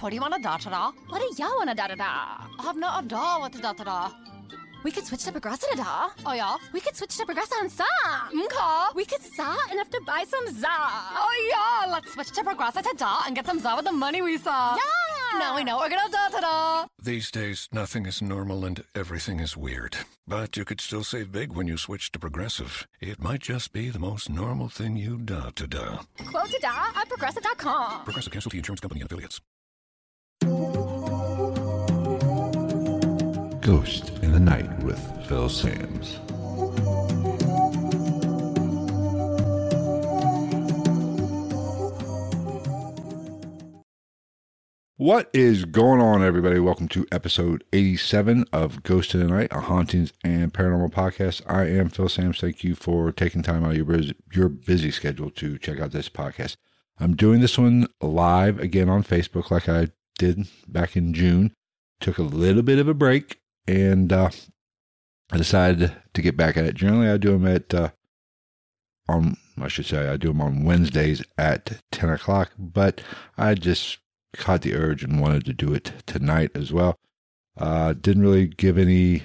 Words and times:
What 0.00 0.10
do 0.10 0.14
you 0.14 0.20
want 0.20 0.34
to 0.34 0.40
da 0.40 0.56
da 0.56 0.70
da? 0.70 0.92
What 1.08 1.20
do 1.20 1.42
you 1.42 1.48
want 1.56 1.70
to 1.70 1.74
da 1.76 1.86
da 1.88 1.94
da? 1.94 2.04
I 2.58 2.62
have 2.62 2.76
no 2.76 2.88
idea 2.88 3.18
what 3.38 3.52
to 3.52 3.60
da 3.60 3.72
da 3.72 3.84
da. 3.84 4.10
We 4.84 4.92
could 4.92 5.04
switch 5.04 5.24
to 5.24 5.32
Progressa 5.32 5.68
to 5.70 5.76
da. 5.76 6.10
Oh 6.24 6.32
yeah? 6.32 6.56
We 6.72 6.80
could 6.80 6.94
switch 6.94 7.16
to 7.16 7.24
Progressa 7.26 7.60
and 7.60 7.72
sa. 7.72 7.84
Okay. 8.30 8.94
We 8.94 9.04
could 9.04 9.22
sa 9.22 9.56
enough 9.72 9.90
to 9.90 10.00
buy 10.06 10.24
some 10.28 10.46
za. 10.54 10.68
Oh 10.70 11.32
yeah, 11.50 11.90
let's 11.90 12.12
switch 12.12 12.30
to 12.32 12.42
Progressa 12.42 12.82
to 12.82 12.94
da 12.96 13.22
and 13.26 13.34
get 13.34 13.46
some 13.46 13.58
za 13.58 13.74
with 13.74 13.84
the 13.84 13.92
money 13.92 14.22
we 14.22 14.38
saw. 14.38 14.76
Yeah. 14.76 15.38
Now 15.40 15.56
we 15.56 15.64
know 15.64 15.78
we're 15.78 15.88
gonna 15.88 16.08
da 16.10 16.28
da 16.28 16.40
da. 16.40 16.86
These 17.02 17.30
days, 17.30 17.68
nothing 17.72 18.06
is 18.06 18.22
normal 18.22 18.64
and 18.64 18.84
everything 18.94 19.40
is 19.40 19.56
weird. 19.56 19.96
But 20.28 20.56
you 20.56 20.64
could 20.64 20.80
still 20.80 21.02
save 21.02 21.32
big 21.32 21.52
when 21.52 21.66
you 21.66 21.78
switch 21.78 22.12
to 22.12 22.18
Progressive. 22.18 22.86
It 23.00 23.20
might 23.20 23.40
just 23.40 23.72
be 23.72 23.88
the 23.90 23.98
most 23.98 24.30
normal 24.30 24.68
thing 24.68 24.96
you 24.96 25.18
da 25.18 25.50
to 25.56 25.66
da. 25.66 25.98
Quote 26.30 26.50
to 26.50 26.58
da 26.60 26.92
at 26.94 27.08
progressive.com. 27.08 28.04
Progressive 28.04 28.32
Casualty 28.32 28.58
Insurance 28.58 28.80
Company 28.80 29.00
and 29.00 29.10
affiliates. 29.10 29.40
Ghost 33.66 34.10
in 34.22 34.30
the 34.30 34.38
Night 34.38 34.70
with 34.84 35.00
Phil 35.26 35.48
Sams. 35.48 36.20
What 44.98 45.28
is 45.34 45.64
going 45.64 46.00
on, 46.00 46.22
everybody? 46.22 46.60
Welcome 46.60 46.86
to 46.90 47.08
episode 47.10 47.64
87 47.72 48.44
of 48.52 48.84
Ghost 48.84 49.14
in 49.14 49.20
the 49.20 49.26
Night, 49.26 49.48
a 49.50 49.62
hauntings 49.62 50.12
and 50.22 50.54
paranormal 50.54 50.92
podcast. 50.92 51.42
I 51.48 51.64
am 51.64 51.88
Phil 51.88 52.08
Sams. 52.08 52.40
Thank 52.40 52.62
you 52.62 52.76
for 52.76 53.10
taking 53.10 53.42
time 53.42 53.64
out 53.64 53.72
of 53.72 53.76
your 53.76 54.00
your 54.32 54.48
busy 54.48 54.92
schedule 54.92 55.32
to 55.32 55.58
check 55.58 55.80
out 55.80 55.90
this 55.90 56.08
podcast. 56.08 56.56
I'm 57.00 57.16
doing 57.16 57.40
this 57.40 57.58
one 57.58 57.88
live 58.00 58.60
again 58.60 58.88
on 58.88 59.02
Facebook, 59.02 59.50
like 59.50 59.68
I 59.68 59.88
did 60.18 60.46
back 60.68 60.96
in 60.96 61.12
June. 61.14 61.52
Took 62.00 62.18
a 62.18 62.22
little 62.22 62.62
bit 62.62 62.78
of 62.78 62.88
a 62.88 62.94
break, 62.94 63.38
and 63.66 64.12
uh, 64.12 64.30
I 65.30 65.36
decided 65.38 65.92
to 66.14 66.22
get 66.22 66.36
back 66.36 66.56
at 66.56 66.66
it. 66.66 66.74
Generally, 66.74 67.08
I 67.08 67.16
do 67.16 67.32
them 67.32 67.46
at 67.46 67.72
uh, 67.72 67.90
on 69.08 69.36
I 69.58 69.68
should 69.68 69.86
say 69.86 70.08
I 70.08 70.16
do 70.16 70.28
them 70.28 70.42
on 70.42 70.64
Wednesdays 70.64 71.22
at 71.38 71.80
ten 71.90 72.10
o'clock, 72.10 72.52
but 72.58 73.00
I 73.38 73.54
just 73.54 73.98
caught 74.34 74.62
the 74.62 74.74
urge 74.74 75.02
and 75.02 75.20
wanted 75.20 75.46
to 75.46 75.54
do 75.54 75.72
it 75.72 75.92
tonight 76.06 76.50
as 76.54 76.72
well. 76.72 76.96
Uh, 77.56 77.94
didn't 77.94 78.22
really 78.22 78.46
give 78.46 78.76
any 78.76 79.22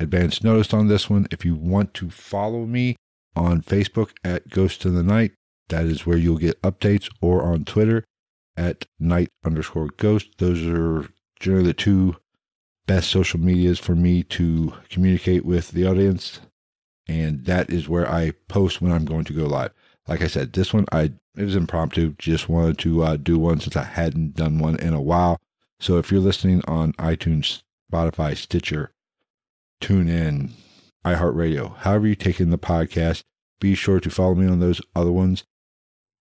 advance 0.00 0.42
notice 0.42 0.74
on 0.74 0.88
this 0.88 1.08
one. 1.08 1.28
If 1.30 1.44
you 1.44 1.54
want 1.54 1.94
to 1.94 2.10
follow 2.10 2.66
me 2.66 2.96
on 3.36 3.62
Facebook 3.62 4.10
at 4.24 4.48
Ghost 4.48 4.84
in 4.84 4.96
the 4.96 5.04
Night, 5.04 5.32
that 5.68 5.84
is 5.84 6.04
where 6.04 6.16
you'll 6.16 6.38
get 6.38 6.60
updates, 6.62 7.08
or 7.20 7.44
on 7.44 7.64
Twitter 7.64 8.04
at 8.56 8.86
night 8.98 9.30
underscore 9.44 9.88
ghost. 9.96 10.28
Those 10.38 10.64
are 10.66 11.08
generally 11.38 11.68
the 11.68 11.74
two 11.74 12.16
best 12.86 13.10
social 13.10 13.40
medias 13.40 13.78
for 13.78 13.94
me 13.94 14.22
to 14.24 14.74
communicate 14.88 15.44
with 15.44 15.70
the 15.70 15.86
audience. 15.86 16.40
And 17.06 17.44
that 17.46 17.70
is 17.70 17.88
where 17.88 18.08
I 18.10 18.32
post 18.48 18.80
when 18.80 18.92
I'm 18.92 19.04
going 19.04 19.24
to 19.24 19.32
go 19.32 19.46
live. 19.46 19.72
Like 20.06 20.22
I 20.22 20.26
said, 20.26 20.52
this 20.52 20.72
one 20.72 20.86
I 20.92 21.12
it 21.36 21.44
was 21.44 21.56
impromptu. 21.56 22.14
Just 22.18 22.48
wanted 22.48 22.78
to 22.78 23.02
uh, 23.02 23.16
do 23.16 23.38
one 23.38 23.60
since 23.60 23.76
I 23.76 23.84
hadn't 23.84 24.34
done 24.34 24.58
one 24.58 24.76
in 24.80 24.92
a 24.92 25.00
while. 25.00 25.38
So 25.78 25.98
if 25.98 26.10
you're 26.10 26.20
listening 26.20 26.62
on 26.66 26.92
iTunes, 26.94 27.62
Spotify, 27.90 28.36
Stitcher, 28.36 28.92
TuneIn, 29.80 30.50
iHeartRadio, 31.04 31.76
however 31.78 32.08
you 32.08 32.14
take 32.14 32.40
in 32.40 32.50
the 32.50 32.58
podcast, 32.58 33.22
be 33.60 33.74
sure 33.74 34.00
to 34.00 34.10
follow 34.10 34.34
me 34.34 34.48
on 34.48 34.60
those 34.60 34.80
other 34.94 35.12
ones, 35.12 35.44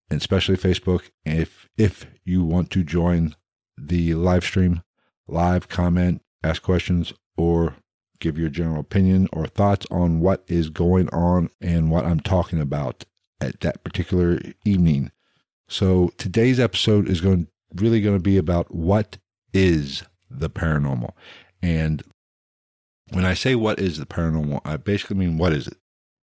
and 0.10 0.20
especially 0.20 0.58
Facebook. 0.58 1.10
If 1.26 1.70
if 1.78 2.08
you 2.26 2.44
want 2.44 2.70
to 2.72 2.84
join 2.84 3.36
the 3.78 4.14
live 4.16 4.44
stream, 4.44 4.84
live 5.28 5.68
comment, 5.70 6.22
ask 6.44 6.62
questions, 6.62 7.14
or 7.38 7.76
give 8.20 8.38
your 8.38 8.50
general 8.50 8.82
opinion 8.82 9.30
or 9.32 9.46
thoughts 9.48 9.86
on 9.90 10.20
what 10.20 10.44
is 10.48 10.70
going 10.70 11.10
on 11.10 11.50
and 11.62 11.90
what 11.90 12.06
I'm 12.06 12.20
talking 12.20 12.60
about 12.60 13.06
at 13.40 13.62
that 13.62 13.84
particular 13.84 14.40
evening. 14.66 15.12
So 15.68 16.12
today's 16.18 16.60
episode 16.60 17.08
is 17.08 17.22
going 17.22 17.48
really 17.76 18.02
going 18.02 18.18
to 18.18 18.24
be 18.24 18.38
about 18.38 18.74
what 18.74 19.18
is 19.54 20.04
the 20.30 20.50
paranormal. 20.50 21.12
And 21.62 22.04
when 23.12 23.26
I 23.26 23.34
say 23.34 23.56
what 23.56 23.80
is 23.80 23.98
the 23.98 24.06
paranormal, 24.06 24.62
I 24.66 24.78
basically 24.78 25.16
mean 25.16 25.38
what 25.38 25.54
is 25.54 25.68
it? 25.68 25.78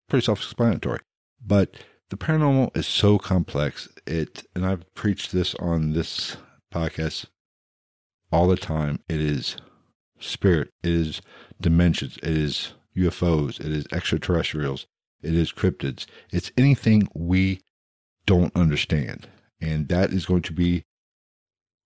Pretty 0.09 0.25
self-explanatory. 0.25 1.01
But 1.45 1.77
the 2.13 2.19
paranormal 2.19 2.77
is 2.77 2.87
so 2.87 3.17
complex. 3.17 3.89
It 4.07 4.47
and 4.55 4.67
I've 4.67 4.95
preached 4.95 5.33
this 5.33 5.55
on 5.55 5.95
this 5.95 6.37
podcast 6.71 7.25
all 8.31 8.47
the 8.47 8.57
time. 8.59 9.01
It 9.09 9.19
is 9.19 9.57
spirit, 10.21 10.69
it 10.83 10.91
is 10.91 11.23
dimensions, 11.59 12.19
it 12.19 12.37
is 12.37 12.75
UFOs, 12.95 13.59
it 13.59 13.73
is 13.73 13.87
extraterrestrials, 13.91 14.87
it 15.23 15.33
is 15.33 15.53
cryptids. 15.53 16.05
It's 16.31 16.53
anything 16.59 17.09
we 17.15 17.63
don't 18.27 18.55
understand. 18.55 19.27
And 19.63 19.89
that 19.89 20.13
is 20.13 20.27
going 20.27 20.43
to 20.43 20.53
be 20.53 20.85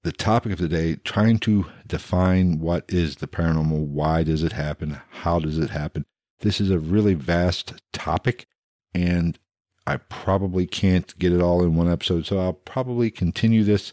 the 0.03 0.11
topic 0.11 0.51
of 0.51 0.59
the 0.59 0.67
day 0.67 0.97
trying 0.97 1.39
to 1.39 1.67
define 1.87 2.59
what 2.59 2.85
is 2.89 3.17
the 3.17 3.29
paranormal, 3.29 3.87
why 3.87 4.25
does 4.25 4.43
it 4.43 4.55
happen, 4.55 5.01
how 5.09 5.39
does 5.39 5.57
it 5.57 5.71
happen. 5.71 6.05
This 6.41 6.61
is 6.61 6.71
a 6.71 6.81
really 6.81 7.15
vast 7.15 7.75
topic, 7.93 8.49
and 8.93 9.39
I 9.87 9.99
probably 9.99 10.67
can't 10.67 11.17
get 11.19 11.33
it 11.33 11.41
all 11.41 11.63
in 11.63 11.77
one 11.77 11.91
episode, 11.91 12.27
so 12.27 12.39
I'll 12.39 12.53
probably 12.53 13.11
continue 13.11 13.63
this 13.63 13.93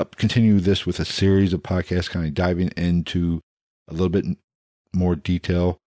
uh, 0.00 0.04
continue 0.16 0.58
this 0.58 0.86
with 0.86 0.98
a 0.98 1.04
series 1.04 1.52
of 1.52 1.62
podcasts 1.62 2.10
kind 2.10 2.26
of 2.26 2.34
diving 2.34 2.68
into 2.76 3.40
a 3.88 3.92
little 3.92 4.08
bit 4.08 4.24
more 4.92 5.14
detail 5.14 5.78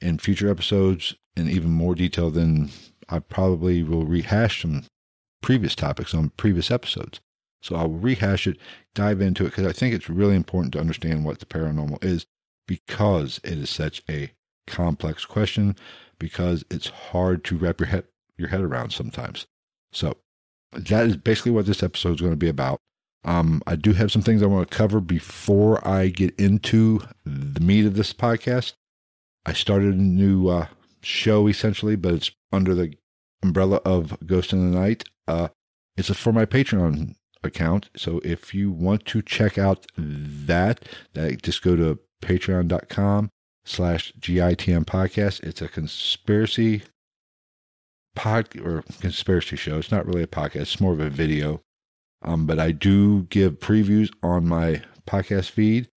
in 0.00 0.18
future 0.18 0.50
episodes 0.50 1.14
and 1.36 1.48
even 1.48 1.70
more 1.70 1.94
detail 1.94 2.30
than 2.30 2.70
I 3.08 3.18
probably 3.18 3.82
will 3.82 4.04
rehash 4.04 4.62
some 4.62 4.84
previous 5.42 5.74
topics 5.74 6.14
on 6.14 6.30
previous 6.36 6.70
episodes. 6.70 7.20
So 7.62 7.76
I'll 7.76 7.90
rehash 7.90 8.46
it, 8.46 8.56
dive 8.94 9.20
into 9.20 9.44
it, 9.44 9.50
because 9.50 9.66
I 9.66 9.72
think 9.72 9.94
it's 9.94 10.08
really 10.08 10.36
important 10.36 10.72
to 10.72 10.80
understand 10.80 11.24
what 11.24 11.40
the 11.40 11.46
paranormal 11.46 12.02
is 12.02 12.24
because 12.66 13.40
it 13.44 13.58
is 13.58 13.68
such 13.68 14.02
a 14.08 14.30
complex 14.66 15.26
question, 15.26 15.76
because 16.20 16.64
it's 16.70 16.88
hard 16.88 17.42
to 17.44 17.56
wrap 17.56 17.80
your 17.80 17.88
head, 17.88 18.04
your 18.36 18.48
head 18.48 18.60
around 18.60 18.92
sometimes. 18.92 19.46
So 19.92 20.18
that 20.72 21.06
is 21.06 21.16
basically 21.16 21.50
what 21.50 21.66
this 21.66 21.82
episode 21.82 22.14
is 22.14 22.20
going 22.20 22.32
to 22.32 22.36
be 22.36 22.48
about. 22.48 22.78
Um, 23.24 23.60
I 23.66 23.74
do 23.74 23.92
have 23.94 24.12
some 24.12 24.22
things 24.22 24.42
I 24.42 24.46
want 24.46 24.70
to 24.70 24.76
cover 24.76 25.00
before 25.00 25.86
I 25.86 26.08
get 26.08 26.34
into 26.38 27.00
the 27.24 27.60
meat 27.60 27.84
of 27.84 27.94
this 27.94 28.12
podcast. 28.12 28.74
I 29.44 29.52
started 29.52 29.94
a 29.94 29.98
new 29.98 30.48
uh, 30.48 30.68
show 31.02 31.48
essentially, 31.48 31.96
but 31.96 32.14
it's 32.14 32.30
under 32.52 32.74
the 32.74 32.94
umbrella 33.42 33.80
of 33.84 34.16
Ghost 34.24 34.52
in 34.52 34.70
the 34.70 34.78
Night. 34.78 35.04
Uh, 35.26 35.48
it's 35.96 36.14
for 36.16 36.32
my 36.32 36.46
Patreon 36.46 37.14
account. 37.42 37.90
So 37.96 38.20
if 38.24 38.54
you 38.54 38.70
want 38.70 39.04
to 39.06 39.22
check 39.22 39.58
out 39.58 39.86
that, 39.96 40.84
that 41.14 41.42
just 41.42 41.62
go 41.62 41.76
to 41.76 41.98
patreon.com 42.22 43.30
slash 43.64 44.12
GITN 44.20 44.84
podcast. 44.84 45.42
It's 45.42 45.62
a 45.62 45.68
conspiracy 45.68 46.82
pod 48.14 48.48
or 48.60 48.82
conspiracy 49.00 49.56
show. 49.56 49.78
It's 49.78 49.92
not 49.92 50.06
really 50.06 50.22
a 50.22 50.26
podcast. 50.26 50.62
It's 50.62 50.80
more 50.80 50.92
of 50.92 51.00
a 51.00 51.10
video. 51.10 51.60
Um, 52.22 52.46
but 52.46 52.58
I 52.58 52.72
do 52.72 53.22
give 53.24 53.60
previews 53.60 54.10
on 54.22 54.46
my 54.46 54.82
podcast 55.06 55.50
feed. 55.50 55.88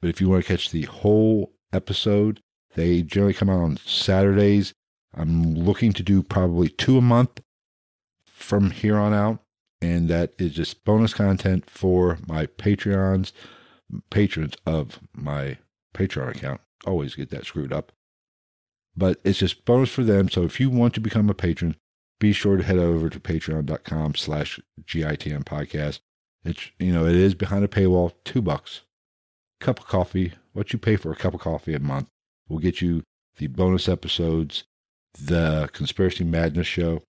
But 0.00 0.08
if 0.08 0.20
you 0.20 0.28
want 0.28 0.44
to 0.44 0.48
catch 0.48 0.70
the 0.70 0.82
whole 0.82 1.52
episode, 1.72 2.40
they 2.74 3.02
generally 3.02 3.34
come 3.34 3.50
out 3.50 3.60
on 3.60 3.76
Saturdays. 3.78 4.74
I'm 5.14 5.54
looking 5.54 5.92
to 5.92 6.02
do 6.02 6.22
probably 6.22 6.68
two 6.68 6.98
a 6.98 7.02
month 7.02 7.40
from 8.26 8.70
here 8.70 8.98
on 8.98 9.14
out. 9.14 9.40
And 9.80 10.08
that 10.08 10.32
is 10.38 10.52
just 10.52 10.84
bonus 10.84 11.14
content 11.14 11.68
for 11.68 12.18
my 12.26 12.46
Patreons, 12.46 13.32
patrons 14.10 14.54
of 14.66 14.98
my 15.14 15.58
Patreon 15.94 16.34
account. 16.36 16.60
Always 16.86 17.14
get 17.14 17.30
that 17.30 17.46
screwed 17.46 17.72
up. 17.72 17.92
But 18.96 19.20
it's 19.24 19.38
just 19.38 19.64
bonus 19.64 19.90
for 19.90 20.04
them. 20.04 20.28
So 20.28 20.42
if 20.42 20.60
you 20.60 20.70
want 20.70 20.94
to 20.94 21.00
become 21.00 21.28
a 21.28 21.34
patron, 21.34 21.76
be 22.20 22.32
sure 22.32 22.56
to 22.56 22.62
head 22.62 22.78
over 22.78 23.10
to 23.10 23.20
patreon.com 23.20 24.14
slash 24.14 24.60
GITN 24.84 25.44
podcast. 25.44 26.00
It's 26.44 26.70
you 26.78 26.92
know 26.92 27.06
it 27.06 27.16
is 27.16 27.34
behind 27.34 27.64
a 27.64 27.68
paywall, 27.68 28.12
two 28.24 28.42
bucks, 28.42 28.82
cup 29.60 29.80
of 29.80 29.86
coffee. 29.86 30.32
What 30.52 30.72
you 30.72 30.78
pay 30.78 30.96
for 30.96 31.10
a 31.10 31.16
cup 31.16 31.34
of 31.34 31.40
coffee 31.40 31.74
a 31.74 31.80
month 31.80 32.06
will 32.48 32.58
get 32.58 32.80
you 32.80 33.02
the 33.38 33.48
bonus 33.48 33.88
episodes, 33.88 34.64
the 35.18 35.68
conspiracy 35.72 36.24
madness 36.24 36.66
show, 36.66 37.02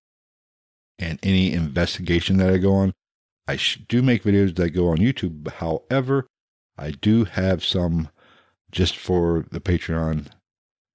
and 0.98 1.18
any 1.22 1.52
investigation 1.52 2.38
that 2.38 2.52
I 2.52 2.58
go 2.58 2.74
on. 2.74 2.92
I 3.46 3.58
do 3.88 4.02
make 4.02 4.24
videos 4.24 4.56
that 4.56 4.70
go 4.70 4.88
on 4.88 4.96
YouTube. 4.96 5.48
However, 5.48 6.26
I 6.76 6.90
do 6.90 7.24
have 7.24 7.64
some 7.64 8.08
just 8.76 8.94
for 8.94 9.46
the 9.50 9.58
Patreon 9.58 10.26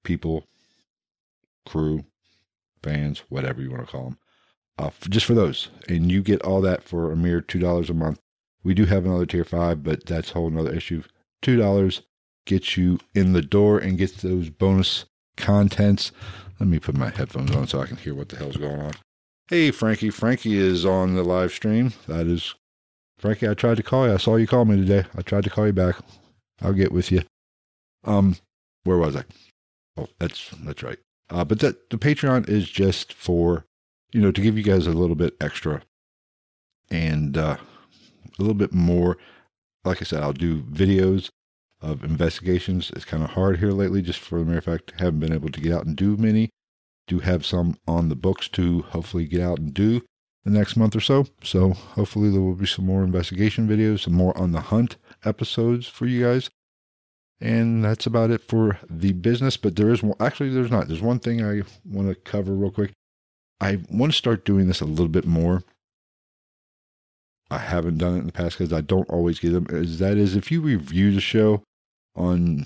people, 0.04 0.46
crew, 1.68 2.06
fans, 2.84 3.24
whatever 3.30 3.60
you 3.60 3.72
want 3.72 3.88
to 3.88 3.92
call 3.92 4.04
them, 4.04 4.18
uh, 4.78 4.92
just 5.10 5.26
for 5.26 5.34
those. 5.34 5.70
And 5.90 6.12
you 6.12 6.22
get 6.22 6.44
all 6.44 6.62
that 6.62 6.84
for 6.84 7.12
a 7.12 7.16
mere 7.16 7.42
$2 7.42 7.90
a 7.90 7.94
month. 7.96 8.20
We 8.64 8.76
do 8.76 8.86
have 8.86 9.04
another 9.04 9.26
tier 9.26 9.44
five, 9.44 9.82
but 9.82 10.06
that's 10.06 10.30
a 10.30 10.34
whole 10.34 10.52
nother 10.52 10.72
issue. 10.72 11.02
$2 11.42 12.02
gets 12.46 12.78
you 12.78 13.00
in 13.16 13.34
the 13.34 13.42
door 13.42 13.80
and 13.80 13.98
gets 13.98 14.22
those 14.22 14.52
bonus 14.52 15.06
contents. 15.36 16.12
Let 16.60 16.70
me 16.70 16.78
put 16.78 16.96
my 16.96 17.10
headphones 17.10 17.56
on 17.56 17.66
so 17.66 17.82
I 17.82 17.88
can 17.88 17.98
hear 17.98 18.14
what 18.14 18.30
the 18.30 18.38
hell's 18.38 18.58
going 18.58 18.80
on. 18.80 18.94
Hey, 19.48 19.72
Frankie. 19.72 20.12
Frankie 20.12 20.56
is 20.56 20.86
on 20.86 21.16
the 21.16 21.24
live 21.24 21.52
stream. 21.52 21.94
That 22.08 22.28
is 22.28 22.54
Frankie. 23.18 23.50
I 23.50 23.56
tried 23.56 23.78
to 23.78 23.84
call 23.84 24.08
you. 24.08 24.14
I 24.14 24.18
saw 24.18 24.36
you 24.36 24.46
call 24.46 24.66
me 24.66 24.76
today. 24.78 25.06
I 25.18 25.24
tried 25.24 25.46
to 25.46 25.50
call 25.50 25.66
you 25.66 25.74
back. 25.74 25.96
I'll 26.62 26.74
get 26.74 26.92
with 26.92 27.12
you. 27.12 27.24
Um, 28.04 28.36
where 28.84 28.98
was 28.98 29.16
I? 29.16 29.24
Oh, 29.98 30.08
that's 30.20 30.50
that's 30.64 30.84
right. 30.84 31.00
Uh, 31.30 31.46
but 31.46 31.60
that 31.60 31.90
the 31.90 31.98
Patreon 31.98 32.50
is 32.50 32.70
just 32.70 33.14
for 33.14 33.66
you 34.12 34.22
know 34.22 34.32
to 34.32 34.42
give 34.42 34.58
you 34.58 34.64
guys 34.64 34.88
a 34.88 34.92
little 34.92 35.16
bit 35.16 35.36
extra 35.40 35.82
and 36.90 37.38
uh, 37.38 37.58
a 37.58 38.42
little 38.42 38.54
bit 38.54 38.74
more. 38.74 39.18
Like 39.84 40.02
I 40.02 40.06
said, 40.06 40.22
I'll 40.22 40.34
do 40.34 40.62
videos 40.62 41.30
of 41.82 42.04
investigations. 42.04 42.92
It's 42.96 43.06
kind 43.06 43.24
of 43.24 43.32
hard 43.32 43.58
here 43.58 43.72
lately, 43.72 44.02
just 44.02 44.20
for 44.20 44.40
the 44.40 44.46
mere 44.46 44.62
fact 44.62 44.94
haven't 45.00 45.20
been 45.20 45.34
able 45.34 45.50
to 45.50 45.62
get 45.62 45.74
out 45.74 45.86
and 45.86 45.96
do 45.96 46.18
many. 46.18 46.50
Do 47.08 47.20
have 47.20 47.46
some 47.46 47.78
on 47.88 48.10
the 48.10 48.16
books 48.16 48.48
to 48.50 48.84
hopefully 48.84 49.26
get 49.26 49.42
out 49.42 49.58
and 49.60 49.74
do 49.74 50.02
the 50.44 50.52
next 50.52 50.76
month 50.76 50.96
or 50.96 51.02
so. 51.02 51.26
So 51.44 51.72
hopefully 51.72 52.30
there 52.30 52.42
will 52.42 52.56
be 52.56 52.68
some 52.68 52.86
more 52.86 53.04
investigation 53.04 53.68
videos, 53.68 54.02
some 54.02 54.14
more 54.14 54.38
on 54.38 54.52
the 54.52 54.62
hunt 54.62 54.98
episodes 55.26 55.88
for 55.88 56.06
you 56.06 56.24
guys. 56.24 56.50
And 57.42 57.84
that's 57.84 58.06
about 58.06 58.30
it 58.30 58.42
for 58.42 58.78
the 58.88 59.14
business. 59.14 59.58
But 59.58 59.76
there 59.76 59.90
is 59.90 60.04
one, 60.04 60.16
actually, 60.20 60.50
there's 60.50 60.72
not. 60.72 60.88
There's 60.88 61.02
one 61.02 61.20
thing 61.20 61.44
I 61.44 61.64
want 61.84 62.08
to 62.08 62.16
cover 62.16 62.54
real 62.54 62.72
quick. 62.72 62.92
I 63.60 63.80
want 63.90 64.12
to 64.12 64.18
start 64.18 64.46
doing 64.46 64.68
this 64.68 64.82
a 64.82 64.86
little 64.86 65.08
bit 65.08 65.26
more. 65.26 65.64
I 67.50 67.58
haven't 67.58 67.98
done 67.98 68.16
it 68.16 68.20
in 68.20 68.26
the 68.28 68.32
past 68.32 68.58
because 68.58 68.72
I 68.72 68.82
don't 68.82 69.10
always 69.10 69.40
get 69.40 69.52
them. 69.52 69.68
Is 69.70 70.00
that 70.00 70.18
is 70.18 70.36
if 70.36 70.52
you 70.52 70.62
review 70.62 71.12
the 71.14 71.20
show 71.20 71.64
on 72.16 72.66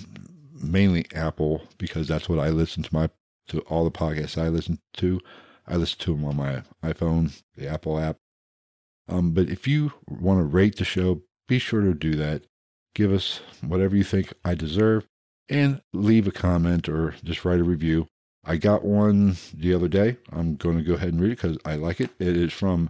mainly 0.53 1.05
Apple 1.13 1.63
because 1.77 2.07
that's 2.07 2.29
what 2.29 2.39
I 2.39 2.49
listen 2.49 2.83
to 2.83 2.93
my 2.93 3.09
to 3.47 3.61
all 3.61 3.83
the 3.83 3.91
podcasts 3.91 4.41
I 4.41 4.49
listen 4.49 4.79
to. 4.97 5.21
I 5.67 5.75
listen 5.75 5.99
to 5.99 6.13
them 6.13 6.25
on 6.25 6.35
my 6.35 6.63
iPhone, 6.83 7.41
the 7.55 7.67
Apple 7.67 7.99
app. 7.99 8.17
Um, 9.07 9.31
but 9.31 9.49
if 9.49 9.67
you 9.67 9.93
want 10.07 10.39
to 10.39 10.43
rate 10.43 10.77
the 10.77 10.85
show, 10.85 11.21
be 11.47 11.59
sure 11.59 11.81
to 11.81 11.93
do 11.93 12.15
that. 12.15 12.43
Give 12.95 13.13
us 13.13 13.41
whatever 13.61 13.95
you 13.95 14.03
think 14.03 14.33
I 14.43 14.55
deserve 14.55 15.05
and 15.49 15.81
leave 15.93 16.27
a 16.27 16.31
comment 16.31 16.89
or 16.89 17.13
just 17.23 17.45
write 17.45 17.59
a 17.59 17.63
review. 17.63 18.07
I 18.43 18.57
got 18.57 18.83
one 18.83 19.37
the 19.53 19.73
other 19.73 19.87
day. 19.87 20.17
I'm 20.31 20.55
going 20.55 20.77
to 20.77 20.83
go 20.83 20.93
ahead 20.93 21.09
and 21.09 21.21
read 21.21 21.33
it 21.33 21.41
because 21.41 21.57
I 21.65 21.75
like 21.75 21.99
it. 21.99 22.11
It 22.19 22.37
is 22.37 22.53
from 22.53 22.89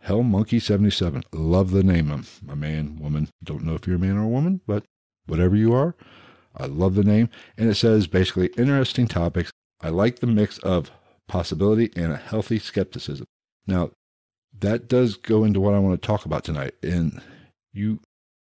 Hell 0.00 0.22
Monkey 0.22 0.58
77. 0.58 1.22
Love 1.32 1.70
the 1.70 1.82
name 1.82 2.10
of 2.10 2.40
a 2.48 2.56
man, 2.56 2.98
woman. 2.98 3.28
Don't 3.42 3.64
know 3.64 3.74
if 3.74 3.86
you're 3.86 3.96
a 3.96 3.98
man 3.98 4.16
or 4.16 4.24
a 4.24 4.28
woman, 4.28 4.60
but 4.66 4.84
whatever 5.26 5.56
you 5.56 5.72
are, 5.72 5.94
I 6.56 6.66
love 6.66 6.94
the 6.94 7.04
name. 7.04 7.28
And 7.56 7.70
it 7.70 7.74
says 7.76 8.06
basically 8.06 8.48
interesting 8.58 9.08
topics. 9.08 9.50
I 9.80 9.90
like 9.90 10.18
the 10.18 10.26
mix 10.26 10.58
of 10.58 10.90
possibility 11.28 11.90
and 11.96 12.12
a 12.12 12.16
healthy 12.16 12.58
skepticism. 12.58 13.26
Now, 13.66 13.90
that 14.58 14.88
does 14.88 15.16
go 15.16 15.44
into 15.44 15.60
what 15.60 15.74
I 15.74 15.78
want 15.78 16.00
to 16.00 16.06
talk 16.06 16.24
about 16.24 16.44
tonight. 16.44 16.74
And 16.82 17.20
you, 17.72 18.00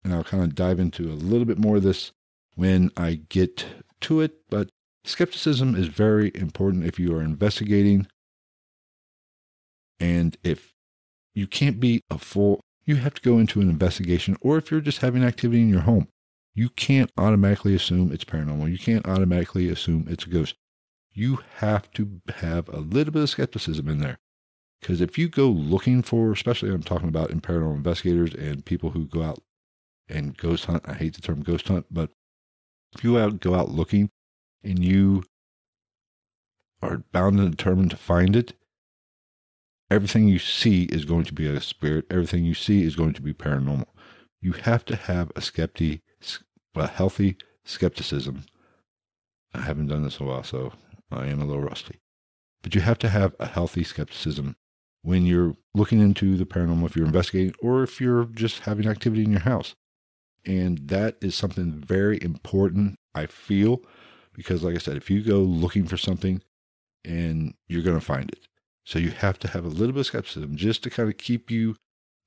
and 0.04 0.14
I'll 0.14 0.24
kind 0.24 0.42
of 0.42 0.54
dive 0.54 0.78
into 0.78 1.10
a 1.10 1.14
little 1.14 1.46
bit 1.46 1.58
more 1.58 1.76
of 1.76 1.82
this 1.82 2.12
when 2.54 2.90
I 2.96 3.20
get 3.28 3.66
to 4.02 4.20
it. 4.20 4.34
But 4.50 4.68
skepticism 5.04 5.74
is 5.74 5.88
very 5.88 6.30
important 6.34 6.84
if 6.84 6.98
you 6.98 7.16
are 7.16 7.22
investigating. 7.22 8.06
And 9.98 10.36
if 10.44 10.72
you 11.34 11.46
can't 11.46 11.80
be 11.80 12.02
a 12.10 12.18
full, 12.18 12.60
you 12.84 12.96
have 12.96 13.14
to 13.14 13.22
go 13.22 13.38
into 13.38 13.60
an 13.60 13.70
investigation, 13.70 14.36
or 14.40 14.58
if 14.58 14.70
you're 14.70 14.80
just 14.80 14.98
having 14.98 15.24
activity 15.24 15.62
in 15.62 15.70
your 15.70 15.80
home, 15.80 16.08
you 16.54 16.68
can't 16.68 17.10
automatically 17.16 17.74
assume 17.74 18.12
it's 18.12 18.24
paranormal. 18.24 18.70
You 18.70 18.78
can't 18.78 19.08
automatically 19.08 19.68
assume 19.70 20.06
it's 20.08 20.26
a 20.26 20.28
ghost 20.28 20.54
you 21.14 21.38
have 21.58 21.90
to 21.92 22.20
have 22.36 22.68
a 22.68 22.80
little 22.80 23.12
bit 23.12 23.22
of 23.22 23.30
skepticism 23.30 23.88
in 23.88 23.98
there. 23.98 24.18
Because 24.80 25.00
if 25.00 25.16
you 25.16 25.28
go 25.28 25.48
looking 25.48 26.02
for, 26.02 26.32
especially 26.32 26.70
I'm 26.70 26.82
talking 26.82 27.08
about 27.08 27.30
in 27.30 27.40
paranormal 27.40 27.76
investigators 27.76 28.34
and 28.34 28.64
people 28.64 28.90
who 28.90 29.06
go 29.06 29.22
out 29.22 29.38
and 30.08 30.36
ghost 30.36 30.66
hunt, 30.66 30.84
I 30.86 30.94
hate 30.94 31.14
the 31.14 31.22
term 31.22 31.42
ghost 31.42 31.68
hunt, 31.68 31.86
but 31.90 32.10
if 32.94 33.02
you 33.04 33.18
out, 33.18 33.40
go 33.40 33.54
out 33.54 33.70
looking 33.70 34.10
and 34.62 34.84
you 34.84 35.24
are 36.82 37.02
bound 37.12 37.38
and 37.38 37.50
determined 37.50 37.90
to 37.90 37.96
find 37.96 38.36
it, 38.36 38.54
everything 39.90 40.28
you 40.28 40.38
see 40.38 40.84
is 40.84 41.04
going 41.04 41.24
to 41.24 41.32
be 41.32 41.46
a 41.46 41.60
spirit. 41.60 42.06
Everything 42.10 42.44
you 42.44 42.54
see 42.54 42.82
is 42.82 42.96
going 42.96 43.14
to 43.14 43.22
be 43.22 43.32
paranormal. 43.32 43.86
You 44.40 44.52
have 44.52 44.84
to 44.86 44.96
have 44.96 45.30
a 45.30 45.40
skepti, 45.40 46.02
a 46.74 46.86
healthy 46.86 47.36
skepticism. 47.64 48.44
I 49.54 49.60
haven't 49.60 49.88
done 49.88 50.02
this 50.02 50.18
in 50.18 50.26
a 50.26 50.28
while, 50.28 50.42
so 50.42 50.72
I 51.10 51.26
am 51.26 51.40
a 51.40 51.44
little 51.44 51.62
rusty. 51.62 52.00
But 52.62 52.74
you 52.74 52.80
have 52.80 52.98
to 52.98 53.08
have 53.08 53.34
a 53.38 53.46
healthy 53.46 53.84
skepticism 53.84 54.56
when 55.02 55.26
you're 55.26 55.54
looking 55.74 56.00
into 56.00 56.36
the 56.36 56.46
paranormal, 56.46 56.86
if 56.86 56.96
you're 56.96 57.06
investigating, 57.06 57.54
or 57.60 57.82
if 57.82 58.00
you're 58.00 58.24
just 58.24 58.60
having 58.60 58.88
activity 58.88 59.22
in 59.22 59.30
your 59.30 59.40
house. 59.40 59.74
And 60.46 60.88
that 60.88 61.16
is 61.20 61.34
something 61.34 61.72
very 61.72 62.22
important, 62.22 62.96
I 63.14 63.26
feel, 63.26 63.80
because, 64.34 64.62
like 64.62 64.74
I 64.74 64.78
said, 64.78 64.96
if 64.96 65.10
you 65.10 65.22
go 65.22 65.38
looking 65.38 65.86
for 65.86 65.96
something 65.96 66.42
and 67.04 67.54
you're 67.68 67.82
going 67.82 67.98
to 67.98 68.04
find 68.04 68.30
it. 68.30 68.48
So 68.84 68.98
you 68.98 69.10
have 69.10 69.38
to 69.40 69.48
have 69.48 69.64
a 69.64 69.68
little 69.68 69.92
bit 69.92 70.00
of 70.00 70.06
skepticism 70.06 70.56
just 70.56 70.82
to 70.82 70.90
kind 70.90 71.08
of 71.08 71.16
keep 71.16 71.50
you 71.50 71.76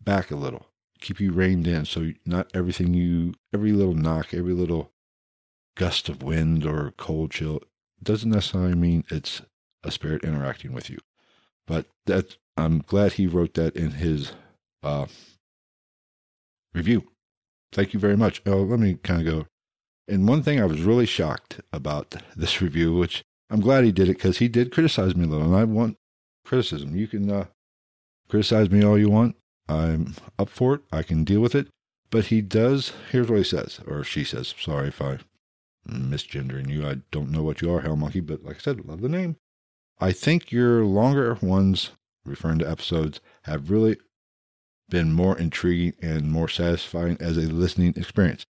back 0.01 0.31
a 0.31 0.35
little, 0.35 0.67
keep 0.99 1.19
you 1.19 1.31
reined 1.31 1.67
in. 1.67 1.85
So 1.85 2.11
not 2.25 2.49
everything 2.53 2.93
you, 2.93 3.33
every 3.53 3.71
little 3.71 3.93
knock, 3.93 4.33
every 4.33 4.53
little 4.53 4.91
gust 5.75 6.09
of 6.09 6.23
wind 6.23 6.65
or 6.65 6.93
cold 6.97 7.31
chill 7.31 7.61
doesn't 8.01 8.31
necessarily 8.31 8.75
mean 8.75 9.03
it's 9.09 9.41
a 9.83 9.91
spirit 9.91 10.23
interacting 10.23 10.73
with 10.73 10.89
you. 10.89 10.97
But 11.67 11.85
that 12.05 12.37
I'm 12.55 12.79
glad 12.79 13.13
he 13.13 13.27
wrote 13.27 13.53
that 13.55 13.75
in 13.75 13.91
his 13.91 14.31
uh, 14.81 15.05
review. 16.73 17.11
Thank 17.71 17.93
you 17.93 17.99
very 17.99 18.17
much. 18.17 18.41
Oh, 18.45 18.63
let 18.63 18.79
me 18.79 18.97
kind 19.03 19.27
of 19.27 19.33
go. 19.33 19.47
And 20.07 20.27
one 20.27 20.41
thing 20.41 20.59
I 20.59 20.65
was 20.65 20.81
really 20.81 21.05
shocked 21.05 21.59
about 21.73 22.15
this 22.35 22.61
review, 22.61 22.95
which 22.95 23.23
I'm 23.49 23.59
glad 23.59 23.83
he 23.83 23.91
did 23.91 24.09
it 24.09 24.17
because 24.17 24.37
he 24.37 24.47
did 24.47 24.71
criticize 24.71 25.15
me 25.15 25.25
a 25.25 25.27
little, 25.27 25.47
and 25.47 25.55
I 25.55 25.63
want 25.63 25.97
criticism. 26.45 26.95
You 26.95 27.07
can 27.07 27.29
uh, 27.29 27.45
criticize 28.29 28.69
me 28.69 28.83
all 28.83 28.97
you 28.97 29.09
want. 29.09 29.35
I'm 29.69 30.15
up 30.39 30.49
for 30.49 30.75
it. 30.75 30.81
I 30.91 31.03
can 31.03 31.23
deal 31.23 31.41
with 31.41 31.55
it. 31.55 31.67
But 32.09 32.27
he 32.27 32.41
does. 32.41 32.93
Here's 33.11 33.29
what 33.29 33.39
he 33.39 33.43
says, 33.43 33.81
or 33.85 34.03
she 34.03 34.23
says. 34.23 34.53
Sorry 34.57 34.87
if 34.87 35.01
I 35.01 35.19
misgendering 35.89 36.69
you. 36.69 36.87
I 36.87 36.97
don't 37.11 37.31
know 37.31 37.43
what 37.43 37.61
you 37.61 37.71
are, 37.73 37.81
Hell 37.81 37.95
Monkey, 37.95 38.19
but 38.19 38.43
like 38.43 38.57
I 38.57 38.59
said, 38.59 38.85
love 38.85 39.01
the 39.01 39.09
name. 39.09 39.37
I 39.99 40.11
think 40.11 40.51
your 40.51 40.85
longer 40.85 41.37
ones, 41.41 41.91
referring 42.25 42.59
to 42.59 42.69
episodes, 42.69 43.19
have 43.43 43.71
really 43.71 43.97
been 44.89 45.11
more 45.11 45.37
intriguing 45.37 45.93
and 46.01 46.31
more 46.31 46.47
satisfying 46.47 47.17
as 47.19 47.37
a 47.37 47.41
listening 47.41 47.93
experience. 47.95 48.45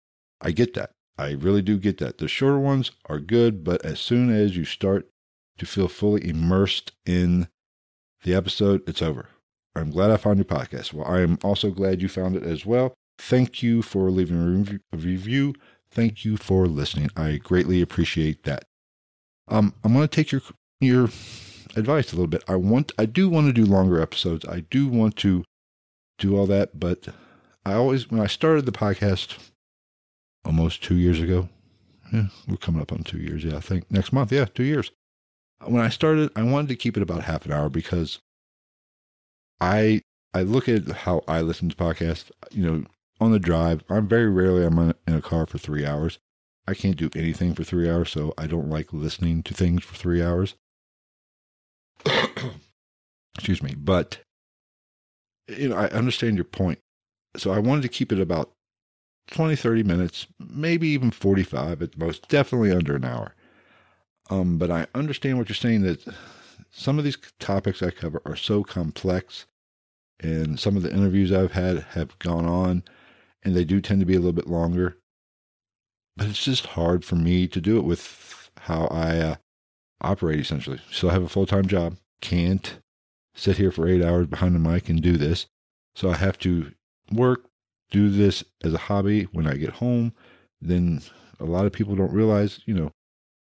I 0.41 0.51
get 0.51 0.75
that. 0.75 0.91
I 1.19 1.33
really 1.33 1.63
do 1.63 1.79
get 1.79 1.99
that. 1.99 2.19
The 2.19 2.29
shorter 2.29 2.59
ones 2.59 2.91
are 3.07 3.21
good, 3.21 3.65
but 3.65 3.85
as 3.85 4.01
soon 4.01 4.31
as 4.31 4.57
you 4.57 4.65
start 4.65 5.09
to 5.59 5.67
feel 5.67 5.89
fully 5.89 6.29
immersed 6.29 6.93
in 7.05 7.49
the 8.25 8.35
episode, 8.35 8.83
it's 8.89 9.03
over. 9.03 9.27
I'm 9.75 9.91
glad 9.91 10.11
I 10.11 10.17
found 10.17 10.39
your 10.39 10.45
podcast. 10.45 10.93
Well, 10.93 11.07
I 11.07 11.21
am 11.21 11.39
also 11.43 11.71
glad 11.71 12.03
you 12.03 12.09
found 12.09 12.37
it 12.37 12.43
as 12.43 12.67
well. 12.67 12.95
Thank 13.19 13.63
you 13.63 13.83
for 13.83 14.11
leaving 14.11 14.81
a 14.93 14.97
review. 14.97 15.55
Thank 15.91 16.25
you 16.25 16.37
for 16.37 16.67
listening. 16.67 17.11
I 17.17 17.37
greatly 17.37 17.83
appreciate 17.83 18.45
that. 18.45 18.65
Um, 19.49 19.75
I'm 19.85 19.93
going 19.93 20.09
to 20.09 20.15
take 20.15 20.33
your 20.33 20.43
your 20.81 21.05
advice 21.77 22.13
a 22.13 22.17
little 22.17 22.27
bit. 22.27 22.43
I 22.49 22.57
want, 22.57 22.93
I 22.99 23.07
do 23.07 23.29
want 23.29 23.47
to 23.47 23.53
do 23.53 23.65
longer 23.65 24.01
episodes. 24.01 24.45
I 24.47 24.61
do 24.61 24.89
want 24.89 25.17
to 25.19 25.45
do 26.23 26.39
all 26.39 26.47
that, 26.47 26.79
but 26.79 27.09
I 27.67 27.75
always, 27.75 28.11
when 28.11 28.21
I 28.21 28.27
started 28.27 28.65
the 28.65 28.73
podcast 28.73 29.37
almost 30.45 30.83
two 30.83 30.97
years 30.97 31.21
ago, 31.21 31.49
yeah, 32.13 32.27
we're 32.47 32.57
coming 32.57 32.81
up 32.81 32.93
on 32.93 33.03
two 33.03 33.19
years. 33.19 33.45
Yeah, 33.45 33.57
I 33.57 33.61
think 33.61 33.91
next 33.91 34.13
month. 34.13 34.33
Yeah, 34.33 34.45
two 34.45 34.63
years. 34.63 34.93
When 35.65 35.83
I 35.83 35.89
started, 35.89 36.31
I 36.37 36.43
wanted 36.43 36.69
to 36.69 36.77
keep 36.77 36.97
it 36.97 37.03
about 37.03 37.25
half 37.25 37.45
an 37.45 37.53
hour 37.53 37.69
because 37.69 38.21
I 39.61 40.03
I 40.35 40.43
look 40.43 40.69
at 40.69 40.89
how 40.89 41.23
I 41.27 41.41
listen 41.41 41.69
to 41.69 41.77
podcasts. 41.77 42.31
You 42.51 42.63
know, 42.63 42.85
on 43.21 43.33
the 43.33 43.39
drive, 43.39 43.83
I'm 43.89 44.09
very 44.09 44.29
rarely 44.29 44.65
I'm 44.65 44.79
in 44.79 45.15
a 45.15 45.23
car 45.23 45.47
for 45.47 45.59
three 45.59 45.87
hours. 45.87 46.19
I 46.67 46.75
can't 46.75 46.97
do 46.97 47.11
anything 47.17 47.55
for 47.55 47.65
three 47.65 47.91
hours, 47.91 48.11
so 48.11 48.33
I 48.39 48.47
don't 48.47 48.71
like 48.71 48.93
listening 48.93 49.43
to 49.45 49.55
things 49.55 49.83
for 49.83 49.95
three 49.95 50.23
hours. 50.23 50.55
Excuse 53.35 53.63
me, 53.63 53.75
but 53.77 54.21
you 55.49 55.69
know, 55.69 55.77
I 55.77 55.87
understand 55.89 56.37
your 56.37 56.45
point. 56.45 56.79
So 57.37 57.51
I 57.51 57.59
wanted 57.59 57.83
to 57.83 57.89
keep 57.89 58.13
it 58.13 58.21
about 58.21 58.53
20, 59.29 59.57
30 59.57 59.83
minutes, 59.83 60.27
maybe 60.39 60.89
even 60.89 61.11
45 61.11 61.83
at 61.83 61.93
the 61.93 62.05
most, 62.05 62.29
definitely 62.29 62.73
under 62.73 62.97
an 62.97 63.05
hour. 63.05 63.35
Um, 64.31 64.59
but 64.59 64.71
I 64.71 64.87
understand 64.95 65.39
what 65.39 65.49
you're 65.49 65.57
saying 65.57 65.83
that 65.83 66.07
some 66.71 66.99
of 66.99 67.05
these 67.05 67.19
topics 67.39 67.83
I 67.83 67.91
cover 67.91 68.23
are 68.25 68.37
so 68.37 68.63
complex, 68.63 69.47
and 70.21 70.59
some 70.59 70.77
of 70.77 70.83
the 70.83 70.93
interviews 70.93 71.33
I've 71.33 71.53
had 71.53 71.81
have 71.91 72.19
gone 72.19 72.47
on, 72.47 72.83
and 73.43 73.55
they 73.55 73.65
do 73.65 73.81
tend 73.81 74.01
to 74.01 74.07
be 74.07 74.15
a 74.15 74.19
little 74.19 74.33
bit 74.33 74.47
longer. 74.47 74.97
But 76.17 76.29
it's 76.29 76.45
just 76.45 76.67
hard 76.67 77.05
for 77.05 77.17
me 77.17 77.49
to 77.49 77.61
do 77.61 77.79
it 77.79 77.85
with 77.85 78.51
how 78.59 78.87
I 78.87 79.19
uh, 79.19 79.37
operate 80.01 80.41
essentially. 80.41 80.81
So 80.91 81.09
I 81.09 81.13
have 81.13 81.23
a 81.23 81.29
full 81.29 81.47
time 81.47 81.67
job, 81.67 81.97
can't 82.21 82.79
sit 83.35 83.57
here 83.57 83.71
for 83.71 83.89
eight 83.89 84.05
hours 84.05 84.27
behind 84.27 84.55
the 84.55 84.59
mic 84.59 84.89
and 84.89 85.01
do 85.01 85.17
this. 85.17 85.47
So 85.95 86.11
I 86.11 86.17
have 86.17 86.39
to 86.41 86.73
work, 87.11 87.47
do 87.91 88.09
this 88.11 88.45
as 88.65 88.75
a 88.75 88.79
hobby 88.79 89.25
when 89.33 89.47
I 89.47 89.55
get 89.55 89.75
home. 89.75 90.13
Then 90.61 91.03
a 91.41 91.45
lot 91.45 91.67
of 91.67 91.73
people 91.73 91.95
don't 91.97 92.13
realize, 92.13 92.61
you 92.67 92.75
know, 92.75 92.91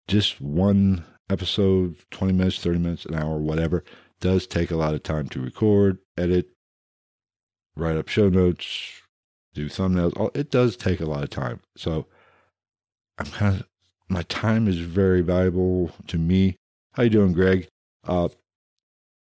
just 0.06 0.40
one 0.40 1.04
episode, 1.30 1.96
20 2.10 2.32
minutes, 2.32 2.58
30 2.58 2.78
minutes, 2.78 3.04
an 3.04 3.14
hour, 3.14 3.38
whatever, 3.38 3.84
does 4.20 4.46
take 4.46 4.70
a 4.70 4.76
lot 4.76 4.94
of 4.94 5.02
time 5.02 5.28
to 5.28 5.40
record, 5.40 5.98
edit, 6.16 6.48
write 7.76 7.96
up 7.96 8.08
show 8.08 8.28
notes, 8.28 9.02
do 9.54 9.68
thumbnails. 9.68 10.36
It 10.36 10.50
does 10.50 10.76
take 10.76 11.00
a 11.00 11.06
lot 11.06 11.22
of 11.22 11.30
time. 11.30 11.60
So 11.76 12.06
I'm 13.18 13.26
kind 13.26 13.60
of, 13.60 13.66
my 14.08 14.22
time 14.22 14.68
is 14.68 14.78
very 14.78 15.20
valuable 15.20 15.90
to 16.08 16.18
me. 16.18 16.56
How 16.92 17.04
you 17.04 17.10
doing, 17.10 17.32
Greg? 17.32 17.68
Uh, 18.06 18.28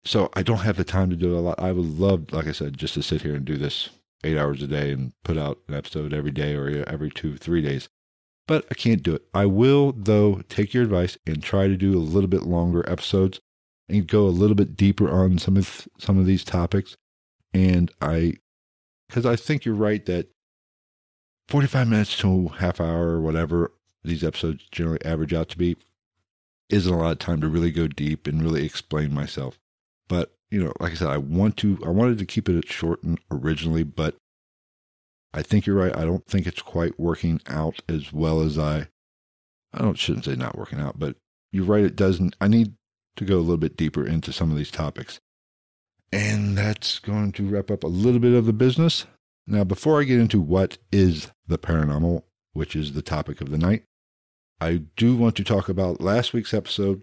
so 0.06 0.30
I 0.34 0.44
don't 0.44 0.60
have 0.60 0.78
the 0.78 0.84
time 0.84 1.10
to 1.10 1.16
do 1.16 1.38
a 1.38 1.40
lot. 1.40 1.60
I 1.60 1.72
would 1.72 2.00
love, 2.00 2.32
like 2.32 2.48
I 2.48 2.52
said, 2.52 2.78
just 2.78 2.94
to 2.94 3.04
sit 3.04 3.24
here 3.24 3.36
and 3.36 3.44
do 3.44 3.58
this 3.58 3.90
eight 4.24 4.38
hours 4.38 4.62
a 4.62 4.68
day 4.68 4.92
and 4.92 5.14
put 5.24 5.38
out 5.38 5.60
an 5.68 5.74
episode 5.74 6.14
every 6.14 6.32
day 6.32 6.54
or 6.54 6.84
every 6.88 7.10
two, 7.10 7.38
three 7.38 7.62
days. 7.62 7.90
But 8.48 8.66
I 8.70 8.76
can't 8.76 9.02
do 9.02 9.16
it. 9.16 9.24
I 9.34 9.48
will, 9.48 9.94
though, 9.96 10.42
take 10.48 10.74
your 10.74 10.84
advice 10.84 11.18
and 11.26 11.42
try 11.42 11.68
to 11.68 11.76
do 11.76 11.98
a 11.98 12.00
little 12.00 12.30
bit 12.30 12.44
longer 12.44 12.88
episodes 12.90 13.40
and 13.90 14.08
go 14.08 14.26
a 14.26 14.30
little 14.30 14.56
bit 14.56 14.78
deeper 14.78 15.10
on 15.10 15.40
some 15.40 15.58
of 15.58 15.88
some 15.98 16.20
of 16.20 16.28
these 16.28 16.44
topics. 16.44 16.96
And 17.54 17.92
I, 18.02 18.36
because 19.08 19.26
I 19.26 19.36
think 19.36 19.66
you're 19.66 19.74
right 19.74 20.06
that 20.06 20.30
45 21.48 21.88
minutes 21.88 22.18
to 22.18 22.50
half 22.50 22.80
hour 22.80 23.10
or 23.10 23.22
whatever 23.22 23.72
these 24.04 24.24
episodes 24.24 24.68
generally 24.72 25.04
average 25.04 25.34
out 25.34 25.50
to 25.50 25.58
be 25.58 25.78
isn't 26.70 26.94
a 26.94 26.98
lot 26.98 27.12
of 27.12 27.20
time 27.20 27.42
to 27.42 27.48
really 27.48 27.72
go 27.72 27.88
deep 27.88 28.28
and 28.28 28.42
really 28.42 28.66
explain 28.66 29.14
myself. 29.14 29.58
But, 30.08 30.34
you 30.50 30.64
know, 30.64 30.74
like 30.80 30.92
I 30.92 30.96
said, 30.96 31.10
I 31.10 31.18
want 31.18 31.58
to, 31.58 31.80
I 31.86 31.90
wanted 31.90 32.18
to 32.20 32.26
keep 32.26 32.48
it 32.48 32.68
short 32.68 33.04
and 33.04 33.20
originally, 33.32 33.84
but 33.84 34.16
I 35.34 35.42
think 35.42 35.66
you're 35.66 35.76
right. 35.76 35.96
I 35.96 36.06
don't 36.06 36.26
think 36.28 36.48
it's 36.48 36.62
quite 36.62 37.00
working 37.00 37.42
out 37.48 37.82
as 37.90 38.14
well 38.14 38.42
as 38.42 38.58
I, 38.58 38.88
I 39.74 39.82
don't, 39.82 39.98
shouldn't 39.98 40.26
say 40.26 40.36
not 40.36 40.58
working 40.58 40.80
out, 40.80 41.00
but 41.00 41.16
you're 41.52 41.66
right. 41.66 41.84
It 41.84 41.96
doesn't, 41.96 42.36
I 42.40 42.48
need 42.48 42.76
to 43.18 43.26
go 43.26 43.38
a 43.38 43.40
little 43.40 43.58
bit 43.58 43.78
deeper 43.78 44.06
into 44.06 44.32
some 44.32 44.52
of 44.52 44.58
these 44.58 44.72
topics. 44.72 45.20
And 46.12 46.58
that's 46.58 47.00
going 47.00 47.32
to 47.34 47.48
wrap 47.48 47.72
up 47.72 47.84
a 47.84 47.88
little 47.88 48.20
bit 48.20 48.34
of 48.34 48.46
the 48.46 48.54
business. 48.54 49.06
Now, 49.48 49.64
before 49.64 50.00
I 50.00 50.06
get 50.06 50.20
into 50.20 50.40
what 50.40 50.78
is 50.92 51.32
the 51.48 51.58
paranormal, 51.58 52.24
which 52.54 52.76
is 52.76 52.94
the 52.94 53.02
topic 53.02 53.42
of 53.42 53.52
the 53.52 53.58
night, 53.58 53.84
I 54.62 54.84
do 54.96 55.16
want 55.18 55.36
to 55.36 55.44
talk 55.44 55.68
about 55.68 56.00
last 56.00 56.32
week's 56.32 56.54
episode. 56.54 57.02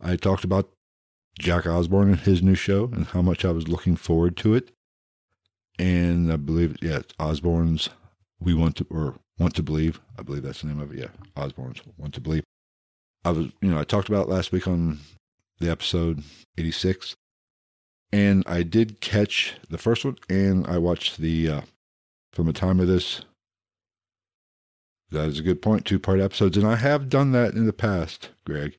I 0.00 0.16
talked 0.16 0.44
about 0.44 0.70
Jack 1.38 1.66
Osbourne 1.66 2.08
and 2.10 2.20
his 2.20 2.42
new 2.42 2.54
show 2.54 2.84
and 2.92 3.06
how 3.06 3.22
much 3.22 3.44
I 3.44 3.50
was 3.50 3.68
looking 3.68 3.96
forward 3.96 4.36
to 4.38 4.54
it. 4.54 4.70
And 5.78 6.32
I 6.32 6.36
believe, 6.36 6.76
yeah, 6.82 7.00
Osbourne's 7.18 7.88
We 8.40 8.54
Want 8.54 8.76
to, 8.76 8.86
or 8.90 9.14
Want 9.38 9.54
to 9.56 9.62
Believe. 9.62 10.00
I 10.18 10.22
believe 10.22 10.42
that's 10.42 10.60
the 10.60 10.68
name 10.68 10.80
of 10.80 10.92
it. 10.92 10.98
Yeah, 10.98 11.42
Osbourne's 11.42 11.80
Want 11.96 12.14
to 12.14 12.20
Believe. 12.20 12.44
I 13.24 13.30
was, 13.30 13.46
you 13.60 13.70
know, 13.70 13.78
I 13.78 13.84
talked 13.84 14.08
about 14.08 14.28
last 14.28 14.52
week 14.52 14.68
on 14.68 14.98
the 15.58 15.70
episode 15.70 16.22
86. 16.58 17.16
And 18.12 18.42
I 18.46 18.62
did 18.62 19.00
catch 19.00 19.54
the 19.68 19.78
first 19.78 20.04
one 20.04 20.16
and 20.28 20.66
I 20.66 20.78
watched 20.78 21.18
the, 21.18 21.48
uh, 21.48 21.60
from 22.32 22.46
the 22.46 22.52
time 22.52 22.80
of 22.80 22.88
this, 22.88 23.22
that 25.10 25.28
is 25.28 25.38
a 25.38 25.42
good 25.42 25.62
point, 25.62 25.86
two 25.86 25.98
part 25.98 26.20
episodes. 26.20 26.56
And 26.56 26.66
I 26.66 26.76
have 26.76 27.08
done 27.08 27.32
that 27.32 27.54
in 27.54 27.66
the 27.66 27.72
past, 27.72 28.30
Greg. 28.44 28.76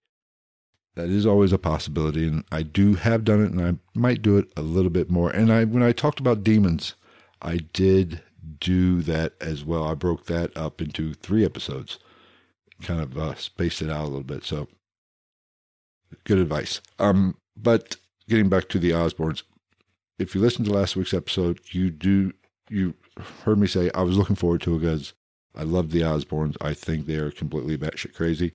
That 0.95 1.09
is 1.09 1.25
always 1.25 1.53
a 1.53 1.57
possibility, 1.57 2.27
and 2.27 2.43
I 2.51 2.63
do 2.63 2.95
have 2.95 3.23
done 3.23 3.43
it, 3.43 3.51
and 3.51 3.61
I 3.61 3.97
might 3.97 4.21
do 4.21 4.37
it 4.37 4.51
a 4.57 4.61
little 4.61 4.89
bit 4.89 5.09
more. 5.09 5.29
And 5.29 5.51
I, 5.51 5.63
when 5.63 5.83
I 5.83 5.93
talked 5.93 6.19
about 6.19 6.43
demons, 6.43 6.95
I 7.41 7.57
did 7.71 8.21
do 8.59 9.01
that 9.03 9.33
as 9.39 9.63
well. 9.63 9.85
I 9.85 9.93
broke 9.93 10.25
that 10.25 10.55
up 10.55 10.81
into 10.81 11.13
three 11.13 11.45
episodes, 11.45 11.97
kind 12.81 12.99
of 13.01 13.17
uh, 13.17 13.35
spaced 13.35 13.81
it 13.81 13.89
out 13.89 14.01
a 14.01 14.07
little 14.07 14.23
bit. 14.23 14.43
So, 14.43 14.67
good 16.25 16.39
advice. 16.39 16.81
Um, 16.99 17.37
but 17.55 17.95
getting 18.27 18.49
back 18.49 18.67
to 18.69 18.79
the 18.79 18.91
Osbournes, 18.91 19.43
if 20.19 20.35
you 20.35 20.41
listened 20.41 20.65
to 20.65 20.73
last 20.73 20.97
week's 20.97 21.13
episode, 21.13 21.61
you 21.71 21.89
do 21.89 22.33
you 22.69 22.95
heard 23.43 23.59
me 23.59 23.67
say 23.67 23.91
I 23.93 24.01
was 24.01 24.17
looking 24.17 24.35
forward 24.35 24.61
to 24.61 24.75
it 24.75 24.79
because 24.79 25.13
I 25.55 25.63
love 25.63 25.91
the 25.91 26.01
Osbournes. 26.01 26.57
I 26.61 26.73
think 26.73 27.05
they 27.05 27.15
are 27.15 27.31
completely 27.31 27.77
batshit 27.77 28.13
crazy, 28.13 28.53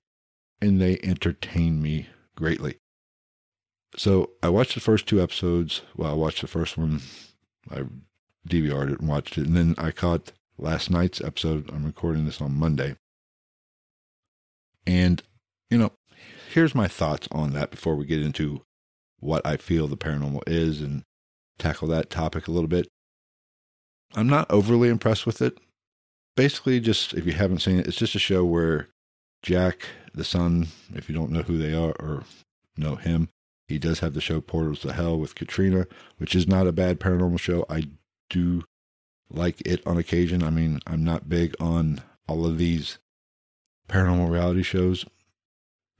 and 0.61 0.79
they 0.79 0.99
entertain 1.03 1.81
me 1.81 2.07
greatly. 2.37 2.77
So 3.97 4.31
I 4.41 4.49
watched 4.49 4.75
the 4.75 4.79
first 4.79 5.07
two 5.07 5.21
episodes. 5.21 5.81
Well, 5.95 6.11
I 6.11 6.15
watched 6.15 6.41
the 6.41 6.47
first 6.47 6.77
one. 6.77 7.01
I 7.69 7.83
DVR'd 8.47 8.91
it 8.91 8.99
and 8.99 9.09
watched 9.09 9.37
it. 9.37 9.47
And 9.47 9.55
then 9.55 9.75
I 9.77 9.91
caught 9.91 10.31
last 10.57 10.89
night's 10.89 11.19
episode. 11.19 11.69
I'm 11.73 11.85
recording 11.85 12.25
this 12.25 12.41
on 12.41 12.53
Monday. 12.53 12.95
And, 14.85 15.21
you 15.69 15.77
know, 15.77 15.91
here's 16.53 16.73
my 16.73 16.87
thoughts 16.87 17.27
on 17.31 17.51
that 17.53 17.71
before 17.71 17.95
we 17.95 18.05
get 18.05 18.21
into 18.21 18.61
what 19.19 19.45
I 19.45 19.57
feel 19.57 19.87
the 19.87 19.97
paranormal 19.97 20.43
is 20.47 20.79
and 20.79 21.03
tackle 21.57 21.87
that 21.89 22.09
topic 22.09 22.47
a 22.47 22.51
little 22.51 22.69
bit. 22.69 22.87
I'm 24.15 24.29
not 24.29 24.49
overly 24.49 24.89
impressed 24.89 25.25
with 25.25 25.41
it. 25.41 25.57
Basically, 26.35 26.79
just 26.79 27.13
if 27.13 27.25
you 27.25 27.33
haven't 27.33 27.59
seen 27.59 27.79
it, 27.79 27.87
it's 27.87 27.97
just 27.97 28.15
a 28.15 28.19
show 28.19 28.45
where 28.45 28.87
Jack, 29.41 29.87
the 30.17 30.23
son, 30.23 30.67
if 30.93 31.09
you 31.09 31.15
don't 31.15 31.31
know 31.31 31.43
who 31.43 31.57
they 31.57 31.73
are 31.73 31.93
or 31.99 32.23
know 32.75 32.95
him, 32.95 33.29
he 33.67 33.77
does 33.77 33.99
have 33.99 34.13
the 34.13 34.21
show 34.21 34.39
Portals 34.39 34.79
to 34.79 34.93
Hell 34.93 35.19
with 35.19 35.35
Katrina, 35.35 35.87
which 36.17 36.35
is 36.35 36.47
not 36.47 36.67
a 36.67 36.71
bad 36.71 36.99
paranormal 36.99 37.39
show. 37.39 37.65
I 37.69 37.83
do 38.29 38.63
like 39.29 39.61
it 39.65 39.85
on 39.85 39.97
occasion. 39.97 40.41
I 40.41 40.49
mean, 40.49 40.79
I'm 40.87 41.03
not 41.03 41.29
big 41.29 41.55
on 41.59 42.01
all 42.27 42.45
of 42.45 42.57
these 42.57 42.97
paranormal 43.89 44.29
reality 44.29 44.63
shows. 44.63 45.05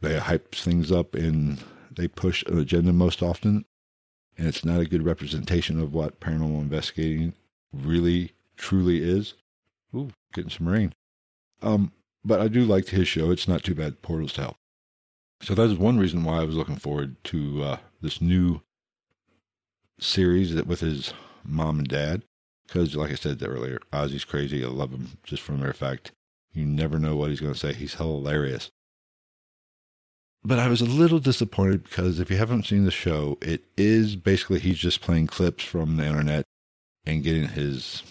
They 0.02 0.18
hype 0.18 0.54
things 0.54 0.92
up 0.92 1.16
and 1.16 1.62
they 1.92 2.08
push 2.08 2.44
an 2.44 2.60
agenda 2.60 2.94
most 2.94 3.22
often, 3.24 3.66
and 4.38 4.48
it's 4.48 4.64
not 4.64 4.80
a 4.80 4.86
good 4.86 5.04
representation 5.04 5.80
of 5.80 5.94
what 5.94 6.20
paranormal 6.20 6.62
investigating 6.62 7.34
really 7.74 8.32
truly 8.56 9.02
is. 9.02 9.34
Ooh, 9.96 10.12
getting 10.34 10.52
some 10.52 10.70
rain. 10.70 10.94
Um, 11.62 11.92
but 12.28 12.42
I 12.42 12.48
do 12.48 12.66
like 12.66 12.90
his 12.90 13.08
show. 13.08 13.32
It's 13.32 13.48
not 13.48 13.64
too 13.64 13.76
bad. 13.76 14.02
Portals 14.02 14.34
to 14.34 14.42
Hell. 14.42 14.58
So 15.42 15.56
that 15.56 15.64
is 15.70 15.78
one 15.78 15.98
reason 15.98 16.24
why 16.24 16.42
I 16.42 16.46
was 16.46 16.56
looking 16.56 16.78
forward 16.78 17.16
to 17.26 17.64
uh, 17.64 17.78
this 18.02 18.22
new 18.22 18.62
series 20.00 20.54
that 20.56 20.68
with 20.68 20.82
his 20.82 21.14
mom 21.44 21.80
and 21.80 21.88
dad. 21.88 22.24
Because, 22.66 22.96
like 22.96 23.12
I 23.12 23.16
said 23.16 23.42
earlier, 23.42 23.80
Ozzy's 23.94 24.26
crazy. 24.26 24.64
I 24.64 24.68
love 24.68 24.92
him 24.92 25.18
just 25.24 25.42
for 25.42 25.54
the 25.54 25.60
mere 25.60 25.74
fact 25.74 26.12
you 26.58 26.66
never 26.66 26.98
know 27.00 27.16
what 27.16 27.30
he's 27.30 27.40
going 27.40 27.54
to 27.54 27.60
say. 27.60 27.72
He's 27.72 27.94
hilarious. 27.94 28.72
But 30.44 30.60
I 30.60 30.68
was 30.68 30.82
a 30.82 30.86
little 30.86 31.20
disappointed 31.20 31.84
because 31.84 32.20
if 32.20 32.32
you 32.32 32.38
haven't 32.38 32.66
seen 32.66 32.84
the 32.84 32.92
show, 32.92 33.38
it 33.42 33.64
is 33.78 34.16
basically 34.16 34.60
he's 34.60 34.80
just 34.80 35.02
playing 35.02 35.28
clips 35.28 35.64
from 35.64 35.98
the 35.98 36.06
internet 36.06 36.46
and 37.06 37.24
getting 37.24 37.50
his 37.50 38.02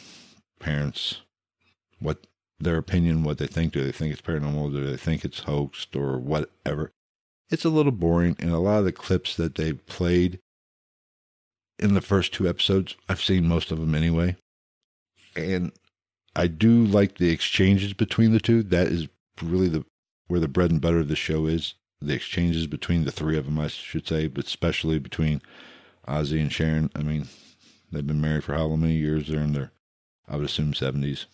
parents 0.61 1.23
what 1.99 2.27
their 2.59 2.79
opinion, 2.79 3.23
what 3.23 3.39
they 3.39 3.47
think. 3.47 3.73
Do 3.73 3.85
they 3.85 3.93
think 3.93 4.13
it's 4.13 4.23
paranormal? 4.23 4.73
Do 4.73 4.85
they 4.85 4.97
think 4.97 5.25
it's 5.25 5.41
hoaxed 5.41 5.95
or 5.95 6.19
whatever? 6.19 6.93
It's 7.51 7.65
a 7.65 7.71
little 7.71 7.93
boring, 7.93 8.37
and 8.39 8.51
a 8.51 8.59
lot 8.59 8.79
of 8.79 8.85
the 8.85 8.93
clips 8.93 9.37
that 9.37 9.55
they 9.55 9.73
played 9.73 10.41
in 11.79 11.95
the 11.95 12.01
first 12.01 12.33
two 12.33 12.49
episodes, 12.49 12.97
I've 13.09 13.23
seen 13.23 13.47
most 13.47 13.71
of 13.71 13.79
them 13.79 13.95
anyway. 13.95 14.37
And 15.37 15.73
I 16.35 16.47
do 16.47 16.85
like 16.85 17.19
the 17.19 17.31
exchanges 17.31 17.93
between 17.93 18.33
the 18.33 18.41
two. 18.41 18.63
That 18.63 18.89
is 18.89 19.09
really 19.43 19.69
the 19.69 19.85
where 20.29 20.41
the 20.41 20.49
bread 20.49 20.71
and 20.71 20.81
butter 20.81 21.01
of 21.01 21.09
the 21.09 21.17
show 21.17 21.47
is. 21.47 21.75
The 22.01 22.15
exchanges 22.15 22.67
between 22.67 23.05
the 23.05 23.13
three 23.13 23.39
of 23.39 23.45
them, 23.45 23.59
I 23.59 23.69
should 23.69 24.09
say, 24.09 24.27
but 24.27 24.47
especially 24.47 24.99
between 24.99 25.41
Ozzy 26.09 26.41
and 26.41 26.53
Sharon. 26.53 26.91
I 26.95 27.03
mean, 27.03 27.29
They've 27.93 28.07
been 28.07 28.21
married 28.21 28.45
for 28.45 28.55
how 28.55 28.69
many 28.77 28.95
years? 28.95 29.29
They're 29.29 29.41
in 29.41 29.53
their, 29.53 29.73
I 30.29 30.37
would 30.37 30.45
assume, 30.45 30.73
70s, 30.73 31.27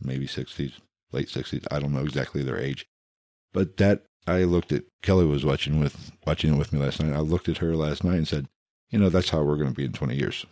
maybe 0.00 0.26
60s, 0.26 0.74
late 1.12 1.28
60s. 1.28 1.66
I 1.70 1.78
don't 1.78 1.92
know 1.92 2.04
exactly 2.04 2.42
their 2.42 2.58
age. 2.58 2.86
But 3.52 3.76
that, 3.78 4.04
I 4.26 4.44
looked 4.44 4.72
at, 4.72 4.84
Kelly 5.02 5.24
was 5.24 5.44
watching 5.44 5.80
with 5.80 6.12
watching 6.26 6.54
it 6.54 6.58
with 6.58 6.72
me 6.72 6.80
last 6.80 7.00
night. 7.02 7.14
I 7.14 7.20
looked 7.20 7.48
at 7.48 7.58
her 7.58 7.76
last 7.76 8.04
night 8.04 8.16
and 8.16 8.28
said, 8.28 8.48
you 8.90 8.98
know, 8.98 9.08
that's 9.08 9.30
how 9.30 9.42
we're 9.42 9.56
going 9.56 9.70
to 9.70 9.74
be 9.74 9.84
in 9.84 9.92
20 9.92 10.16
years. 10.16 10.46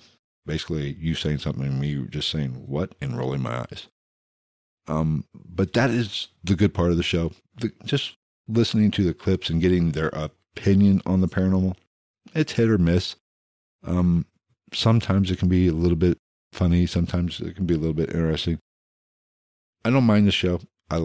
Basically, 0.46 0.96
you 1.00 1.14
saying 1.14 1.38
something 1.38 1.64
and 1.64 1.80
me 1.80 2.06
just 2.10 2.30
saying, 2.30 2.64
what? 2.66 2.94
And 3.00 3.16
rolling 3.16 3.42
my 3.42 3.60
eyes. 3.60 3.88
Um, 4.86 5.24
but 5.34 5.72
that 5.72 5.90
is 5.90 6.28
the 6.42 6.54
good 6.54 6.74
part 6.74 6.90
of 6.90 6.96
the 6.96 7.02
show. 7.02 7.32
The, 7.56 7.72
just 7.84 8.16
listening 8.48 8.90
to 8.92 9.04
the 9.04 9.14
clips 9.14 9.48
and 9.48 9.60
getting 9.60 9.92
their 9.92 10.08
opinion 10.08 11.00
on 11.06 11.20
the 11.20 11.28
paranormal. 11.28 11.76
It's 12.34 12.52
hit 12.52 12.68
or 12.68 12.78
miss. 12.78 13.16
Um, 13.86 14.26
sometimes 14.72 15.30
it 15.30 15.38
can 15.38 15.48
be 15.48 15.68
a 15.68 15.72
little 15.72 15.96
bit 15.96 16.18
funny. 16.52 16.86
Sometimes 16.86 17.40
it 17.40 17.56
can 17.56 17.66
be 17.66 17.74
a 17.74 17.78
little 17.78 17.94
bit 17.94 18.10
interesting. 18.10 18.58
I 19.84 19.90
don't 19.90 20.04
mind 20.04 20.26
the 20.26 20.32
show. 20.32 20.60
I 20.90 20.96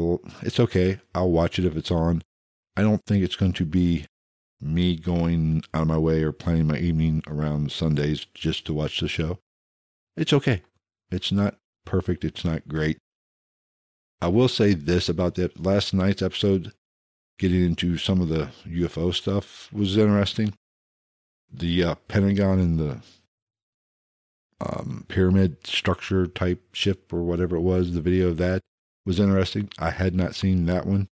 it's 0.41 0.59
okay. 0.59 0.99
I'll 1.13 1.31
watch 1.31 1.59
it 1.59 1.65
if 1.65 1.75
it's 1.75 1.91
on. 1.91 2.21
I 2.77 2.81
don't 2.81 3.03
think 3.05 3.23
it's 3.23 3.35
going 3.35 3.53
to 3.53 3.65
be 3.65 4.05
me 4.61 4.95
going 4.95 5.63
out 5.73 5.83
of 5.83 5.87
my 5.87 5.97
way 5.97 6.23
or 6.23 6.31
planning 6.31 6.67
my 6.67 6.77
evening 6.77 7.23
around 7.27 7.71
Sundays 7.71 8.25
just 8.33 8.65
to 8.65 8.73
watch 8.73 8.99
the 8.99 9.07
show. 9.07 9.39
It's 10.15 10.33
okay. 10.33 10.63
It's 11.11 11.31
not 11.31 11.57
perfect. 11.85 12.23
It's 12.23 12.45
not 12.45 12.67
great. 12.67 12.97
I 14.21 14.27
will 14.27 14.47
say 14.47 14.73
this 14.73 15.09
about 15.09 15.35
that 15.35 15.61
last 15.61 15.93
night's 15.93 16.21
episode, 16.21 16.73
getting 17.37 17.63
into 17.63 17.97
some 17.97 18.21
of 18.21 18.29
the 18.29 18.49
UFO 18.67 19.13
stuff 19.13 19.71
was 19.73 19.97
interesting. 19.97 20.53
The 21.51 21.83
uh, 21.83 21.95
Pentagon 22.07 22.59
and 22.59 22.79
the 22.79 23.01
um, 24.61 25.05
pyramid 25.07 25.65
structure 25.65 26.27
type 26.27 26.61
ship 26.73 27.11
or 27.13 27.23
whatever 27.23 27.55
it 27.55 27.61
was, 27.61 27.93
the 27.93 28.01
video 28.01 28.27
of 28.27 28.37
that 28.37 28.61
was 29.09 29.19
interesting. 29.19 29.67
I 29.79 29.89
had 29.89 30.13
not 30.13 30.35
seen 30.35 30.67
that 30.67 30.85
one 30.85 31.09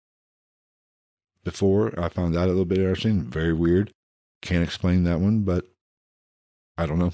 before. 1.45 1.97
I 1.97 2.09
found 2.09 2.35
that 2.35 2.43
a 2.43 2.47
little 2.47 2.65
bit 2.65 2.79
interesting. 2.79 3.21
Very 3.21 3.53
weird. 3.53 3.93
Can't 4.41 4.65
explain 4.65 5.05
that 5.05 5.21
one, 5.21 5.43
but 5.43 5.65
I 6.77 6.87
don't 6.87 6.99
know. 6.99 7.13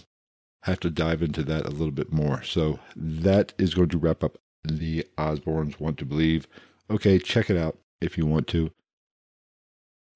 Have 0.63 0.79
to 0.79 0.89
dive 0.89 1.21
into 1.21 1.43
that 1.43 1.67
a 1.67 1.69
little 1.69 1.91
bit 1.91 2.11
more. 2.11 2.41
So 2.41 2.79
that 2.95 3.53
is 3.59 3.75
going 3.75 3.89
to 3.89 3.99
wrap 3.99 4.23
up 4.23 4.39
the 4.63 5.05
Osbournes 5.19 5.79
Want 5.79 5.99
to 5.99 6.05
Believe. 6.05 6.47
Okay, 6.89 7.19
check 7.19 7.51
it 7.51 7.57
out 7.57 7.77
if 8.01 8.17
you 8.17 8.25
want 8.25 8.47
to. 8.47 8.71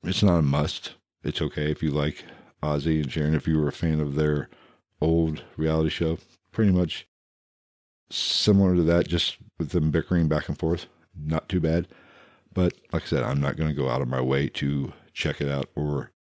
It's 0.04 0.24
not 0.24 0.40
a 0.40 0.42
must. 0.42 0.96
It's 1.24 1.44
okay 1.44 1.70
if 1.70 1.84
you 1.84 1.92
like 1.92 2.24
Ozzy 2.64 3.04
and 3.04 3.12
Sharon, 3.12 3.36
if 3.36 3.48
you 3.48 3.60
were 3.60 3.68
a 3.68 3.72
fan 3.72 4.00
of 4.00 4.16
their 4.16 4.50
old 5.00 5.44
reality 5.58 5.92
show. 5.92 6.18
Pretty 6.52 6.72
much 6.72 7.08
similar 8.10 8.76
to 8.76 8.84
that, 8.84 9.08
just 9.08 9.38
with 9.58 9.70
them 9.70 9.92
bickering 9.92 10.28
back 10.28 10.48
and 10.48 10.58
forth. 10.58 10.88
Not 11.18 11.50
too 11.50 11.60
bad. 11.60 11.88
But 12.54 12.74
like 12.92 13.04
I 13.04 13.06
said, 13.06 13.24
I'm 13.24 13.42
not 13.42 13.58
going 13.58 13.70
to 13.70 13.76
go 13.76 13.90
out 13.90 14.02
of 14.02 14.08
my 14.08 14.22
way 14.22 14.48
to 14.50 14.94
check 15.14 15.42
it 15.42 15.50
out 15.50 15.70
or, 15.76 16.12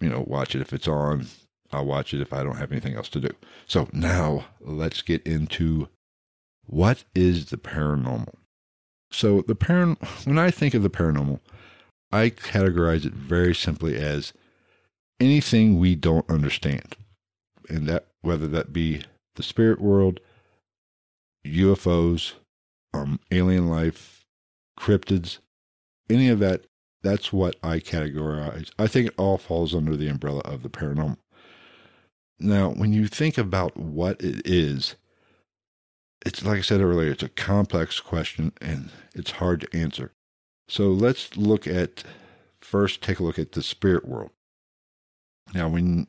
you 0.00 0.08
know, 0.08 0.24
watch 0.26 0.54
it 0.54 0.60
if 0.60 0.72
it's 0.72 0.88
on. 0.88 1.26
I'll 1.70 1.84
watch 1.84 2.14
it 2.14 2.20
if 2.20 2.32
I 2.32 2.42
don't 2.42 2.56
have 2.56 2.72
anything 2.72 2.94
else 2.94 3.08
to 3.10 3.20
do. 3.20 3.30
So 3.66 3.88
now 3.92 4.46
let's 4.60 5.02
get 5.02 5.26
into 5.26 5.88
what 6.66 7.04
is 7.14 7.46
the 7.46 7.56
paranormal? 7.56 8.34
So 9.10 9.42
the 9.42 9.54
paran 9.54 9.96
when 10.24 10.38
I 10.38 10.50
think 10.50 10.74
of 10.74 10.82
the 10.82 10.90
paranormal, 10.90 11.40
I 12.12 12.30
categorize 12.30 13.04
it 13.04 13.12
very 13.12 13.54
simply 13.54 13.96
as 13.96 14.32
anything 15.20 15.78
we 15.78 15.94
don't 15.94 16.28
understand. 16.30 16.96
And 17.68 17.86
that 17.88 18.06
whether 18.22 18.46
that 18.48 18.72
be 18.72 19.02
the 19.36 19.42
spirit 19.42 19.80
world, 19.80 20.20
UFOs, 21.46 22.34
um, 22.94 23.20
alien 23.30 23.68
life, 23.68 24.24
cryptids, 24.78 25.38
any 26.10 26.28
of 26.28 26.38
that, 26.40 26.64
that's 27.02 27.32
what 27.32 27.56
I 27.62 27.78
categorize. 27.78 28.70
I 28.78 28.86
think 28.86 29.08
it 29.08 29.14
all 29.16 29.38
falls 29.38 29.74
under 29.74 29.96
the 29.96 30.08
umbrella 30.08 30.40
of 30.40 30.62
the 30.62 30.68
paranormal. 30.68 31.18
Now, 32.40 32.70
when 32.70 32.92
you 32.92 33.08
think 33.08 33.36
about 33.36 33.76
what 33.76 34.20
it 34.22 34.46
is, 34.46 34.96
it's 36.24 36.44
like 36.44 36.58
I 36.58 36.62
said 36.62 36.80
earlier, 36.80 37.10
it's 37.10 37.22
a 37.22 37.28
complex 37.28 38.00
question 38.00 38.52
and 38.60 38.90
it's 39.14 39.32
hard 39.32 39.60
to 39.60 39.76
answer. 39.76 40.12
So 40.68 40.88
let's 40.88 41.36
look 41.36 41.66
at 41.66 42.04
first 42.60 43.02
take 43.02 43.18
a 43.18 43.22
look 43.22 43.38
at 43.38 43.52
the 43.52 43.62
spirit 43.62 44.06
world. 44.06 44.30
Now, 45.54 45.68
when 45.68 46.08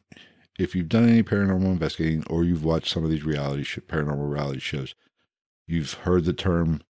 if 0.57 0.75
you've 0.75 0.89
done 0.89 1.07
any 1.07 1.23
paranormal 1.23 1.65
investigating 1.65 2.23
or 2.29 2.43
you've 2.43 2.65
watched 2.65 2.91
some 2.91 3.03
of 3.05 3.09
these 3.09 3.23
reality 3.23 3.63
sh- 3.63 3.79
paranormal 3.87 4.29
reality 4.29 4.59
shows, 4.59 4.93
you've 5.69 5.93
heard 5.93 6.25
the 6.25 6.33
term 6.33 6.81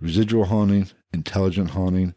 residual 0.00 0.46
haunting, 0.46 0.88
intelligent 1.12 1.70
haunting. 1.70 2.14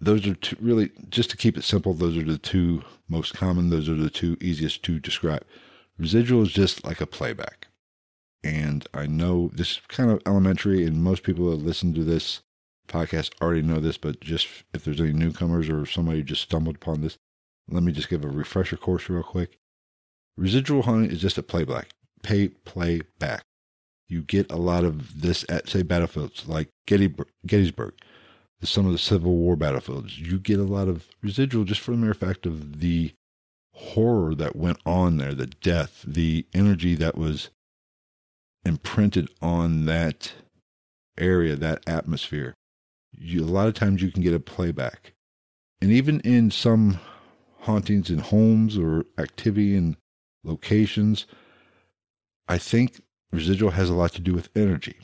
Those 0.00 0.26
are 0.26 0.34
two, 0.34 0.56
really 0.60 0.90
just 1.08 1.30
to 1.30 1.36
keep 1.36 1.56
it 1.56 1.64
simple. 1.64 1.94
Those 1.94 2.16
are 2.16 2.24
the 2.24 2.38
two 2.38 2.82
most 3.08 3.34
common. 3.34 3.70
Those 3.70 3.88
are 3.88 3.94
the 3.94 4.10
two 4.10 4.36
easiest 4.40 4.82
to 4.84 4.98
describe. 4.98 5.44
Residual 5.96 6.42
is 6.42 6.52
just 6.52 6.84
like 6.84 7.00
a 7.00 7.06
playback 7.06 7.68
and 8.44 8.86
I 8.92 9.06
know 9.06 9.50
this 9.54 9.72
is 9.72 9.80
kind 9.88 10.10
of 10.10 10.20
elementary, 10.26 10.84
and 10.84 11.02
most 11.02 11.22
people 11.22 11.50
that 11.50 11.64
listen 11.64 11.94
to 11.94 12.04
this 12.04 12.42
podcast 12.88 13.30
already 13.40 13.62
know 13.62 13.78
this, 13.78 13.96
but 13.96 14.20
just 14.20 14.48
if 14.74 14.84
there's 14.84 15.00
any 15.00 15.12
newcomers 15.12 15.68
or 15.68 15.86
somebody 15.86 16.22
just 16.22 16.42
stumbled 16.42 16.76
upon 16.76 17.00
this, 17.00 17.18
let 17.68 17.82
me 17.82 17.92
just 17.92 18.08
give 18.08 18.24
a 18.24 18.28
refresher 18.28 18.76
course 18.76 19.08
real 19.08 19.22
quick. 19.22 19.58
Residual 20.36 20.82
haunting 20.82 21.10
is 21.10 21.20
just 21.20 21.38
a 21.38 21.42
playback, 21.42 21.90
pay 22.22 22.48
play 22.48 23.02
back. 23.18 23.44
You 24.08 24.22
get 24.22 24.50
a 24.50 24.56
lot 24.56 24.84
of 24.84 25.22
this 25.22 25.44
at 25.48 25.68
say 25.68 25.82
battlefields 25.82 26.46
like 26.46 26.68
Gettysburg, 26.86 27.94
some 28.62 28.86
of 28.86 28.92
the 28.92 28.98
Civil 28.98 29.34
War 29.36 29.56
battlefields. 29.56 30.18
You 30.18 30.38
get 30.38 30.58
a 30.58 30.64
lot 30.64 30.88
of 30.88 31.08
residual 31.22 31.64
just 31.64 31.80
for 31.80 31.92
the 31.92 31.96
mere 31.96 32.14
fact 32.14 32.46
of 32.46 32.80
the 32.80 33.12
horror 33.74 34.34
that 34.34 34.54
went 34.54 34.78
on 34.84 35.16
there, 35.16 35.34
the 35.34 35.46
death, 35.46 36.04
the 36.06 36.46
energy 36.52 36.94
that 36.94 37.16
was 37.16 37.50
imprinted 38.64 39.28
on 39.40 39.86
that 39.86 40.32
area, 41.18 41.56
that 41.56 41.82
atmosphere. 41.86 42.54
You, 43.12 43.42
a 43.42 43.46
lot 43.46 43.68
of 43.68 43.74
times 43.74 44.02
you 44.02 44.10
can 44.10 44.22
get 44.22 44.34
a 44.34 44.40
playback. 44.40 45.12
And 45.80 45.90
even 45.90 46.20
in 46.20 46.50
some 46.50 47.00
hauntings 47.60 48.10
in 48.10 48.18
homes 48.18 48.78
or 48.78 49.04
activity 49.18 49.76
in 49.76 49.96
locations, 50.44 51.26
I 52.48 52.58
think 52.58 53.00
residual 53.32 53.72
has 53.72 53.88
a 53.88 53.94
lot 53.94 54.12
to 54.12 54.20
do 54.20 54.34
with 54.34 54.50
energy. 54.54 54.96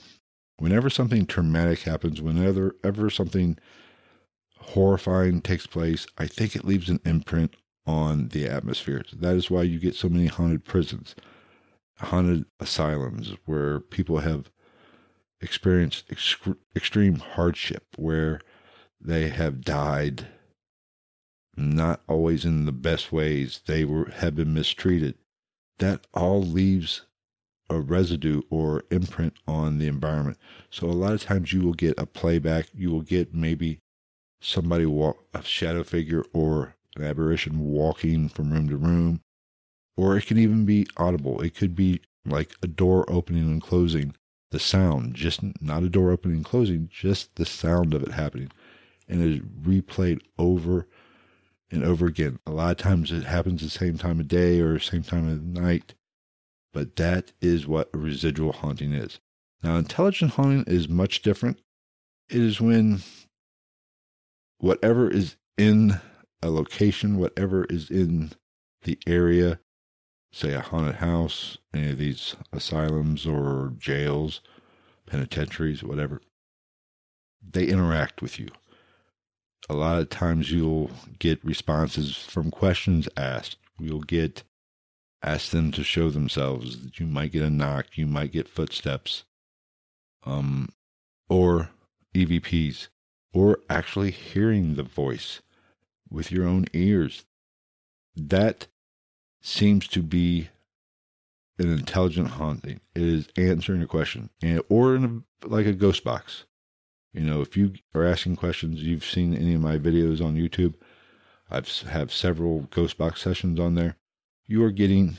Whenever 0.58 0.90
something 0.90 1.26
traumatic 1.26 1.80
happens, 1.80 2.20
whenever 2.20 2.76
ever 2.82 3.10
something 3.10 3.58
horrifying 4.58 5.40
takes 5.40 5.66
place, 5.66 6.06
I 6.18 6.26
think 6.26 6.54
it 6.54 6.64
leaves 6.64 6.88
an 6.88 7.00
imprint 7.04 7.54
on 7.86 8.28
the 8.28 8.46
atmosphere. 8.46 9.04
That 9.12 9.36
is 9.36 9.50
why 9.50 9.62
you 9.62 9.78
get 9.78 9.94
so 9.94 10.08
many 10.08 10.26
haunted 10.26 10.64
prisons 10.64 11.14
haunted 12.00 12.44
asylums 12.60 13.34
where 13.44 13.80
people 13.80 14.18
have 14.18 14.50
experienced 15.40 16.04
ex- 16.10 16.36
extreme 16.74 17.16
hardship, 17.16 17.84
where 17.96 18.40
they 19.00 19.28
have 19.28 19.62
died 19.62 20.26
not 21.56 22.02
always 22.08 22.44
in 22.44 22.66
the 22.66 22.72
best 22.72 23.10
ways. 23.10 23.62
They 23.66 23.84
were 23.84 24.10
have 24.10 24.36
been 24.36 24.54
mistreated. 24.54 25.16
That 25.78 26.06
all 26.14 26.42
leaves 26.42 27.02
a 27.70 27.80
residue 27.80 28.42
or 28.50 28.84
imprint 28.90 29.34
on 29.46 29.78
the 29.78 29.86
environment. 29.86 30.38
So 30.70 30.86
a 30.86 30.92
lot 30.92 31.12
of 31.12 31.22
times 31.22 31.52
you 31.52 31.62
will 31.62 31.74
get 31.74 31.98
a 31.98 32.06
playback. 32.06 32.68
You 32.74 32.90
will 32.90 33.02
get 33.02 33.34
maybe 33.34 33.80
somebody 34.40 34.86
walk 34.86 35.24
a 35.34 35.42
shadow 35.42 35.84
figure 35.84 36.24
or 36.32 36.76
an 36.96 37.04
apparition 37.04 37.58
walking 37.60 38.28
from 38.28 38.52
room 38.52 38.68
to 38.68 38.76
room 38.76 39.20
or 39.98 40.16
it 40.16 40.26
can 40.26 40.38
even 40.38 40.64
be 40.64 40.86
audible. 40.96 41.40
It 41.40 41.56
could 41.56 41.74
be 41.74 42.00
like 42.24 42.54
a 42.62 42.68
door 42.68 43.04
opening 43.10 43.42
and 43.42 43.60
closing, 43.60 44.14
the 44.52 44.60
sound, 44.60 45.16
just 45.16 45.40
not 45.60 45.82
a 45.82 45.88
door 45.88 46.12
opening 46.12 46.38
and 46.38 46.44
closing, 46.44 46.88
just 46.90 47.34
the 47.34 47.44
sound 47.44 47.92
of 47.92 48.04
it 48.04 48.12
happening. 48.12 48.50
And 49.08 49.20
it 49.20 49.28
is 49.28 49.40
replayed 49.40 50.20
over 50.38 50.86
and 51.70 51.82
over 51.82 52.06
again. 52.06 52.38
A 52.46 52.52
lot 52.52 52.70
of 52.70 52.76
times 52.76 53.10
it 53.10 53.24
happens 53.24 53.60
the 53.60 53.70
same 53.70 53.98
time 53.98 54.20
of 54.20 54.28
day 54.28 54.60
or 54.60 54.78
same 54.78 55.02
time 55.02 55.28
of 55.28 55.42
night, 55.42 55.94
but 56.78 56.94
that 56.94 57.32
is 57.40 57.66
what 57.66 57.90
residual 57.92 58.52
haunting 58.52 58.92
is. 58.92 59.18
Now, 59.64 59.78
intelligent 59.78 60.34
haunting 60.34 60.62
is 60.68 60.88
much 60.88 61.22
different. 61.22 61.58
It 62.30 62.40
is 62.40 62.60
when 62.60 63.00
whatever 64.58 65.10
is 65.10 65.34
in 65.56 66.00
a 66.40 66.50
location, 66.50 67.18
whatever 67.18 67.64
is 67.64 67.90
in 67.90 68.30
the 68.84 68.96
area 69.08 69.58
say 70.32 70.52
a 70.52 70.60
haunted 70.60 70.94
house, 70.94 71.58
any 71.74 71.90
of 71.90 71.98
these 71.98 72.36
asylums 72.52 73.26
or 73.26 73.72
jails, 73.76 74.40
penitentiaries, 75.04 75.82
whatever, 75.82 76.22
they 77.42 77.66
interact 77.66 78.22
with 78.22 78.38
you. 78.38 78.50
A 79.68 79.74
lot 79.74 79.98
of 79.98 80.10
times 80.10 80.52
you'll 80.52 80.92
get 81.18 81.44
responses 81.44 82.16
from 82.16 82.52
questions 82.52 83.08
asked. 83.16 83.56
You'll 83.80 84.02
get 84.02 84.44
ask 85.22 85.50
them 85.50 85.72
to 85.72 85.82
show 85.82 86.10
themselves. 86.10 86.82
That 86.82 86.98
You 87.00 87.06
might 87.06 87.32
get 87.32 87.42
a 87.42 87.50
knock, 87.50 87.96
you 87.96 88.06
might 88.06 88.32
get 88.32 88.48
footsteps, 88.48 89.24
um, 90.24 90.70
or 91.28 91.70
EVPs, 92.14 92.88
or 93.32 93.60
actually 93.68 94.10
hearing 94.10 94.74
the 94.74 94.82
voice 94.82 95.40
with 96.10 96.32
your 96.32 96.46
own 96.46 96.66
ears. 96.72 97.24
That 98.16 98.66
seems 99.40 99.86
to 99.88 100.02
be 100.02 100.48
an 101.58 101.70
intelligent 101.72 102.28
haunting. 102.28 102.80
It 102.94 103.02
is 103.02 103.28
answering 103.36 103.82
a 103.82 103.86
question, 103.86 104.30
and 104.42 104.62
or 104.68 104.94
in 104.96 105.24
a, 105.42 105.46
like 105.46 105.66
a 105.66 105.72
ghost 105.72 106.04
box. 106.04 106.44
You 107.12 107.22
know, 107.22 107.40
if 107.40 107.56
you 107.56 107.74
are 107.94 108.04
asking 108.04 108.36
questions, 108.36 108.82
you've 108.82 109.04
seen 109.04 109.34
any 109.34 109.54
of 109.54 109.60
my 109.60 109.78
videos 109.78 110.24
on 110.24 110.36
YouTube. 110.36 110.74
I've 111.50 111.68
have 111.88 112.12
several 112.12 112.62
ghost 112.70 112.98
box 112.98 113.22
sessions 113.22 113.58
on 113.58 113.74
there. 113.74 113.96
You 114.48 114.64
are 114.64 114.72
getting 114.72 115.18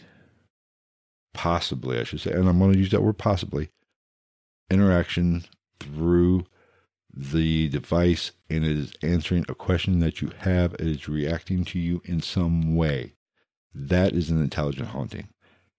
possibly, 1.34 2.00
I 2.00 2.04
should 2.04 2.20
say, 2.20 2.32
and 2.32 2.50
I'm 2.50 2.60
going 2.60 2.74
to 2.74 2.80
use 2.80 2.92
that 2.92 3.04
word 3.04 3.18
possibly, 3.18 3.70
interaction 4.70 5.46
through 5.80 6.46
the 7.16 7.70
device 7.70 8.32
and 8.50 8.66
it 8.66 8.78
is 8.78 8.94
answering 9.02 9.46
a 9.48 9.56
question 9.56 10.00
that 10.00 10.22
you 10.22 10.32
have. 10.40 10.74
It 10.76 10.82
is 10.88 11.08
reacting 11.08 11.64
to 11.66 11.80
you 11.80 12.02
in 12.06 12.22
some 12.22 12.76
way. 12.76 13.14
That 13.74 14.14
is 14.14 14.30
an 14.30 14.42
intelligent 14.42 14.90
haunting. 14.90 15.30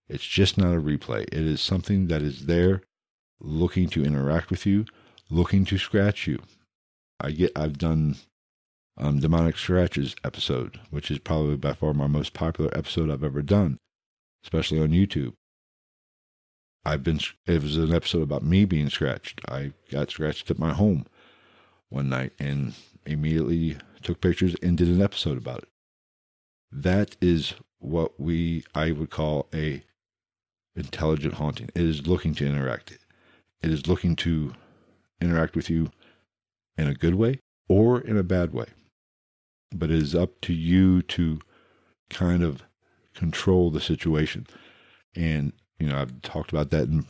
It's 0.08 0.26
just 0.26 0.58
not 0.58 0.74
a 0.74 0.80
replay. 0.80 1.22
It 1.24 1.34
is 1.34 1.60
something 1.60 2.08
that 2.08 2.22
is 2.22 2.46
there 2.46 2.82
looking 3.40 3.88
to 3.90 4.04
interact 4.04 4.50
with 4.50 4.66
you, 4.66 4.84
looking 5.28 5.64
to 5.66 5.78
scratch 5.78 6.26
you. 6.26 6.40
I 7.20 7.32
get 7.32 7.52
I've 7.56 7.78
done 7.78 8.16
um, 9.00 9.18
demonic 9.18 9.56
scratches 9.56 10.14
episode, 10.24 10.78
which 10.90 11.10
is 11.10 11.18
probably 11.18 11.56
by 11.56 11.72
far 11.72 11.94
my 11.94 12.06
most 12.06 12.34
popular 12.34 12.70
episode 12.76 13.10
I've 13.10 13.24
ever 13.24 13.42
done, 13.42 13.78
especially 14.44 14.78
on 14.78 14.90
YouTube. 14.90 15.32
I've 16.84 17.02
been 17.02 17.20
it 17.46 17.62
was 17.62 17.76
an 17.76 17.94
episode 17.94 18.22
about 18.22 18.42
me 18.44 18.64
being 18.64 18.90
scratched. 18.90 19.40
I 19.48 19.72
got 19.90 20.10
scratched 20.10 20.50
at 20.50 20.58
my 20.58 20.72
home 20.72 21.06
one 21.88 22.08
night 22.08 22.32
and 22.38 22.74
immediately 23.06 23.76
took 24.02 24.20
pictures 24.20 24.54
and 24.62 24.76
did 24.76 24.88
an 24.88 25.02
episode 25.02 25.38
about 25.38 25.58
it. 25.58 25.68
That 26.70 27.16
is 27.20 27.54
what 27.78 28.20
we 28.20 28.64
I 28.74 28.92
would 28.92 29.10
call 29.10 29.46
a 29.54 29.82
intelligent 30.76 31.34
haunting. 31.34 31.70
It 31.74 31.82
is 31.82 32.06
looking 32.06 32.34
to 32.36 32.46
interact. 32.46 32.98
It 33.62 33.70
is 33.70 33.86
looking 33.86 34.14
to 34.16 34.52
interact 35.20 35.56
with 35.56 35.68
you 35.68 35.90
in 36.76 36.86
a 36.86 36.94
good 36.94 37.14
way 37.14 37.40
or 37.68 38.00
in 38.00 38.16
a 38.16 38.22
bad 38.22 38.52
way. 38.52 38.66
But 39.74 39.90
it 39.90 40.02
is 40.02 40.14
up 40.14 40.40
to 40.42 40.52
you 40.52 41.02
to 41.02 41.40
kind 42.08 42.42
of 42.42 42.62
control 43.14 43.70
the 43.70 43.80
situation. 43.80 44.46
And, 45.14 45.52
you 45.78 45.88
know, 45.88 45.98
I've 45.98 46.22
talked 46.22 46.50
about 46.50 46.70
that 46.70 46.88
in 46.88 47.06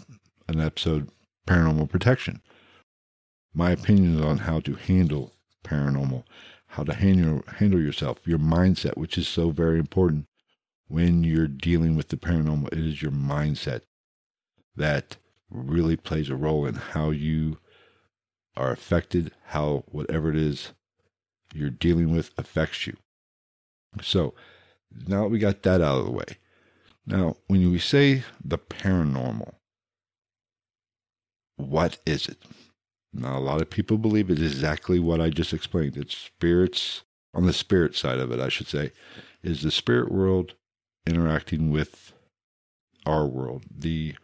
an 0.49 0.61
episode, 0.61 1.11
Paranormal 1.47 1.89
Protection. 1.89 2.43
My 3.55 3.71
opinions 3.71 4.21
on 4.21 4.39
how 4.39 4.61
to 4.61 4.75
handle 4.75 5.33
paranormal, 5.65 6.25
how 6.69 6.85
to 6.85 6.95
handle, 6.95 7.43
handle 7.57 7.81
yourself, 7.81 8.19
your 8.25 8.39
mindset, 8.39 8.97
which 8.97 9.19
is 9.19 9.27
so 9.27 9.51
very 9.51 9.79
important 9.79 10.27
when 10.89 11.25
you're 11.25 11.49
dealing 11.49 11.97
with 11.97 12.09
the 12.09 12.17
paranormal. 12.17 12.73
It 12.73 12.79
is 12.79 13.03
your 13.03 13.13
mindset 13.13 13.83
that 14.77 15.17
really 15.51 15.97
plays 15.97 16.31
a 16.31 16.37
role 16.37 16.67
in 16.67 16.75
how 16.75 17.11
you 17.11 17.59
are 18.57 18.71
affected, 18.71 19.33
how 19.47 19.85
whatever 19.87 20.31
it 20.31 20.37
is 20.37 20.73
you're 21.55 21.71
dealing 21.71 22.13
with 22.13 22.31
affects 22.39 22.87
you. 22.87 22.97
So 24.03 24.35
now 25.07 25.27
we 25.27 25.39
got 25.39 25.63
that 25.63 25.81
out 25.81 25.99
of 25.99 26.05
the 26.05 26.13
way. 26.13 26.37
Now, 27.07 27.37
when 27.47 27.71
we 27.71 27.79
say 27.79 28.25
the 28.45 28.59
paranormal, 28.59 29.55
what 31.57 31.99
is 32.07 32.29
it? 32.29 32.39
Now, 33.13 33.37
a 33.37 33.41
lot 33.41 33.61
of 33.61 33.71
people 33.71 33.99
believe 33.99 34.31
it's 34.31 34.41
exactly 34.41 35.01
what 35.01 35.21
I 35.21 35.31
just 35.31 35.53
explained. 35.53 35.97
It's 35.97 36.17
spirits, 36.17 37.03
on 37.35 37.47
the 37.47 37.53
spirit 37.53 37.97
side 37.97 38.19
of 38.19 38.31
it, 38.31 38.39
I 38.41 38.49
should 38.49 38.69
say, 38.69 38.93
is 39.43 39.63
the 39.63 39.71
spirit 39.71 40.13
world 40.13 40.55
interacting 41.07 41.71
with 41.71 42.13
our 43.07 43.27
world, 43.27 43.65
the, 43.75 44.15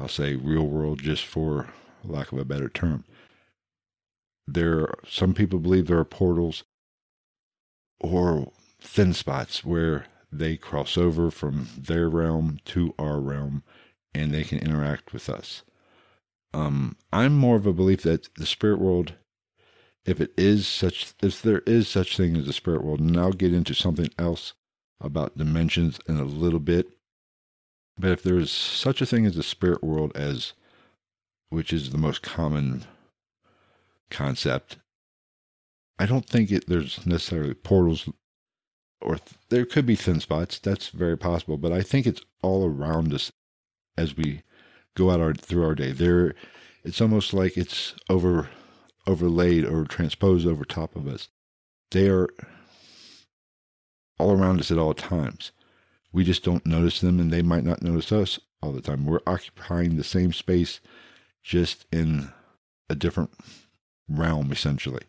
I'll 0.00 0.08
say, 0.08 0.34
real 0.34 0.66
world, 0.66 1.00
just 1.00 1.24
for 1.24 1.68
lack 2.02 2.32
of 2.32 2.38
a 2.38 2.44
better 2.44 2.68
term. 2.68 3.04
There, 4.46 4.94
some 5.08 5.34
people 5.34 5.58
believe 5.58 5.86
there 5.86 5.98
are 5.98 6.04
portals 6.04 6.64
or 8.00 8.52
thin 8.80 9.12
spots 9.12 9.64
where 9.64 10.06
they 10.30 10.56
cross 10.56 10.96
over 10.96 11.30
from 11.30 11.68
their 11.76 12.08
realm 12.08 12.58
to 12.64 12.94
our 12.98 13.20
realm 13.20 13.62
and 14.14 14.32
they 14.32 14.44
can 14.44 14.58
interact 14.58 15.12
with 15.12 15.28
us. 15.28 15.62
Um, 16.54 16.96
I'm 17.12 17.34
more 17.34 17.56
of 17.56 17.66
a 17.66 17.72
belief 17.72 18.02
that 18.02 18.28
the 18.34 18.46
spirit 18.46 18.78
world, 18.78 19.14
if 20.04 20.20
it 20.20 20.32
is 20.36 20.66
such, 20.66 21.14
if 21.22 21.40
there 21.40 21.62
is 21.66 21.88
such 21.88 22.16
thing 22.16 22.36
as 22.36 22.46
the 22.46 22.52
spirit 22.52 22.84
world, 22.84 23.00
and 23.00 23.16
I'll 23.16 23.32
get 23.32 23.54
into 23.54 23.74
something 23.74 24.10
else 24.18 24.54
about 25.00 25.38
dimensions 25.38 25.98
in 26.08 26.18
a 26.18 26.24
little 26.24 26.60
bit. 26.60 26.88
But 27.98 28.10
if 28.10 28.22
there 28.22 28.38
is 28.38 28.50
such 28.50 29.00
a 29.00 29.06
thing 29.06 29.26
as 29.26 29.36
the 29.36 29.42
spirit 29.42 29.82
world, 29.82 30.12
as 30.14 30.52
which 31.50 31.72
is 31.72 31.90
the 31.90 31.98
most 31.98 32.22
common 32.22 32.84
concept, 34.12 34.76
I 35.98 36.06
don't 36.06 36.26
think 36.26 36.50
it, 36.52 36.66
there's 36.68 37.04
necessarily 37.06 37.54
portals, 37.54 38.08
or 39.00 39.16
th- 39.16 39.38
there 39.48 39.64
could 39.64 39.86
be 39.86 39.96
thin 39.96 40.20
spots. 40.20 40.58
That's 40.58 40.88
very 40.88 41.18
possible. 41.18 41.56
But 41.58 41.72
I 41.72 41.82
think 41.82 42.06
it's 42.06 42.22
all 42.42 42.64
around 42.66 43.12
us 43.12 43.32
as 43.96 44.16
we 44.16 44.42
go 44.96 45.10
out 45.10 45.20
our 45.20 45.34
through 45.34 45.64
our 45.64 45.74
day. 45.74 45.92
There, 45.92 46.34
it's 46.84 47.00
almost 47.00 47.34
like 47.34 47.56
it's 47.56 47.94
over 48.08 48.48
overlaid 49.06 49.64
or 49.64 49.84
transposed 49.84 50.46
over 50.46 50.64
top 50.64 50.94
of 50.94 51.08
us. 51.08 51.28
They 51.90 52.08
are 52.08 52.28
all 54.18 54.32
around 54.32 54.60
us 54.60 54.70
at 54.70 54.78
all 54.78 54.94
times. 54.94 55.52
We 56.12 56.24
just 56.24 56.44
don't 56.44 56.66
notice 56.66 57.00
them, 57.00 57.18
and 57.18 57.32
they 57.32 57.42
might 57.42 57.64
not 57.64 57.82
notice 57.82 58.12
us 58.12 58.38
all 58.62 58.72
the 58.72 58.80
time. 58.80 59.06
We're 59.06 59.20
occupying 59.26 59.96
the 59.96 60.04
same 60.04 60.32
space, 60.32 60.80
just 61.42 61.86
in 61.90 62.32
a 62.88 62.94
different 62.94 63.30
realm, 64.18 64.52
essentially. 64.52 65.02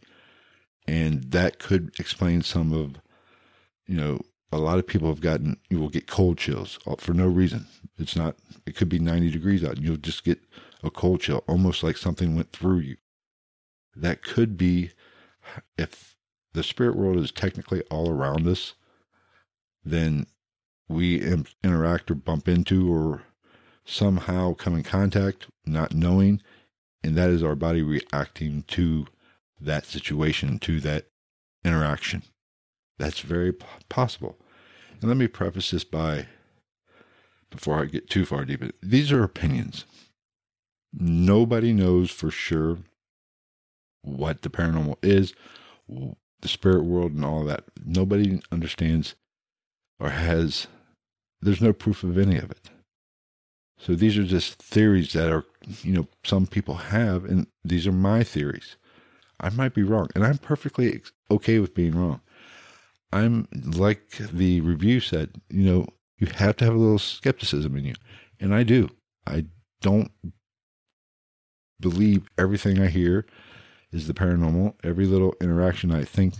And 0.87 1.23
that 1.31 1.59
could 1.59 1.93
explain 1.99 2.41
some 2.41 2.73
of, 2.73 2.95
you 3.87 3.95
know, 3.95 4.19
a 4.51 4.57
lot 4.57 4.77
of 4.77 4.85
people 4.85 5.07
have 5.07 5.21
gotten, 5.21 5.57
you 5.69 5.79
will 5.79 5.89
get 5.89 6.07
cold 6.07 6.37
chills 6.37 6.77
uh, 6.85 6.95
for 6.97 7.13
no 7.13 7.27
reason. 7.27 7.65
It's 7.97 8.15
not, 8.15 8.35
it 8.65 8.75
could 8.75 8.89
be 8.89 8.99
90 8.99 9.31
degrees 9.31 9.63
out, 9.63 9.77
and 9.77 9.83
you'll 9.83 9.97
just 9.97 10.23
get 10.23 10.39
a 10.83 10.91
cold 10.91 11.21
chill, 11.21 11.43
almost 11.47 11.83
like 11.83 11.97
something 11.97 12.35
went 12.35 12.51
through 12.51 12.79
you. 12.79 12.97
That 13.95 14.21
could 14.21 14.57
be 14.57 14.91
if 15.77 16.15
the 16.53 16.63
spirit 16.63 16.95
world 16.95 17.17
is 17.17 17.31
technically 17.31 17.81
all 17.89 18.09
around 18.09 18.47
us, 18.47 18.73
then 19.83 20.27
we 20.87 21.21
interact 21.63 22.11
or 22.11 22.15
bump 22.15 22.47
into 22.47 22.93
or 22.93 23.23
somehow 23.85 24.53
come 24.53 24.75
in 24.75 24.83
contact, 24.83 25.47
not 25.65 25.93
knowing, 25.93 26.41
and 27.03 27.15
that 27.15 27.29
is 27.29 27.43
our 27.43 27.55
body 27.55 27.81
reacting 27.81 28.63
to 28.69 29.07
that 29.59 29.85
situation, 29.85 30.59
to 30.59 30.79
that 30.81 31.07
interaction. 31.65 32.23
That's 32.97 33.19
very 33.19 33.53
possible. 33.89 34.37
And 34.99 35.09
let 35.09 35.17
me 35.17 35.27
preface 35.27 35.71
this 35.71 35.83
by, 35.83 36.27
before 37.49 37.81
I 37.81 37.85
get 37.85 38.09
too 38.09 38.25
far 38.25 38.45
deep, 38.45 38.63
these 38.81 39.11
are 39.11 39.23
opinions. 39.23 39.85
Nobody 40.93 41.73
knows 41.73 42.11
for 42.11 42.29
sure 42.31 42.77
what 44.03 44.41
the 44.41 44.49
paranormal 44.49 44.97
is, 45.01 45.33
the 45.87 46.47
spirit 46.47 46.83
world, 46.83 47.13
and 47.13 47.25
all 47.25 47.43
that. 47.45 47.63
Nobody 47.83 48.41
understands 48.51 49.15
or 49.99 50.09
has, 50.09 50.67
there's 51.41 51.61
no 51.61 51.73
proof 51.73 52.03
of 52.03 52.17
any 52.17 52.37
of 52.37 52.51
it. 52.51 52.69
So 53.83 53.95
these 53.95 54.17
are 54.17 54.23
just 54.23 54.61
theories 54.61 55.11
that 55.11 55.29
are, 55.29 55.43
you 55.81 55.91
know, 55.91 56.07
some 56.23 56.47
people 56.47 56.75
have, 56.75 57.25
and 57.25 57.47
these 57.65 57.85
are 57.85 57.91
my 57.91 58.23
theories. 58.23 58.77
I 59.41 59.49
might 59.49 59.73
be 59.73 59.83
wrong, 59.83 60.07
and 60.15 60.25
I'm 60.25 60.37
perfectly 60.37 61.01
okay 61.29 61.59
with 61.59 61.75
being 61.75 61.93
wrong. 61.93 62.21
I'm 63.11 63.47
like 63.51 64.09
the 64.31 64.61
review 64.61 65.01
said, 65.01 65.31
you 65.49 65.63
know, 65.69 65.87
you 66.17 66.27
have 66.27 66.55
to 66.57 66.65
have 66.65 66.73
a 66.73 66.77
little 66.77 66.97
skepticism 66.97 67.75
in 67.75 67.83
you, 67.83 67.95
and 68.39 68.55
I 68.55 68.63
do. 68.63 68.89
I 69.27 69.47
don't 69.81 70.11
believe 71.81 72.29
everything 72.37 72.79
I 72.79 72.87
hear 72.87 73.25
is 73.91 74.07
the 74.07 74.13
paranormal. 74.13 74.75
Every 74.81 75.05
little 75.05 75.35
interaction 75.41 75.91
I 75.91 76.05
think 76.05 76.35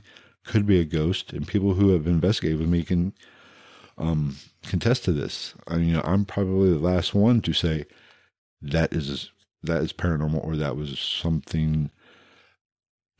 could 0.45 0.65
be 0.65 0.79
a 0.79 0.85
ghost, 0.85 1.33
and 1.33 1.45
people 1.45 1.73
who 1.73 1.89
have 1.89 2.07
investigated 2.07 2.59
with 2.59 2.69
me 2.69 2.83
can 2.83 3.13
um, 3.97 4.37
contest 4.63 5.05
to 5.05 5.11
this. 5.11 5.53
I 5.67 5.77
mean, 5.77 6.01
I'm 6.03 6.25
probably 6.25 6.71
the 6.71 6.79
last 6.79 7.13
one 7.13 7.41
to 7.41 7.53
say 7.53 7.85
that 8.61 8.93
is 8.93 9.31
that 9.61 9.81
is 9.81 9.93
paranormal 9.93 10.43
or 10.43 10.55
that 10.57 10.75
was 10.75 10.99
something 10.99 11.89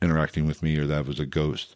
interacting 0.01 0.45
with 0.45 0.62
me 0.62 0.77
or 0.77 0.86
that 0.88 1.05
was 1.05 1.19
a 1.19 1.25
ghost. 1.25 1.75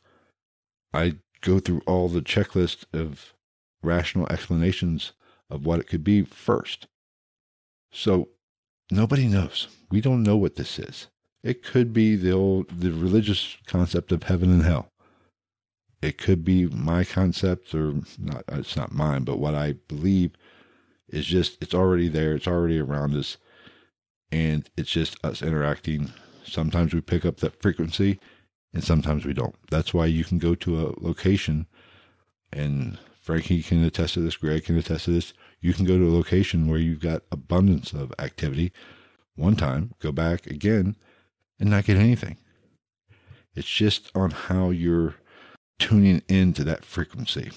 I 0.93 1.17
go 1.41 1.59
through 1.59 1.81
all 1.85 2.09
the 2.09 2.21
checklist 2.21 2.85
of 2.93 3.33
rational 3.81 4.27
explanations 4.29 5.13
of 5.49 5.65
what 5.65 5.79
it 5.79 5.87
could 5.87 6.03
be 6.03 6.23
first. 6.23 6.87
So 7.91 8.29
nobody 8.91 9.27
knows. 9.27 9.67
We 9.89 10.01
don't 10.01 10.23
know 10.23 10.37
what 10.37 10.55
this 10.55 10.77
is. 10.79 11.07
It 11.43 11.63
could 11.63 11.93
be 11.93 12.15
the 12.15 12.31
old 12.31 12.69
the 12.69 12.91
religious 12.91 13.57
concept 13.65 14.11
of 14.11 14.23
heaven 14.23 14.51
and 14.51 14.63
hell. 14.63 14.91
It 16.01 16.17
could 16.17 16.45
be 16.45 16.67
my 16.67 17.03
concept 17.03 17.73
or 17.73 17.95
not 18.19 18.43
it's 18.49 18.75
not 18.75 18.91
mine, 18.91 19.23
but 19.23 19.39
what 19.39 19.55
I 19.55 19.73
believe 19.87 20.31
is 21.09 21.25
just 21.25 21.57
it's 21.61 21.73
already 21.73 22.07
there, 22.07 22.35
it's 22.35 22.47
already 22.47 22.79
around 22.79 23.15
us 23.15 23.37
and 24.31 24.69
it's 24.77 24.91
just 24.91 25.17
us 25.23 25.41
interacting. 25.41 26.11
Sometimes 26.45 26.93
we 26.93 27.01
pick 27.01 27.25
up 27.25 27.37
that 27.37 27.61
frequency 27.61 28.19
and 28.73 28.83
sometimes 28.83 29.25
we 29.25 29.33
don't. 29.33 29.55
That's 29.69 29.93
why 29.93 30.05
you 30.05 30.23
can 30.23 30.37
go 30.37 30.53
to 30.55 30.81
a 30.87 30.93
location 30.99 31.65
and 32.53 32.97
Frankie 33.19 33.63
can 33.63 33.83
attest 33.83 34.13
to 34.13 34.21
this, 34.21 34.37
Greg 34.37 34.65
can 34.65 34.77
attest 34.77 35.05
to 35.05 35.11
this. 35.11 35.33
You 35.59 35.73
can 35.73 35.85
go 35.85 35.97
to 35.97 36.07
a 36.07 36.15
location 36.15 36.67
where 36.67 36.79
you've 36.79 37.01
got 37.01 37.23
abundance 37.31 37.91
of 37.91 38.13
activity 38.19 38.71
one 39.35 39.55
time, 39.55 39.93
go 39.99 40.11
back 40.11 40.47
again, 40.47 40.95
and 41.59 41.69
not 41.69 41.85
get 41.85 41.97
anything. 41.97 42.37
It's 43.55 43.67
just 43.67 44.11
on 44.15 44.31
how 44.31 44.69
you're 44.69 45.15
tuning 45.79 46.21
into 46.27 46.63
that 46.63 46.85
frequency. 46.85 47.51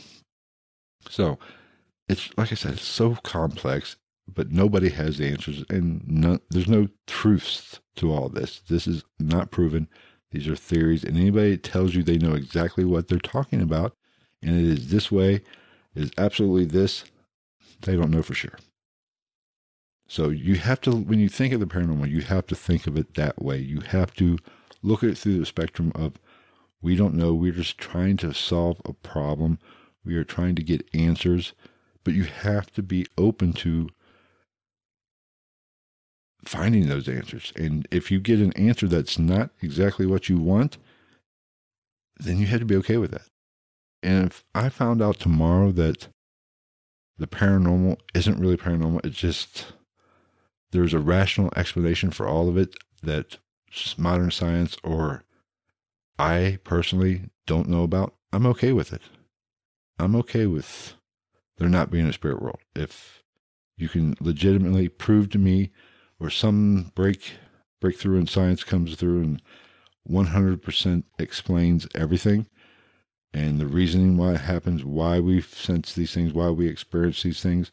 So 1.08 1.38
it's 2.08 2.30
like 2.36 2.52
I 2.52 2.54
said, 2.54 2.74
it's 2.74 2.86
so 2.86 3.14
complex, 3.16 3.96
but 4.28 4.50
nobody 4.50 4.90
has 4.90 5.18
the 5.18 5.28
answers, 5.28 5.64
and 5.68 6.40
there's 6.50 6.68
no 6.68 6.88
truths 7.06 7.80
to 7.96 8.12
all 8.12 8.28
this. 8.28 8.60
This 8.68 8.86
is 8.86 9.04
not 9.18 9.50
proven. 9.50 9.88
These 10.30 10.46
are 10.46 10.56
theories, 10.56 11.02
and 11.02 11.16
anybody 11.16 11.52
that 11.52 11.62
tells 11.64 11.94
you 11.94 12.02
they 12.02 12.18
know 12.18 12.34
exactly 12.34 12.84
what 12.84 13.08
they're 13.08 13.18
talking 13.18 13.60
about, 13.60 13.96
and 14.42 14.58
it 14.58 14.64
is 14.64 14.90
this 14.90 15.10
way, 15.10 15.42
is 15.94 16.10
absolutely 16.16 16.66
this, 16.66 17.04
they 17.82 17.96
don't 17.96 18.10
know 18.10 18.22
for 18.22 18.34
sure. 18.34 18.58
So 20.06 20.28
you 20.28 20.56
have 20.56 20.80
to, 20.82 20.92
when 20.92 21.18
you 21.18 21.28
think 21.28 21.52
of 21.52 21.60
the 21.60 21.66
paranormal, 21.66 22.10
you 22.10 22.20
have 22.22 22.46
to 22.48 22.54
think 22.54 22.86
of 22.86 22.96
it 22.96 23.14
that 23.14 23.42
way. 23.42 23.58
You 23.58 23.80
have 23.80 24.12
to 24.14 24.38
look 24.82 25.02
at 25.02 25.10
it 25.10 25.18
through 25.18 25.38
the 25.38 25.46
spectrum 25.46 25.92
of 25.94 26.14
we 26.82 26.96
don't 26.96 27.14
know. 27.14 27.34
We're 27.34 27.52
just 27.52 27.78
trying 27.78 28.16
to 28.18 28.32
solve 28.32 28.80
a 28.84 28.92
problem. 28.92 29.58
We 30.04 30.16
are 30.16 30.24
trying 30.24 30.54
to 30.56 30.62
get 30.62 30.88
answers, 30.94 31.52
but 32.04 32.14
you 32.14 32.24
have 32.24 32.70
to 32.72 32.82
be 32.82 33.06
open 33.18 33.52
to 33.54 33.88
finding 36.44 36.88
those 36.88 37.08
answers. 37.08 37.52
And 37.54 37.86
if 37.90 38.10
you 38.10 38.18
get 38.18 38.40
an 38.40 38.52
answer 38.54 38.88
that's 38.88 39.18
not 39.18 39.50
exactly 39.60 40.06
what 40.06 40.28
you 40.28 40.38
want, 40.38 40.78
then 42.18 42.38
you 42.38 42.46
have 42.46 42.60
to 42.60 42.66
be 42.66 42.76
okay 42.76 42.96
with 42.96 43.10
that. 43.10 43.28
And 44.02 44.26
if 44.26 44.44
I 44.54 44.70
found 44.70 45.02
out 45.02 45.18
tomorrow 45.18 45.72
that 45.72 46.08
the 47.18 47.26
paranormal 47.26 47.98
isn't 48.14 48.40
really 48.40 48.56
paranormal, 48.56 49.04
it's 49.04 49.18
just 49.18 49.72
there's 50.72 50.94
a 50.94 50.98
rational 50.98 51.50
explanation 51.56 52.10
for 52.10 52.26
all 52.26 52.48
of 52.48 52.56
it 52.56 52.74
that 53.02 53.36
modern 53.98 54.30
science 54.30 54.76
or 54.82 55.24
I 56.18 56.58
personally 56.64 57.30
don't 57.46 57.68
know 57.68 57.82
about, 57.82 58.14
I'm 58.32 58.46
okay 58.46 58.72
with 58.72 58.92
it. 58.92 59.02
I'm 59.98 60.14
okay 60.16 60.46
with 60.46 60.94
there 61.58 61.68
not 61.68 61.90
being 61.90 62.06
a 62.06 62.12
spirit 62.12 62.40
world. 62.40 62.58
If 62.74 63.22
you 63.76 63.88
can 63.88 64.16
legitimately 64.20 64.88
prove 64.88 65.28
to 65.30 65.38
me 65.38 65.70
or 66.18 66.30
some 66.30 66.92
break 66.94 67.34
breakthrough 67.80 68.18
in 68.18 68.26
science 68.26 68.62
comes 68.62 68.96
through 68.96 69.22
and 69.22 69.42
100% 70.08 71.04
explains 71.18 71.86
everything 71.94 72.46
and 73.32 73.60
the 73.60 73.66
reasoning 73.66 74.16
why 74.16 74.32
it 74.32 74.40
happens, 74.40 74.84
why 74.84 75.20
we 75.20 75.40
sense 75.40 75.94
these 75.94 76.12
things, 76.12 76.32
why 76.32 76.50
we 76.50 76.66
experience 76.66 77.22
these 77.22 77.42
things, 77.42 77.70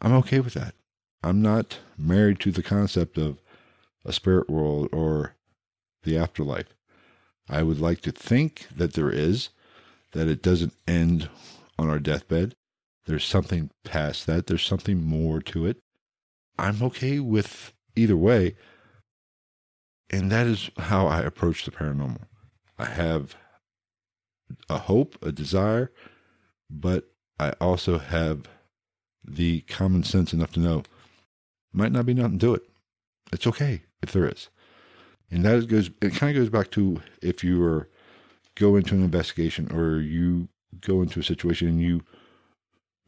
I'm 0.00 0.12
okay 0.14 0.40
with 0.40 0.54
that. 0.54 0.74
I'm 1.22 1.40
not 1.40 1.78
married 1.96 2.40
to 2.40 2.52
the 2.52 2.62
concept 2.62 3.18
of 3.18 3.40
a 4.04 4.12
spirit 4.12 4.50
world 4.50 4.88
or 4.92 5.34
the 6.02 6.18
afterlife. 6.18 6.75
I 7.48 7.62
would 7.62 7.80
like 7.80 8.00
to 8.02 8.12
think 8.12 8.66
that 8.74 8.94
there 8.94 9.10
is, 9.10 9.50
that 10.12 10.28
it 10.28 10.42
doesn't 10.42 10.74
end 10.86 11.28
on 11.78 11.88
our 11.88 11.98
deathbed. 11.98 12.54
There's 13.06 13.24
something 13.24 13.70
past 13.84 14.26
that, 14.26 14.46
there's 14.46 14.64
something 14.64 15.04
more 15.04 15.40
to 15.42 15.66
it. 15.66 15.78
I'm 16.58 16.82
okay 16.82 17.20
with 17.20 17.72
either 17.94 18.16
way. 18.16 18.56
And 20.10 20.30
that 20.30 20.46
is 20.46 20.70
how 20.76 21.06
I 21.06 21.20
approach 21.20 21.64
the 21.64 21.70
paranormal. 21.70 22.22
I 22.78 22.86
have 22.86 23.36
a 24.68 24.78
hope, 24.78 25.16
a 25.22 25.32
desire, 25.32 25.92
but 26.70 27.04
I 27.38 27.50
also 27.60 27.98
have 27.98 28.48
the 29.24 29.62
common 29.62 30.04
sense 30.04 30.32
enough 30.32 30.52
to 30.52 30.60
know 30.60 30.82
might 31.72 31.92
not 31.92 32.06
be 32.06 32.14
nothing 32.14 32.38
to 32.38 32.54
it. 32.54 32.62
It's 33.32 33.46
okay 33.46 33.82
if 34.02 34.12
there 34.12 34.28
is. 34.28 34.48
And 35.30 35.44
that 35.44 35.66
goes, 35.68 35.90
it 36.00 36.14
kind 36.14 36.36
of 36.36 36.42
goes 36.42 36.50
back 36.50 36.70
to 36.72 37.02
if 37.22 37.42
you 37.42 37.62
are 37.64 37.88
go 38.54 38.76
into 38.76 38.94
an 38.94 39.02
investigation 39.02 39.70
or 39.72 40.00
you 40.00 40.48
go 40.80 41.02
into 41.02 41.20
a 41.20 41.24
situation 41.24 41.68
and 41.68 41.80
you 41.80 42.02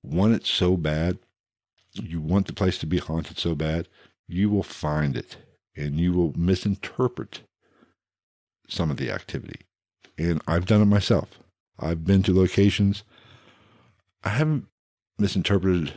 want 0.02 0.34
it 0.34 0.46
so 0.46 0.76
bad, 0.76 1.18
you 1.94 2.20
want 2.20 2.46
the 2.46 2.52
place 2.52 2.78
to 2.78 2.86
be 2.86 2.98
haunted 2.98 3.38
so 3.38 3.54
bad, 3.54 3.88
you 4.26 4.50
will 4.50 4.62
find 4.62 5.16
it 5.16 5.36
and 5.76 5.98
you 5.98 6.12
will 6.12 6.32
misinterpret 6.36 7.42
some 8.68 8.90
of 8.90 8.96
the 8.96 9.10
activity. 9.10 9.60
And 10.18 10.42
I've 10.46 10.66
done 10.66 10.82
it 10.82 10.86
myself. 10.86 11.38
I've 11.78 12.04
been 12.04 12.22
to 12.24 12.34
locations. 12.34 13.04
I 14.24 14.30
haven't 14.30 14.66
misinterpreted 15.18 15.94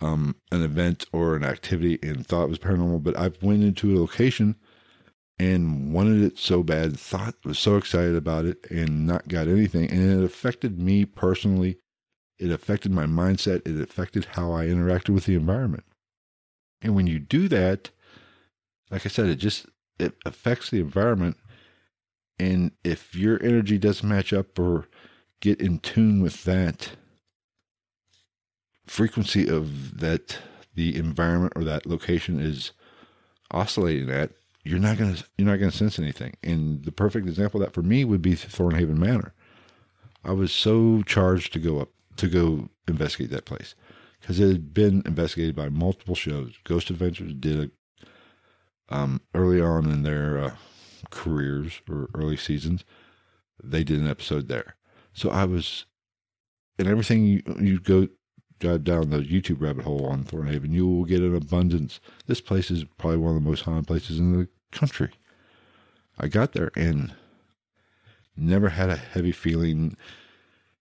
um, 0.00 0.36
an 0.50 0.62
event 0.62 1.06
or 1.12 1.36
an 1.36 1.44
activity 1.44 1.98
and 2.02 2.26
thought 2.26 2.44
it 2.44 2.50
was 2.50 2.58
paranormal, 2.58 3.02
but 3.02 3.18
I've 3.18 3.42
went 3.42 3.62
into 3.62 3.96
a 3.96 3.98
location 3.98 4.56
and 5.38 5.92
wanted 5.92 6.22
it 6.22 6.38
so 6.38 6.62
bad, 6.62 6.98
thought 6.98 7.34
was 7.44 7.58
so 7.58 7.76
excited 7.76 8.16
about 8.16 8.46
it, 8.46 8.70
and 8.70 9.06
not 9.06 9.28
got 9.28 9.48
anything, 9.48 9.90
and 9.90 10.10
it 10.10 10.24
affected 10.24 10.80
me 10.80 11.04
personally. 11.04 11.78
It 12.38 12.50
affected 12.50 12.92
my 12.92 13.04
mindset. 13.06 13.66
It 13.66 13.80
affected 13.80 14.26
how 14.32 14.52
I 14.52 14.66
interacted 14.66 15.10
with 15.10 15.24
the 15.24 15.34
environment. 15.34 15.84
And 16.82 16.94
when 16.94 17.06
you 17.06 17.18
do 17.18 17.48
that, 17.48 17.90
like 18.90 19.06
I 19.06 19.08
said, 19.08 19.26
it 19.26 19.36
just 19.36 19.66
it 19.98 20.14
affects 20.24 20.70
the 20.70 20.80
environment. 20.80 21.38
And 22.38 22.72
if 22.84 23.14
your 23.14 23.42
energy 23.42 23.78
doesn't 23.78 24.08
match 24.08 24.32
up 24.32 24.58
or 24.58 24.86
get 25.40 25.60
in 25.60 25.78
tune 25.78 26.20
with 26.20 26.44
that, 26.44 26.90
frequency 28.86 29.48
of 29.48 29.98
that 29.98 30.38
the 30.74 30.96
environment 30.96 31.52
or 31.56 31.64
that 31.64 31.86
location 31.86 32.38
is 32.38 32.72
oscillating 33.50 34.10
at, 34.10 34.30
you're 34.64 34.78
not 34.78 34.98
gonna 34.98 35.16
you're 35.36 35.48
not 35.48 35.58
gonna 35.58 35.70
sense 35.70 35.98
anything. 35.98 36.34
And 36.42 36.84
the 36.84 36.92
perfect 36.92 37.26
example 37.26 37.60
of 37.60 37.66
that 37.66 37.74
for 37.74 37.82
me 37.82 38.04
would 38.04 38.22
be 38.22 38.34
Thornhaven 38.34 38.98
Manor. 38.98 39.32
I 40.24 40.32
was 40.32 40.52
so 40.52 41.02
charged 41.02 41.52
to 41.52 41.58
go 41.58 41.78
up 41.78 41.90
to 42.16 42.28
go 42.28 42.68
investigate 42.88 43.30
that 43.30 43.44
place 43.44 43.74
because 44.20 44.40
it 44.40 44.48
had 44.48 44.74
been 44.74 45.02
investigated 45.06 45.54
by 45.54 45.68
multiple 45.68 46.14
shows. 46.14 46.54
Ghost 46.64 46.90
Adventures 46.90 47.32
did 47.34 47.58
a 47.60 47.70
um, 48.94 49.20
early 49.34 49.60
on 49.60 49.86
in 49.86 50.02
their 50.02 50.38
uh, 50.38 50.54
careers 51.10 51.80
or 51.88 52.08
early 52.14 52.36
seasons. 52.36 52.84
They 53.62 53.84
did 53.84 54.00
an 54.00 54.08
episode 54.08 54.48
there, 54.48 54.76
so 55.12 55.30
I 55.30 55.44
was, 55.44 55.86
and 56.78 56.86
everything 56.86 57.24
you 57.24 57.42
you 57.58 57.80
go 57.80 58.08
dive 58.58 58.84
down 58.84 59.10
the 59.10 59.18
YouTube 59.18 59.60
rabbit 59.60 59.84
hole 59.84 60.06
on 60.06 60.24
Thornhaven, 60.24 60.72
you 60.72 60.86
will 60.86 61.04
get 61.04 61.22
an 61.22 61.34
abundance. 61.34 62.00
This 62.26 62.40
place 62.40 62.70
is 62.70 62.84
probably 62.98 63.18
one 63.18 63.36
of 63.36 63.42
the 63.42 63.48
most 63.48 63.62
haunted 63.62 63.86
places 63.86 64.18
in 64.18 64.32
the 64.32 64.48
country. 64.72 65.10
I 66.18 66.28
got 66.28 66.52
there 66.52 66.70
and 66.74 67.14
never 68.36 68.70
had 68.70 68.90
a 68.90 68.96
heavy 68.96 69.32
feeling. 69.32 69.96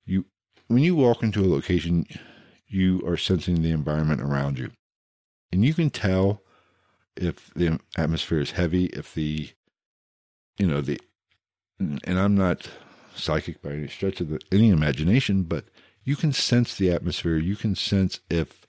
You, 0.05 0.25
when 0.67 0.83
you 0.83 0.95
walk 0.95 1.23
into 1.23 1.43
a 1.43 1.47
location, 1.47 2.05
you 2.67 3.01
are 3.05 3.17
sensing 3.17 3.61
the 3.61 3.71
environment 3.71 4.21
around 4.21 4.57
you, 4.57 4.71
and 5.51 5.63
you 5.63 5.73
can 5.73 5.89
tell 5.89 6.41
if 7.15 7.53
the 7.53 7.79
atmosphere 7.97 8.39
is 8.39 8.51
heavy, 8.51 8.85
if 8.87 9.13
the, 9.13 9.49
you 10.57 10.67
know 10.67 10.81
the, 10.81 10.99
and 11.79 12.19
I'm 12.19 12.35
not 12.35 12.69
psychic 13.15 13.61
by 13.61 13.71
any 13.71 13.87
stretch 13.87 14.21
of 14.21 14.29
the, 14.29 14.39
any 14.51 14.69
imagination, 14.69 15.43
but 15.43 15.65
you 16.05 16.15
can 16.15 16.31
sense 16.31 16.75
the 16.75 16.91
atmosphere. 16.91 17.37
You 17.37 17.55
can 17.55 17.75
sense 17.75 18.19
if 18.29 18.67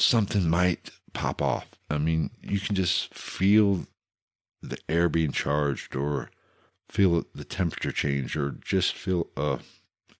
something 0.00 0.48
might 0.48 0.90
pop 1.14 1.40
off. 1.40 1.68
I 1.88 1.96
mean, 1.98 2.30
you 2.42 2.58
can 2.60 2.74
just 2.74 3.14
feel 3.14 3.86
the 4.60 4.78
air 4.88 5.08
being 5.08 5.30
charged 5.30 5.94
or 5.94 6.30
feel 6.88 7.24
the 7.34 7.44
temperature 7.44 7.92
change 7.92 8.36
or 8.36 8.50
just 8.50 8.94
feel 8.94 9.28
a 9.36 9.60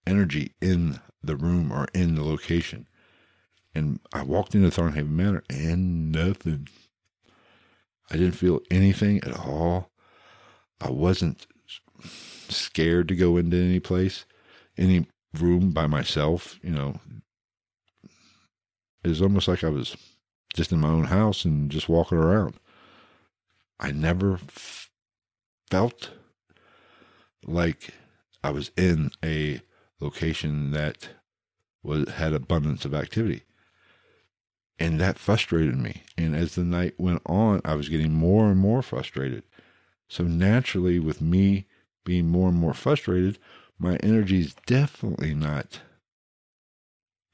energy 0.06 0.52
in 0.62 1.00
the 1.22 1.36
room 1.36 1.72
or 1.72 1.88
in 1.92 2.14
the 2.14 2.24
location. 2.24 2.86
And 3.74 3.98
I 4.12 4.22
walked 4.22 4.54
into 4.54 4.70
Thornhaven 4.70 5.10
Manor 5.10 5.42
and 5.50 6.12
nothing. 6.12 6.68
I 8.10 8.16
didn't 8.16 8.32
feel 8.32 8.60
anything 8.70 9.22
at 9.24 9.36
all. 9.36 9.90
I 10.80 10.90
wasn't 10.90 11.46
scared 12.48 13.08
to 13.08 13.16
go 13.16 13.36
into 13.36 13.56
any 13.56 13.80
place 13.80 14.24
any 14.78 15.06
room 15.38 15.72
by 15.72 15.86
myself, 15.86 16.58
you 16.62 16.70
know, 16.70 17.00
it 19.04 19.08
was 19.08 19.22
almost 19.22 19.48
like 19.48 19.64
I 19.64 19.68
was 19.68 19.96
just 20.54 20.72
in 20.72 20.80
my 20.80 20.88
own 20.88 21.04
house 21.04 21.44
and 21.44 21.70
just 21.70 21.88
walking 21.88 22.18
around. 22.18 22.54
I 23.78 23.92
never 23.92 24.34
f- 24.34 24.90
felt 25.70 26.10
like 27.46 27.90
I 28.42 28.50
was 28.50 28.70
in 28.76 29.10
a 29.24 29.60
location 30.00 30.72
that 30.72 31.10
was 31.82 32.08
had 32.10 32.32
abundance 32.32 32.84
of 32.84 32.94
activity. 32.94 33.42
And 34.78 35.00
that 35.00 35.18
frustrated 35.18 35.76
me. 35.76 36.02
And 36.16 36.36
as 36.36 36.54
the 36.54 36.64
night 36.64 36.94
went 36.98 37.22
on, 37.26 37.60
I 37.64 37.74
was 37.74 37.88
getting 37.88 38.12
more 38.12 38.48
and 38.50 38.58
more 38.58 38.82
frustrated. 38.82 39.42
So 40.08 40.24
naturally, 40.24 40.98
with 40.98 41.20
me 41.20 41.66
being 42.04 42.28
more 42.28 42.48
and 42.48 42.56
more 42.56 42.74
frustrated, 42.74 43.38
my 43.78 43.96
energy 43.96 44.40
is 44.40 44.54
definitely 44.66 45.34
not 45.34 45.80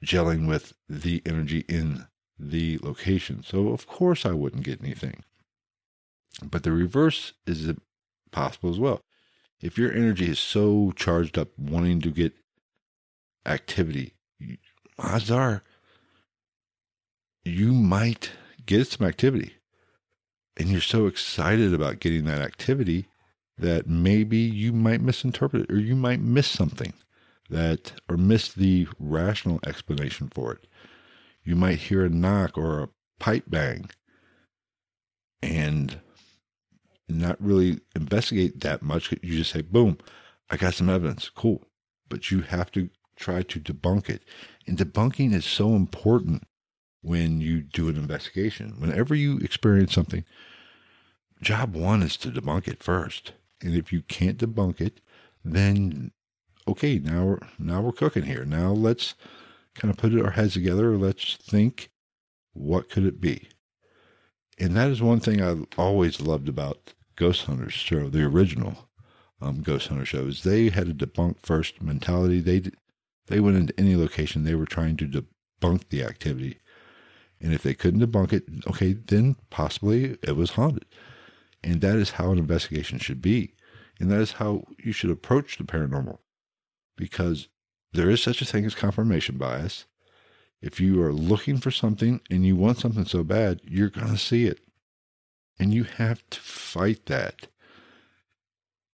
gelling 0.04 0.46
with 0.46 0.74
the 0.88 1.22
energy 1.24 1.64
in 1.68 2.06
the 2.38 2.78
location. 2.82 3.42
So, 3.42 3.68
of 3.68 3.86
course, 3.86 4.26
I 4.26 4.32
wouldn't 4.32 4.64
get 4.64 4.82
anything. 4.82 5.24
But 6.42 6.62
the 6.62 6.72
reverse 6.72 7.32
is 7.46 7.72
possible 8.32 8.70
as 8.70 8.78
well. 8.78 9.00
If 9.60 9.78
your 9.78 9.92
energy 9.92 10.30
is 10.30 10.38
so 10.38 10.92
charged 10.96 11.38
up 11.38 11.48
wanting 11.58 12.00
to 12.02 12.10
get 12.10 12.34
activity, 13.46 14.14
odds 14.98 15.30
are 15.30 15.62
you 17.44 17.72
might 17.72 18.32
get 18.66 18.88
some 18.88 19.06
activity. 19.06 19.54
And 20.56 20.68
you're 20.68 20.80
so 20.80 21.06
excited 21.06 21.74
about 21.74 22.00
getting 22.00 22.24
that 22.24 22.40
activity 22.40 23.06
that 23.56 23.86
maybe 23.86 24.38
you 24.38 24.72
might 24.72 25.00
misinterpret 25.00 25.62
it 25.62 25.72
or 25.72 25.78
you 25.78 25.94
might 25.94 26.20
miss 26.20 26.48
something 26.48 26.92
that 27.50 27.92
or 28.08 28.16
miss 28.16 28.52
the 28.52 28.88
rational 28.98 29.60
explanation 29.66 30.28
for 30.32 30.52
it. 30.52 30.66
You 31.44 31.56
might 31.56 31.78
hear 31.78 32.04
a 32.04 32.08
knock 32.08 32.56
or 32.56 32.82
a 32.82 32.88
pipe 33.18 33.44
bang 33.46 33.90
and 35.42 36.00
not 37.08 37.40
really 37.40 37.80
investigate 37.94 38.60
that 38.60 38.82
much. 38.82 39.12
You 39.22 39.36
just 39.36 39.52
say, 39.52 39.60
boom, 39.62 39.98
I 40.50 40.56
got 40.56 40.74
some 40.74 40.88
evidence. 40.88 41.28
Cool. 41.28 41.66
But 42.08 42.30
you 42.30 42.40
have 42.40 42.72
to 42.72 42.88
try 43.16 43.42
to 43.42 43.60
debunk 43.60 44.08
it. 44.08 44.22
And 44.66 44.78
debunking 44.78 45.32
is 45.32 45.44
so 45.44 45.74
important 45.74 46.44
when 47.02 47.40
you 47.40 47.60
do 47.60 47.88
an 47.88 47.96
investigation. 47.96 48.76
Whenever 48.78 49.14
you 49.14 49.38
experience 49.38 49.92
something, 49.92 50.24
job 51.42 51.76
one 51.76 52.02
is 52.02 52.16
to 52.18 52.30
debunk 52.30 52.66
it 52.66 52.82
first. 52.82 53.32
And 53.62 53.74
if 53.74 53.92
you 53.92 54.02
can't 54.02 54.38
debunk 54.38 54.80
it, 54.80 55.00
then 55.44 56.12
okay, 56.66 56.98
now 56.98 57.24
we're 57.24 57.38
now 57.58 57.80
we're 57.80 57.92
cooking 57.92 58.24
here. 58.24 58.44
Now 58.44 58.70
let's 58.70 59.14
kind 59.74 59.92
of 59.92 59.96
put 59.96 60.18
our 60.20 60.32
heads 60.32 60.54
together. 60.54 60.96
Let's 60.96 61.36
think 61.36 61.90
what 62.52 62.88
could 62.88 63.04
it 63.04 63.20
be? 63.20 63.48
And 64.58 64.76
that 64.76 64.90
is 64.90 65.02
one 65.02 65.20
thing 65.20 65.42
I 65.42 65.56
always 65.76 66.20
loved 66.20 66.48
about 66.48 66.94
Ghost 67.16 67.44
Hunters 67.44 67.72
show, 67.72 68.08
the 68.08 68.24
original 68.24 68.88
um, 69.40 69.62
Ghost 69.62 69.88
Hunter 69.88 70.04
show, 70.04 70.26
is 70.26 70.42
they 70.42 70.68
had 70.68 70.88
a 70.88 70.94
debunk 70.94 71.38
first 71.40 71.82
mentality. 71.82 72.40
They 72.40 72.70
they 73.26 73.40
went 73.40 73.56
into 73.56 73.78
any 73.78 73.96
location, 73.96 74.44
they 74.44 74.54
were 74.54 74.66
trying 74.66 74.96
to 74.98 75.06
debunk 75.62 75.88
the 75.88 76.04
activity. 76.04 76.58
And 77.40 77.52
if 77.52 77.62
they 77.62 77.74
couldn't 77.74 78.00
debunk 78.00 78.32
it, 78.32 78.44
okay, 78.68 78.92
then 78.92 79.36
possibly 79.50 80.16
it 80.22 80.36
was 80.36 80.50
haunted. 80.50 80.84
And 81.64 81.80
that 81.80 81.96
is 81.96 82.10
how 82.10 82.30
an 82.30 82.38
investigation 82.38 82.98
should 82.98 83.22
be. 83.22 83.54
And 83.98 84.10
that 84.10 84.20
is 84.20 84.32
how 84.32 84.64
you 84.78 84.92
should 84.92 85.10
approach 85.10 85.56
the 85.56 85.64
paranormal. 85.64 86.18
Because 86.96 87.48
there 87.92 88.10
is 88.10 88.22
such 88.22 88.42
a 88.42 88.44
thing 88.44 88.66
as 88.66 88.74
confirmation 88.74 89.38
bias. 89.38 89.86
If 90.60 90.78
you 90.78 91.02
are 91.02 91.12
looking 91.12 91.56
for 91.56 91.70
something 91.70 92.20
and 92.30 92.44
you 92.44 92.54
want 92.54 92.78
something 92.78 93.06
so 93.06 93.24
bad, 93.24 93.60
you're 93.64 93.88
going 93.88 94.08
to 94.08 94.18
see 94.18 94.44
it. 94.44 94.60
And 95.58 95.72
you 95.72 95.84
have 95.84 96.22
to 96.30 96.40
fight 96.40 97.06
that 97.06 97.48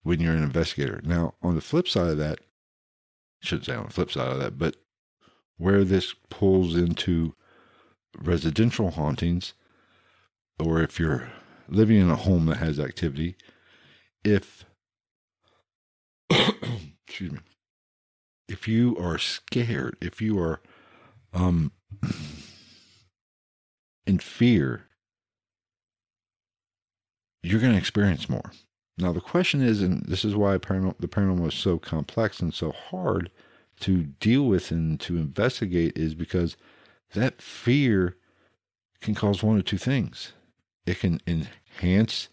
when 0.02 0.20
you're 0.20 0.35
an 0.35 0.42
investigator. 0.42 1.00
Now, 1.02 1.35
on 1.42 1.54
the 1.54 1.61
flip 1.62 1.88
side 1.88 2.09
of 2.09 2.18
that, 2.18 2.38
I 3.42 3.46
shouldn't 3.46 3.66
say 3.66 3.74
on 3.74 3.87
the 3.87 3.92
flip 3.92 4.11
side 4.11 4.33
of 4.33 4.38
that, 4.40 4.59
but 4.59 4.76
where 5.57 5.85
this 5.85 6.14
pulls 6.28 6.76
into 6.76 7.35
residential 8.16 8.90
hauntings, 8.90 9.54
or 10.59 10.83
if 10.83 10.98
you're 10.98 11.31
living 11.68 11.98
in 11.98 12.11
a 12.11 12.16
home 12.16 12.46
that 12.46 12.59
has 12.59 12.81
activity, 12.81 13.37
if 14.24 14.64
excuse 17.07 17.33
me, 17.33 17.38
if 18.48 18.68
you 18.68 18.96
are 18.98 19.18
scared, 19.18 19.96
if 20.00 20.20
you 20.20 20.38
are 20.38 20.61
um 21.33 21.72
in 24.07 24.18
fear, 24.18 24.85
you're 27.42 27.61
going 27.61 27.72
to 27.72 27.78
experience 27.78 28.28
more. 28.28 28.52
Now 28.96 29.12
the 29.12 29.20
question 29.20 29.62
is, 29.62 29.81
and 29.81 30.04
this 30.07 30.24
is 30.24 30.35
why 30.35 30.59
paranormal, 30.59 30.96
the 30.98 31.09
paranormal 31.09 31.48
is 31.48 31.54
so 31.54 31.78
complex 31.78 32.40
and 32.40 32.52
so 32.52 32.72
hard 32.72 33.31
to 33.81 34.04
deal 34.04 34.44
with 34.44 34.72
and 34.72 34.98
to 35.00 35.16
investigate, 35.16 35.96
is 35.96 36.14
because 36.14 36.57
that 37.14 37.40
fear 37.40 38.16
can 39.00 39.14
cause 39.14 39.42
one 39.42 39.57
of 39.57 39.64
two 39.64 39.78
things. 39.78 40.33
It 40.85 40.98
can 40.98 41.20
enhance 41.83 42.29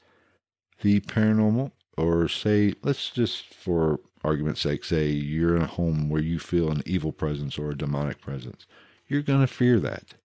the 0.82 1.00
paranormal, 1.02 1.72
or 1.98 2.28
say, 2.28 2.74
let's 2.84 3.10
just 3.10 3.54
for 3.54 4.00
argument's 4.24 4.62
sake, 4.62 4.84
say 4.84 5.08
you're 5.08 5.56
in 5.56 5.62
a 5.62 5.68
home 5.68 6.10
where 6.10 6.22
you 6.22 6.40
feel 6.40 6.70
an 6.70 6.84
evil 6.86 7.12
presence 7.12 7.58
or 7.58 7.72
a 7.72 7.78
demonic 7.78 8.20
presence. 8.20 8.66
You're 9.08 9.22
going 9.22 9.42
to 9.42 9.48
fear 9.48 9.80
that. 9.80 10.16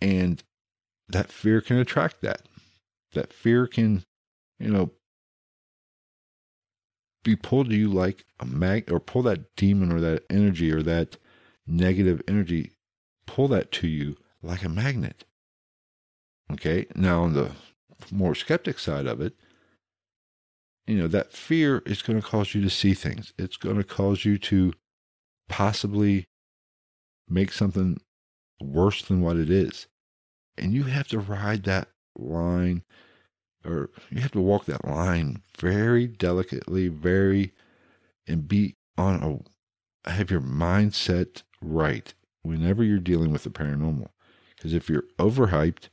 And 0.00 0.42
that 1.08 1.30
fear 1.30 1.60
can 1.60 1.78
attract 1.78 2.20
that. 2.22 2.42
That 3.12 3.32
fear 3.32 3.66
can, 3.66 4.02
you 4.58 4.68
know, 4.68 4.90
be 7.22 7.36
pulled 7.36 7.68
to 7.70 7.76
you 7.76 7.88
like 7.88 8.24
a 8.40 8.46
mag 8.46 8.90
or 8.90 8.98
pull 8.98 9.22
that 9.22 9.54
demon 9.54 9.92
or 9.92 10.00
that 10.00 10.24
energy 10.28 10.72
or 10.72 10.82
that 10.82 11.16
negative 11.66 12.20
energy, 12.26 12.72
pull 13.26 13.46
that 13.48 13.70
to 13.72 13.86
you 13.86 14.16
like 14.42 14.64
a 14.64 14.68
magnet. 14.68 15.24
Okay. 16.52 16.86
Now, 16.94 17.22
on 17.22 17.34
the 17.34 17.52
more 18.10 18.34
skeptic 18.34 18.78
side 18.78 19.06
of 19.06 19.20
it, 19.20 19.34
you 20.86 20.96
know, 20.96 21.08
that 21.08 21.32
fear 21.32 21.82
is 21.86 22.02
going 22.02 22.20
to 22.20 22.26
cause 22.26 22.54
you 22.54 22.60
to 22.62 22.70
see 22.70 22.94
things. 22.94 23.32
It's 23.38 23.56
going 23.56 23.76
to 23.76 23.84
cause 23.84 24.24
you 24.24 24.38
to 24.38 24.72
possibly 25.48 26.26
make 27.28 27.52
something 27.52 28.00
worse 28.60 29.02
than 29.02 29.20
what 29.22 29.36
it 29.36 29.50
is. 29.50 29.86
And 30.58 30.72
you 30.72 30.84
have 30.84 31.08
to 31.08 31.18
ride 31.18 31.64
that 31.64 31.88
line 32.16 32.82
or 33.64 33.90
you 34.10 34.20
have 34.20 34.32
to 34.32 34.40
walk 34.40 34.64
that 34.66 34.84
line 34.84 35.42
very 35.58 36.06
delicately, 36.06 36.88
very, 36.88 37.52
and 38.26 38.48
be 38.48 38.74
on 38.98 39.44
a, 40.04 40.10
have 40.10 40.30
your 40.30 40.40
mindset 40.40 41.42
right 41.60 42.12
whenever 42.42 42.82
you're 42.82 42.98
dealing 42.98 43.30
with 43.30 43.44
the 43.44 43.50
paranormal. 43.50 44.08
Because 44.56 44.74
if 44.74 44.88
you're 44.88 45.04
overhyped, 45.18 45.88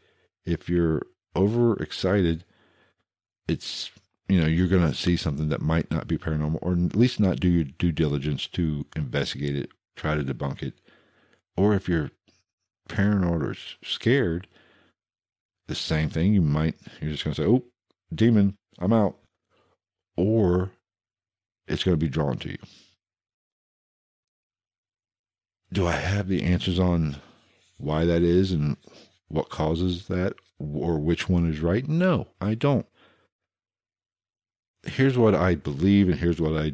if 0.45 0.69
you're 0.69 1.03
overexcited, 1.35 2.43
it's, 3.47 3.91
you 4.27 4.39
know, 4.39 4.47
you're 4.47 4.67
going 4.67 4.87
to 4.87 4.95
see 4.95 5.17
something 5.17 5.49
that 5.49 5.61
might 5.61 5.89
not 5.91 6.07
be 6.07 6.17
paranormal, 6.17 6.59
or 6.61 6.73
at 6.73 6.95
least 6.95 7.19
not 7.19 7.39
do 7.39 7.47
your 7.47 7.63
due 7.63 7.91
diligence 7.91 8.47
to 8.47 8.85
investigate 8.95 9.55
it, 9.55 9.69
try 9.95 10.15
to 10.15 10.23
debunk 10.23 10.61
it. 10.63 10.73
Or 11.57 11.73
if 11.73 11.89
you're 11.89 12.11
paranoid 12.87 13.43
or 13.43 13.55
scared, 13.83 14.47
the 15.67 15.75
same 15.75 16.09
thing. 16.09 16.33
You 16.33 16.41
might, 16.41 16.75
you're 16.99 17.11
just 17.11 17.23
going 17.23 17.35
to 17.35 17.41
say, 17.41 17.47
oh, 17.47 17.63
demon, 18.13 18.57
I'm 18.79 18.91
out. 18.91 19.15
Or 20.17 20.71
it's 21.67 21.83
going 21.83 21.97
to 21.97 22.05
be 22.05 22.09
drawn 22.09 22.37
to 22.39 22.49
you. 22.49 22.57
Do 25.71 25.85
I 25.87 25.93
have 25.93 26.27
the 26.27 26.43
answers 26.43 26.79
on 26.79 27.17
why 27.77 28.03
that 28.05 28.23
is 28.23 28.51
and 28.51 28.75
what 29.29 29.49
causes 29.49 30.07
that 30.07 30.33
or 30.59 30.99
which 30.99 31.29
one 31.29 31.49
is 31.49 31.61
right? 31.61 31.87
No, 31.87 32.27
I 32.41 32.55
don't. 32.55 32.85
Here's 34.83 35.17
what 35.17 35.35
I 35.35 35.55
believe 35.55 36.09
and 36.09 36.19
here's 36.19 36.41
what 36.41 36.53
I 36.53 36.73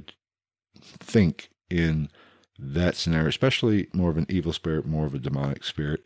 think 0.81 1.49
in 1.69 2.09
that 2.57 2.95
scenario, 2.95 3.27
especially 3.27 3.87
more 3.93 4.09
of 4.09 4.17
an 4.17 4.27
evil 4.29 4.53
spirit, 4.53 4.85
more 4.85 5.05
of 5.05 5.13
a 5.13 5.19
demonic 5.19 5.63
spirit 5.63 6.03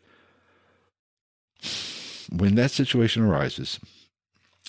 when 2.30 2.54
that 2.54 2.70
situation 2.70 3.24
arises, 3.24 3.80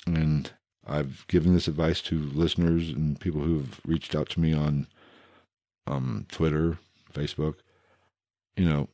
and 0.05 0.51
I've 0.85 1.25
given 1.27 1.53
this 1.53 1.67
advice 1.67 2.01
to 2.03 2.17
listeners 2.19 2.89
and 2.89 3.19
people 3.19 3.41
who 3.41 3.57
have 3.59 3.79
reached 3.85 4.15
out 4.15 4.29
to 4.29 4.39
me 4.39 4.53
on 4.53 4.87
um, 5.87 6.25
Twitter, 6.31 6.79
Facebook, 7.13 7.55
you 8.55 8.65
know, 8.65 8.89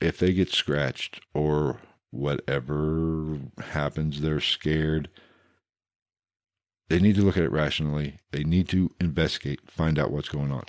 if 0.00 0.18
they 0.18 0.32
get 0.32 0.52
scratched 0.52 1.20
or 1.34 1.78
whatever 2.10 3.38
happens, 3.72 4.20
they're 4.20 4.40
scared. 4.40 5.08
They 6.88 6.98
need 7.00 7.14
to 7.16 7.22
look 7.22 7.36
at 7.36 7.44
it 7.44 7.52
rationally. 7.52 8.20
They 8.32 8.44
need 8.44 8.68
to 8.70 8.90
investigate, 9.00 9.60
find 9.70 9.98
out 9.98 10.10
what's 10.10 10.28
going 10.28 10.50
on. 10.52 10.64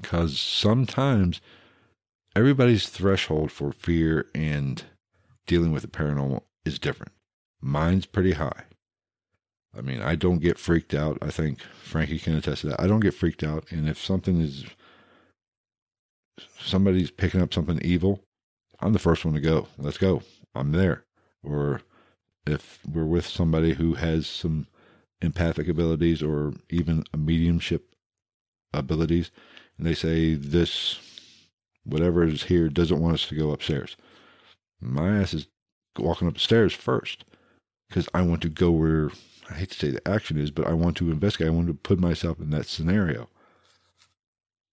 because 0.00 0.38
sometimes 0.38 1.40
everybody's 2.34 2.88
threshold 2.88 3.50
for 3.50 3.72
fear 3.72 4.26
and 4.34 4.84
dealing 5.46 5.72
with 5.72 5.82
the 5.82 5.88
paranormal 5.88 6.42
is 6.64 6.78
different. 6.78 7.12
Mine's 7.60 8.06
pretty 8.06 8.32
high. 8.32 8.64
I 9.76 9.80
mean, 9.82 10.00
I 10.00 10.14
don't 10.16 10.40
get 10.40 10.58
freaked 10.58 10.94
out. 10.94 11.18
I 11.20 11.30
think 11.30 11.60
Frankie 11.82 12.18
can 12.18 12.34
attest 12.34 12.62
to 12.62 12.68
that. 12.68 12.80
I 12.80 12.86
don't 12.86 13.00
get 13.00 13.14
freaked 13.14 13.42
out. 13.44 13.66
And 13.70 13.88
if 13.88 14.02
something 14.02 14.40
is, 14.40 14.64
somebody's 16.60 17.10
picking 17.10 17.42
up 17.42 17.52
something 17.52 17.80
evil, 17.82 18.22
I'm 18.80 18.92
the 18.92 18.98
first 18.98 19.24
one 19.24 19.34
to 19.34 19.40
go. 19.40 19.68
Let's 19.78 19.98
go. 19.98 20.22
I'm 20.54 20.72
there. 20.72 21.04
Or 21.42 21.82
if 22.46 22.80
we're 22.86 23.04
with 23.04 23.26
somebody 23.26 23.74
who 23.74 23.94
has 23.94 24.26
some 24.26 24.66
empathic 25.20 25.68
abilities 25.68 26.22
or 26.22 26.52
even 26.70 27.04
a 27.12 27.16
mediumship 27.16 27.94
abilities, 28.72 29.30
and 29.78 29.86
they 29.86 29.94
say 29.94 30.34
this, 30.34 30.98
whatever 31.84 32.24
is 32.24 32.44
here, 32.44 32.68
doesn't 32.68 33.00
want 33.00 33.14
us 33.14 33.26
to 33.28 33.34
go 33.34 33.50
upstairs. 33.50 33.96
My 34.80 35.20
ass 35.20 35.34
is 35.34 35.48
walking 35.98 36.28
up 36.28 36.34
the 36.34 36.40
stairs 36.40 36.74
first 36.74 37.24
because 37.88 38.08
I 38.12 38.22
want 38.22 38.42
to 38.42 38.48
go 38.48 38.70
where 38.70 39.10
I 39.50 39.54
hate 39.54 39.70
to 39.70 39.78
say 39.78 39.90
the 39.90 40.06
action 40.08 40.36
is, 40.36 40.50
but 40.50 40.66
I 40.66 40.72
want 40.72 40.96
to 40.98 41.10
investigate. 41.10 41.48
I 41.48 41.54
want 41.54 41.68
to 41.68 41.74
put 41.74 42.00
myself 42.00 42.40
in 42.40 42.50
that 42.50 42.66
scenario. 42.66 43.28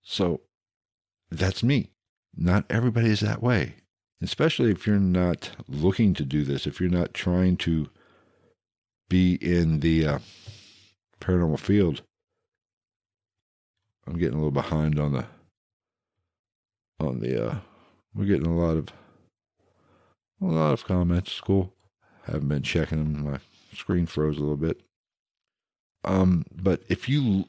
So 0.02 0.42
that's 1.30 1.64
me. 1.64 1.92
Not 2.36 2.66
everybody 2.70 3.10
is 3.10 3.20
that 3.20 3.44
way, 3.44 3.76
especially 4.24 4.72
if 4.72 4.88
you're 4.88 5.00
not 5.00 5.52
looking 5.68 6.14
to 6.14 6.24
do 6.24 6.44
this, 6.44 6.66
if 6.66 6.80
you're 6.80 6.90
not 6.90 7.14
trying 7.14 7.58
to 7.58 7.90
be 9.10 9.36
in 9.36 9.82
the 9.82 10.08
uh, 10.08 10.20
paranormal 11.20 11.60
field. 11.60 12.02
I'm 14.08 14.18
getting 14.18 14.34
a 14.36 14.38
little 14.38 14.52
behind 14.52 15.00
on 15.00 15.14
the 15.14 15.26
on 17.00 17.20
the 17.20 17.50
uh 17.50 17.56
we're 18.14 18.26
getting 18.26 18.46
a 18.46 18.56
lot 18.56 18.78
of 18.78 18.90
a 20.42 20.46
lot 20.46 20.74
of 20.74 20.86
comments. 20.86 21.40
Cool. 21.40 21.74
Haven't 22.26 22.50
been 22.50 22.64
checking 22.64 22.98
them. 22.98 23.32
My 23.32 23.40
screen 23.74 24.06
froze 24.06 24.38
a 24.38 24.42
little 24.42 24.58
bit. 24.58 24.82
Um, 26.04 26.46
but 26.52 26.82
if 26.90 27.08
you 27.08 27.46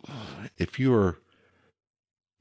if 0.58 0.78
you 0.78 0.94
are 0.94 1.18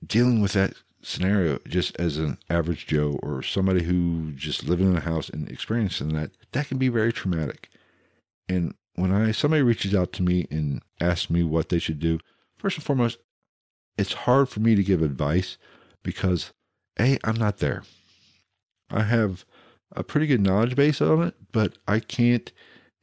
dealing 0.06 0.42
with 0.42 0.54
that 0.54 0.74
scenario 1.04 1.60
just 1.68 1.96
as 2.00 2.18
an 2.18 2.38
average 2.50 2.88
Joe 2.88 3.20
or 3.22 3.44
somebody 3.44 3.84
who 3.84 4.32
just 4.32 4.64
living 4.64 4.90
in 4.90 4.98
a 4.98 5.02
house 5.02 5.30
and 5.30 5.50
experiencing 5.50 6.14
that, 6.14 6.32
that 6.54 6.68
can 6.68 6.78
be 6.78 6.90
very 6.90 7.14
traumatic. 7.14 7.70
And 8.48 8.74
when 8.96 9.12
I 9.12 9.32
somebody 9.32 9.62
reaches 9.62 9.94
out 9.94 10.14
to 10.14 10.24
me 10.24 10.48
and 10.50 10.82
asks 11.00 11.30
me 11.30 11.44
what 11.44 11.70
they 11.70 11.80
should 11.80 12.00
do, 12.00 12.20
first 12.58 12.78
and 12.78 12.84
foremost, 12.84 13.18
it's 13.98 14.14
hard 14.14 14.50
for 14.50 14.60
me 14.60 14.76
to 14.76 14.84
give 14.84 15.02
advice 15.02 15.58
because 16.04 16.52
a 17.00 17.18
I'm 17.24 17.36
not 17.36 17.58
there. 17.58 17.84
I 18.90 19.04
have 19.04 19.46
a 19.96 20.04
pretty 20.04 20.28
good 20.28 20.42
knowledge 20.42 20.76
base 20.76 21.02
on 21.02 21.24
it, 21.24 21.36
but 21.52 21.78
I 21.88 22.00
can't 22.00 22.52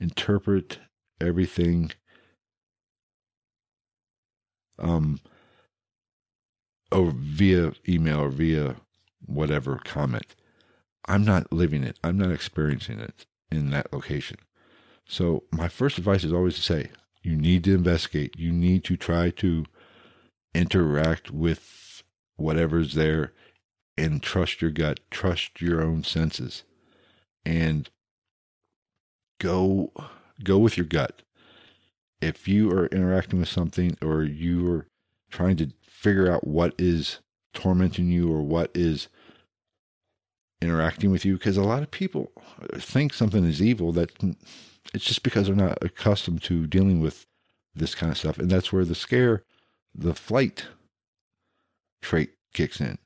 interpret 0.01 0.78
everything 1.20 1.92
um 4.78 5.20
or 6.93 7.12
via 7.14 7.72
email 7.88 8.20
or 8.20 8.28
via 8.28 8.76
whatever 9.24 9.80
comment. 9.84 10.34
I'm 11.07 11.24
not 11.24 11.53
living 11.53 11.84
it. 11.84 11.99
I'm 12.05 12.18
not 12.18 12.30
experiencing 12.30 13.01
it 13.01 13.26
in 13.51 13.70
that 13.70 13.93
location. 13.93 14.38
So 15.07 15.45
my 15.51 15.68
first 15.68 15.99
advice 15.99 16.24
is 16.24 16.32
always 16.32 16.55
to 16.57 16.62
say, 16.62 16.91
you 17.22 17.36
need 17.36 17.64
to 17.64 17.74
investigate. 17.74 18.38
You 18.38 18.53
need 18.53 18.84
to 18.84 18.97
try 18.97 19.30
to 19.30 19.66
interact 20.55 21.30
with 21.30 22.03
whatever's 22.36 22.95
there 22.95 23.32
and 23.97 24.22
trust 24.22 24.62
your 24.62 24.70
gut, 24.70 25.01
trust 25.11 25.61
your 25.61 25.82
own 25.82 26.05
senses 26.05 26.64
and 27.45 27.91
go 29.38 29.93
go 30.43 30.59
with 30.59 30.76
your 30.76 30.86
gut. 30.86 31.22
If 32.20 32.49
you 32.49 32.70
are 32.70 32.86
interacting 32.86 33.41
with 33.41 33.49
something 33.49 33.97
or 34.03 34.22
you 34.22 34.70
are 34.72 34.86
trying 35.30 35.57
to 35.57 35.72
figure 36.01 36.32
out 36.32 36.46
what 36.46 36.74
is 36.78 37.20
tormenting 37.53 38.09
you 38.09 38.32
or 38.32 38.40
what 38.40 38.70
is 38.74 39.09
interacting 40.62 41.11
with 41.11 41.26
you 41.26 41.34
because 41.34 41.59
a 41.59 41.62
lot 41.62 41.82
of 41.82 41.90
people 41.90 42.32
think 42.76 43.12
something 43.12 43.44
is 43.44 43.61
evil 43.61 43.92
that 43.92 44.11
it's 44.94 45.05
just 45.05 45.22
because 45.22 45.46
they're 45.46 45.55
not 45.55 45.78
accustomed 45.82 46.42
to 46.42 46.66
dealing 46.66 47.01
with 47.01 47.26
this 47.74 47.94
kind 47.94 48.11
of 48.11 48.16
stuff. 48.16 48.38
And 48.38 48.51
that's 48.51 48.72
where 48.72 48.84
the 48.84 48.94
scare, 48.94 49.42
the 49.94 50.14
flight 50.14 50.66
trait 52.01 52.30
kicks 52.55 52.80
in. 52.80 52.96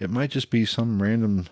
It 0.00 0.10
might 0.10 0.30
just 0.30 0.50
be 0.50 0.64
some 0.64 1.00
random, 1.00 1.46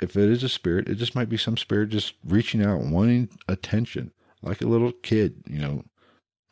if 0.00 0.16
it 0.16 0.30
is 0.30 0.44
a 0.44 0.48
spirit, 0.48 0.88
it 0.88 0.94
just 0.94 1.16
might 1.16 1.28
be 1.28 1.36
some 1.36 1.56
spirit 1.56 1.88
just 1.88 2.14
reaching 2.24 2.64
out, 2.64 2.82
wanting 2.82 3.30
attention, 3.48 4.12
like 4.42 4.60
a 4.60 4.66
little 4.68 4.92
kid, 4.92 5.42
you 5.48 5.58
know, 5.58 5.84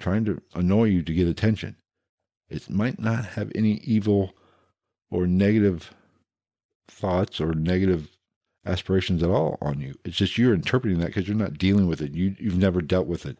trying 0.01 0.25
to 0.25 0.43
annoy 0.55 0.85
you 0.85 1.03
to 1.03 1.15
get 1.15 1.29
attention. 1.29 1.77
It 2.51 2.69
might 2.69 3.01
not 3.01 3.25
have 3.25 3.53
any 3.55 3.75
evil 3.85 4.35
or 5.11 5.27
negative 5.27 5.95
thoughts 6.89 7.41
or 7.41 7.55
negative 7.55 8.09
aspirations 8.67 9.23
at 9.23 9.31
all 9.31 9.57
on 9.63 9.81
you. 9.81 9.95
It's 10.05 10.17
just 10.17 10.37
you're 10.37 10.53
interpreting 10.55 10.99
that 11.01 11.07
because 11.07 11.29
you're 11.29 11.37
not 11.37 11.59
dealing 11.59 11.87
with 11.87 12.01
it. 12.03 12.13
You 12.13 12.35
you've 12.39 12.59
never 12.59 12.83
dealt 12.83 13.07
with 13.07 13.25
it, 13.25 13.39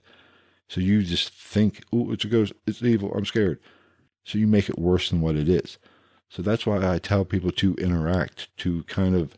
so 0.69 0.81
you 0.81 1.03
just 1.03 1.31
think, 1.33 1.83
"Oh, 1.93 2.13
it's 2.13 2.25
a 2.25 2.29
ghost. 2.29 2.53
It's 2.67 2.83
evil. 2.83 3.13
I'm 3.13 3.25
scared." 3.25 3.59
So 4.25 4.39
you 4.39 4.47
make 4.47 4.69
it 4.69 4.79
worse 4.79 5.11
than 5.11 5.21
what 5.21 5.37
it 5.37 5.49
is. 5.49 5.79
So 6.29 6.43
that's 6.43 6.65
why 6.67 6.87
I 6.89 6.99
tell 6.99 7.25
people 7.25 7.51
to 7.53 7.75
interact 7.75 8.57
to 8.59 8.85
kind 8.85 9.17
of 9.17 9.37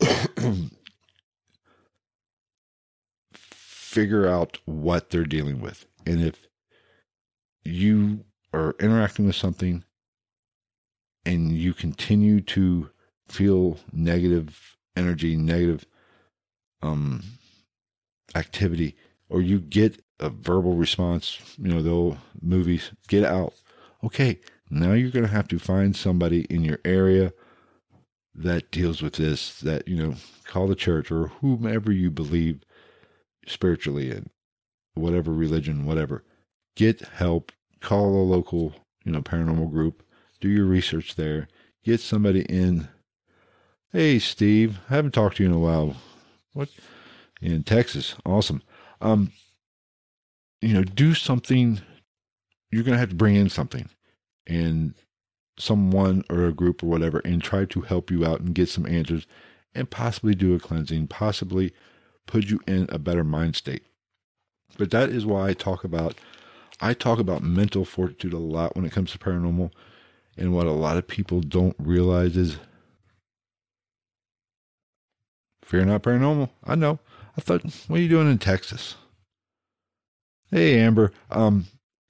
figure 3.32 4.26
out 4.26 4.58
what 4.66 5.10
they're 5.10 5.24
dealing 5.24 5.60
with, 5.60 5.86
and 6.06 6.20
if 6.22 6.46
you 7.64 8.24
are 8.58 8.76
interacting 8.80 9.26
with 9.26 9.36
something 9.36 9.84
and 11.24 11.52
you 11.52 11.74
continue 11.74 12.40
to 12.40 12.90
feel 13.28 13.78
negative 13.92 14.76
energy, 14.96 15.36
negative 15.36 15.86
um, 16.82 17.22
activity, 18.34 18.96
or 19.28 19.40
you 19.40 19.60
get 19.60 20.02
a 20.20 20.30
verbal 20.30 20.74
response, 20.74 21.38
you 21.58 21.68
know, 21.68 21.82
the 21.82 21.90
old 21.90 22.18
movies, 22.40 22.90
get 23.08 23.24
out. 23.24 23.54
Okay, 24.02 24.38
now 24.70 24.92
you're 24.92 25.10
going 25.10 25.26
to 25.26 25.30
have 25.30 25.48
to 25.48 25.58
find 25.58 25.94
somebody 25.94 26.42
in 26.44 26.64
your 26.64 26.78
area 26.84 27.32
that 28.34 28.70
deals 28.70 29.02
with 29.02 29.14
this, 29.14 29.60
that, 29.60 29.86
you 29.88 29.96
know, 29.96 30.14
call 30.44 30.66
the 30.66 30.74
church 30.74 31.10
or 31.10 31.28
whomever 31.28 31.92
you 31.92 32.10
believe 32.10 32.60
spiritually 33.46 34.10
in, 34.10 34.30
whatever 34.94 35.32
religion, 35.32 35.84
whatever. 35.84 36.24
Get 36.76 37.00
help, 37.00 37.52
call 37.80 38.22
a 38.22 38.24
local, 38.24 38.74
you 39.04 39.12
know, 39.12 39.22
paranormal 39.22 39.70
group, 39.70 40.02
do 40.40 40.48
your 40.48 40.66
research 40.66 41.16
there, 41.16 41.48
get 41.84 42.00
somebody 42.00 42.42
in 42.42 42.88
Hey, 43.90 44.18
Steve. 44.18 44.80
I 44.90 44.96
haven't 44.96 45.12
talked 45.12 45.38
to 45.38 45.42
you 45.42 45.48
in 45.48 45.54
a 45.54 45.58
while. 45.58 45.96
What? 46.52 46.68
In 47.40 47.62
Texas. 47.62 48.16
Awesome. 48.26 48.62
Um, 49.00 49.32
you 50.60 50.74
know, 50.74 50.84
do 50.84 51.14
something. 51.14 51.80
You're 52.70 52.82
going 52.82 52.96
to 52.96 52.98
have 52.98 53.08
to 53.08 53.14
bring 53.14 53.34
in 53.34 53.48
something 53.48 53.88
and 54.46 54.92
someone 55.58 56.22
or 56.28 56.44
a 56.44 56.52
group 56.52 56.82
or 56.82 56.86
whatever 56.86 57.20
and 57.24 57.42
try 57.42 57.64
to 57.64 57.80
help 57.80 58.10
you 58.10 58.26
out 58.26 58.40
and 58.40 58.54
get 58.54 58.68
some 58.68 58.84
answers 58.84 59.26
and 59.74 59.88
possibly 59.88 60.34
do 60.34 60.54
a 60.54 60.58
cleansing, 60.58 61.06
possibly 61.06 61.72
put 62.26 62.44
you 62.44 62.60
in 62.66 62.90
a 62.90 62.98
better 62.98 63.24
mind 63.24 63.56
state. 63.56 63.86
But 64.76 64.90
that 64.90 65.08
is 65.08 65.24
why 65.24 65.48
I 65.48 65.52
talk 65.54 65.82
about 65.82 66.14
I 66.80 66.94
talk 66.94 67.18
about 67.18 67.42
mental 67.42 67.84
fortitude 67.84 68.32
a 68.32 68.38
lot 68.38 68.76
when 68.76 68.84
it 68.84 68.92
comes 68.92 69.12
to 69.12 69.18
paranormal. 69.18 69.70
And 70.36 70.54
what 70.54 70.66
a 70.66 70.72
lot 70.72 70.96
of 70.96 71.08
people 71.08 71.40
don't 71.40 71.74
realize 71.78 72.36
is 72.36 72.58
Fear 75.68 75.84
not 75.84 76.02
paranormal. 76.02 76.48
I 76.64 76.76
know. 76.76 76.98
I 77.36 77.42
thought, 77.42 77.62
what 77.88 77.98
are 77.98 78.02
you 78.02 78.08
doing 78.08 78.30
in 78.30 78.38
Texas? 78.38 78.94
Hey, 80.50 80.80
Amber. 80.80 81.12
Um, 81.30 81.66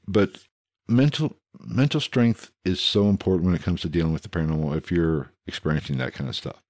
but 0.07 0.45
mental 0.87 1.37
mental 1.59 2.01
strength 2.01 2.53
is 2.65 2.79
so 2.79 3.09
important 3.09 3.47
when 3.47 3.57
it 3.57 3.63
comes 3.63 3.81
to 3.81 3.89
dealing 3.89 4.13
with 4.13 4.23
the 4.23 4.29
paranormal. 4.29 4.77
If 4.77 4.93
you're 4.93 5.33
experiencing 5.49 5.99
that 5.99 6.15
kind 6.15 6.31
of 6.31 6.37
stuff, 6.37 6.63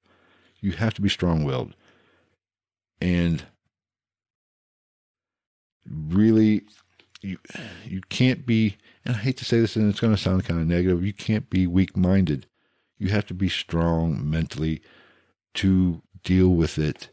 you 0.61 0.73
have 0.73 0.95
to 0.95 1.03
be 1.03 1.11
strong 1.11 1.45
willed 1.45 1.75
and 3.03 3.45
really 5.87 6.63
you 7.21 7.39
you 7.85 8.01
can't 8.09 8.47
be 8.47 8.77
and 9.05 9.17
I 9.17 9.19
hate 9.19 9.37
to 9.39 9.45
say 9.45 9.61
this 9.61 9.77
and 9.77 9.89
it's 9.91 10.01
going 10.01 10.15
to 10.15 10.21
sound 10.21 10.45
kind 10.45 10.61
of 10.61 10.67
negative 10.67 11.05
you 11.05 11.13
can't 11.13 11.51
be 11.51 11.67
weak 11.67 11.97
minded 11.97 12.47
you 12.99 13.09
have 13.09 13.27
to 13.27 13.35
be 13.35 13.49
strong 13.49 14.29
mentally 14.29 14.81
to 15.55 16.03
deal 16.23 16.49
with 16.51 16.79
it 16.79 17.11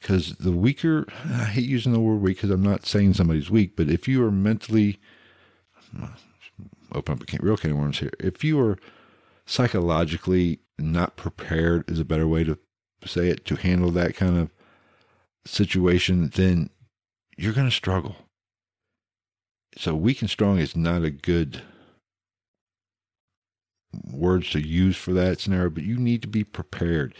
because 0.00 0.36
the 0.36 0.52
weaker 0.52 1.06
i 1.24 1.44
hate 1.44 1.64
using 1.64 1.92
the 1.92 2.00
word 2.00 2.20
weak 2.20 2.36
because 2.36 2.50
i'm 2.50 2.62
not 2.62 2.86
saying 2.86 3.14
somebody's 3.14 3.50
weak 3.50 3.74
but 3.76 3.88
if 3.88 4.06
you 4.06 4.24
are 4.24 4.30
mentally 4.30 5.00
open 6.92 7.14
up 7.14 7.22
a 7.22 7.38
real 7.40 7.56
can 7.56 7.70
of 7.70 7.76
worms 7.76 7.98
here 7.98 8.10
if 8.20 8.44
you 8.44 8.60
are 8.60 8.78
psychologically 9.46 10.60
not 10.78 11.16
prepared 11.16 11.88
is 11.90 11.98
a 11.98 12.04
better 12.04 12.28
way 12.28 12.44
to 12.44 12.58
say 13.04 13.28
it 13.28 13.44
to 13.46 13.56
handle 13.56 13.90
that 13.92 14.14
kind 14.14 14.36
of 14.36 14.50
situation, 15.48 16.30
then 16.34 16.70
you're 17.36 17.52
going 17.52 17.68
to 17.68 17.74
struggle. 17.74 18.16
So 19.76 19.94
weak 19.94 20.20
and 20.20 20.30
strong 20.30 20.58
is 20.58 20.74
not 20.74 21.04
a 21.04 21.10
good 21.10 21.62
words 24.10 24.50
to 24.50 24.60
use 24.60 24.96
for 24.96 25.12
that 25.12 25.40
scenario, 25.40 25.70
but 25.70 25.84
you 25.84 25.96
need 25.96 26.22
to 26.22 26.28
be 26.28 26.44
prepared. 26.44 27.14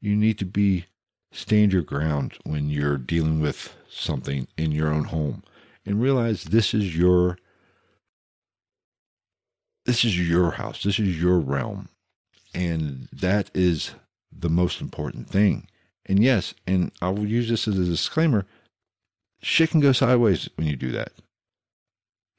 You 0.00 0.16
need 0.16 0.38
to 0.38 0.44
be 0.44 0.86
stand 1.32 1.72
your 1.72 1.82
ground 1.82 2.34
when 2.44 2.68
you're 2.68 2.98
dealing 2.98 3.40
with 3.40 3.74
something 3.88 4.46
in 4.58 4.72
your 4.72 4.88
own 4.88 5.04
home 5.04 5.42
and 5.86 6.02
realize 6.02 6.44
this 6.44 6.74
is 6.74 6.96
your 6.96 7.38
this 9.84 10.04
is 10.04 10.28
your 10.28 10.52
house. 10.52 10.82
This 10.82 10.98
is 10.98 11.20
your 11.20 11.40
realm. 11.40 11.88
And 12.54 13.08
that 13.12 13.50
is 13.52 13.92
the 14.30 14.50
most 14.50 14.80
important 14.80 15.28
thing. 15.28 15.66
And 16.06 16.22
yes, 16.22 16.54
and 16.66 16.92
I 17.00 17.08
will 17.08 17.26
use 17.26 17.48
this 17.48 17.66
as 17.66 17.78
a 17.78 17.84
disclaimer 17.84 18.46
shit 19.42 19.70
can 19.70 19.80
go 19.80 19.92
sideways 19.92 20.48
when 20.54 20.68
you 20.68 20.76
do 20.76 20.92
that. 20.92 21.12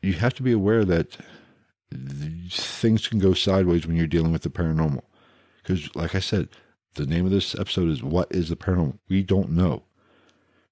You 0.03 0.13
have 0.13 0.33
to 0.35 0.43
be 0.43 0.51
aware 0.51 0.83
that 0.83 1.17
things 2.51 3.07
can 3.07 3.19
go 3.19 3.33
sideways 3.33 3.87
when 3.87 3.95
you're 3.95 4.05
dealing 4.05 4.33
with 4.33 4.41
the 4.41 4.49
paranormal. 4.49 5.03
Because, 5.61 5.95
like 5.95 6.13
I 6.13 6.19
said, 6.19 6.49
the 6.95 7.05
name 7.05 7.25
of 7.25 7.31
this 7.31 7.55
episode 7.55 7.89
is 7.89 8.03
What 8.03 8.27
is 8.29 8.49
the 8.49 8.57
Paranormal? 8.57 8.99
We 9.07 9.23
don't 9.23 9.51
know. 9.51 9.83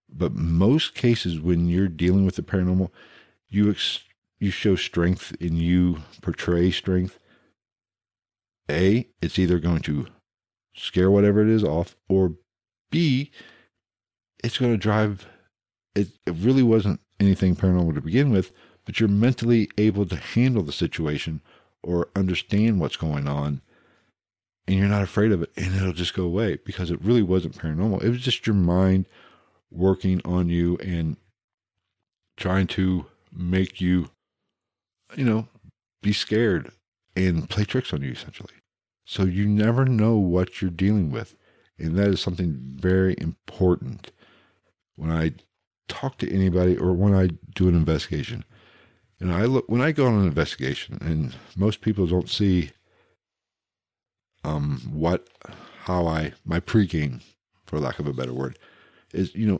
But 0.09 0.33
most 0.33 0.93
cases, 0.95 1.39
when 1.39 1.69
you're 1.69 1.87
dealing 1.87 2.25
with 2.25 2.35
the 2.35 2.41
paranormal, 2.41 2.89
you 3.47 3.71
ex- 3.71 4.03
you 4.39 4.51
show 4.51 4.75
strength 4.75 5.33
and 5.39 5.57
you 5.57 5.99
portray 6.21 6.69
strength. 6.69 7.17
A, 8.69 9.07
it's 9.21 9.39
either 9.39 9.59
going 9.59 9.81
to 9.83 10.07
scare 10.75 11.09
whatever 11.09 11.41
it 11.41 11.47
is 11.47 11.63
off, 11.63 11.95
or 12.09 12.35
B, 12.89 13.31
it's 14.43 14.57
going 14.57 14.73
to 14.73 14.77
drive. 14.77 15.25
It, 15.95 16.09
it 16.27 16.35
really 16.37 16.63
wasn't 16.63 16.99
anything 17.19 17.55
paranormal 17.55 17.95
to 17.95 18.01
begin 18.01 18.31
with, 18.31 18.51
but 18.85 18.99
you're 18.99 19.09
mentally 19.09 19.69
able 19.77 20.05
to 20.05 20.15
handle 20.15 20.63
the 20.63 20.71
situation 20.71 21.41
or 21.83 22.09
understand 22.15 22.79
what's 22.79 22.97
going 22.97 23.27
on 23.27 23.61
and 24.67 24.77
you're 24.77 24.87
not 24.87 25.03
afraid 25.03 25.31
of 25.31 25.41
it 25.41 25.51
and 25.57 25.75
it'll 25.75 25.93
just 25.93 26.13
go 26.13 26.23
away 26.23 26.57
because 26.65 26.91
it 26.91 27.03
really 27.03 27.23
wasn't 27.23 27.57
paranormal. 27.57 28.03
It 28.03 28.09
was 28.09 28.21
just 28.21 28.45
your 28.45 28.55
mind 28.55 29.05
working 29.71 30.21
on 30.25 30.49
you 30.49 30.77
and 30.77 31.17
trying 32.37 32.67
to 32.67 33.05
make 33.31 33.81
you, 33.81 34.09
you 35.15 35.25
know, 35.25 35.47
be 36.01 36.13
scared 36.13 36.71
and 37.15 37.49
play 37.49 37.63
tricks 37.63 37.93
on 37.93 38.01
you 38.01 38.11
essentially. 38.11 38.53
So 39.05 39.23
you 39.23 39.47
never 39.47 39.85
know 39.85 40.15
what 40.15 40.61
you're 40.61 40.71
dealing 40.71 41.11
with. 41.11 41.35
And 41.77 41.97
that 41.97 42.07
is 42.07 42.21
something 42.21 42.57
very 42.61 43.15
important 43.17 44.11
when 44.95 45.11
I 45.11 45.33
talk 45.87 46.17
to 46.19 46.31
anybody 46.31 46.77
or 46.77 46.93
when 46.93 47.13
I 47.13 47.29
do 47.55 47.67
an 47.67 47.75
investigation. 47.75 48.45
And 49.21 49.31
I 49.31 49.45
look 49.45 49.69
when 49.69 49.81
I 49.81 49.91
go 49.91 50.07
on 50.07 50.15
an 50.15 50.25
investigation, 50.25 50.97
and 50.99 51.35
most 51.55 51.81
people 51.81 52.07
don't 52.07 52.27
see 52.27 52.71
um, 54.43 54.81
what 54.91 55.29
how 55.83 56.07
I 56.07 56.33
my 56.43 56.59
pregame, 56.59 57.21
for 57.65 57.79
lack 57.79 57.99
of 57.99 58.07
a 58.07 58.13
better 58.13 58.33
word, 58.33 58.57
is 59.13 59.35
you 59.35 59.45
know, 59.45 59.59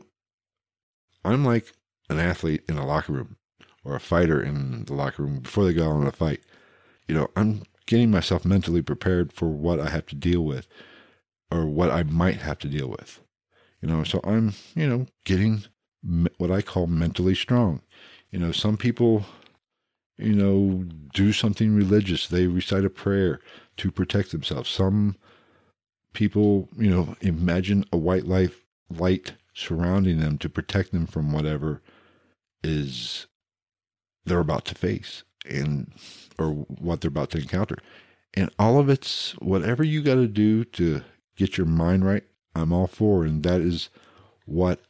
I'm 1.23 1.45
like 1.45 1.73
an 2.09 2.19
athlete 2.19 2.63
in 2.67 2.77
a 2.77 2.85
locker 2.85 3.13
room 3.13 3.37
or 3.85 3.95
a 3.95 3.99
fighter 3.99 4.41
in 4.41 4.85
the 4.85 4.93
locker 4.93 5.23
room 5.23 5.39
before 5.39 5.65
they 5.65 5.73
go 5.73 5.89
on 5.89 6.07
a 6.07 6.11
fight. 6.11 6.41
You 7.07 7.13
know, 7.13 7.27
I'm 7.35 7.61
getting 7.85 8.09
myself 8.09 8.43
mentally 8.43 8.81
prepared 8.81 9.31
for 9.31 9.47
what 9.47 9.79
I 9.79 9.89
have 9.89 10.07
to 10.07 10.15
deal 10.15 10.41
with 10.41 10.67
or 11.51 11.65
what 11.65 11.91
I 11.91 12.03
might 12.03 12.37
have 12.37 12.57
to 12.59 12.67
deal 12.67 12.87
with. 12.87 13.19
You 13.81 13.89
know, 13.89 14.03
so 14.03 14.21
I'm, 14.23 14.53
you 14.75 14.87
know, 14.87 15.07
getting 15.25 15.65
what 16.37 16.51
I 16.51 16.61
call 16.61 16.87
mentally 16.87 17.35
strong. 17.35 17.81
You 18.31 18.39
know, 18.39 18.51
some 18.51 18.77
people, 18.77 19.25
you 20.17 20.33
know, 20.33 20.85
do 21.13 21.33
something 21.33 21.75
religious. 21.75 22.27
They 22.27 22.47
recite 22.47 22.85
a 22.85 22.89
prayer 22.89 23.39
to 23.77 23.91
protect 23.91 24.31
themselves. 24.31 24.69
Some 24.69 25.15
people, 26.13 26.69
you 26.77 26.89
know, 26.89 27.15
imagine 27.21 27.85
a 27.91 27.97
white 27.97 28.25
light 28.25 28.51
light 28.89 29.33
surrounding 29.53 30.19
them 30.19 30.37
to 30.37 30.49
protect 30.49 30.91
them 30.91 31.05
from 31.05 31.31
whatever 31.31 31.81
is 32.63 33.27
they're 34.25 34.39
about 34.39 34.65
to 34.65 34.75
face 34.75 35.23
and 35.49 35.91
or 36.37 36.51
what 36.51 37.01
they're 37.01 37.09
about 37.09 37.31
to 37.31 37.39
encounter. 37.39 37.77
And 38.33 38.49
all 38.57 38.79
of 38.79 38.89
it's 38.89 39.31
whatever 39.39 39.83
you 39.83 40.01
got 40.01 40.15
to 40.15 40.27
do 40.27 40.63
to 40.65 41.01
get 41.35 41.57
your 41.57 41.67
mind 41.67 42.05
right. 42.05 42.23
I'm 42.55 42.73
all 42.73 42.87
for, 42.87 43.23
and 43.23 43.43
that 43.43 43.61
is 43.61 43.89
what 44.45 44.81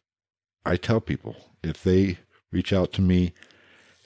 I 0.65 0.75
tell 0.77 0.99
people. 0.99 1.35
If 1.63 1.83
they 1.83 2.17
reach 2.51 2.73
out 2.73 2.91
to 2.93 3.01
me 3.01 3.33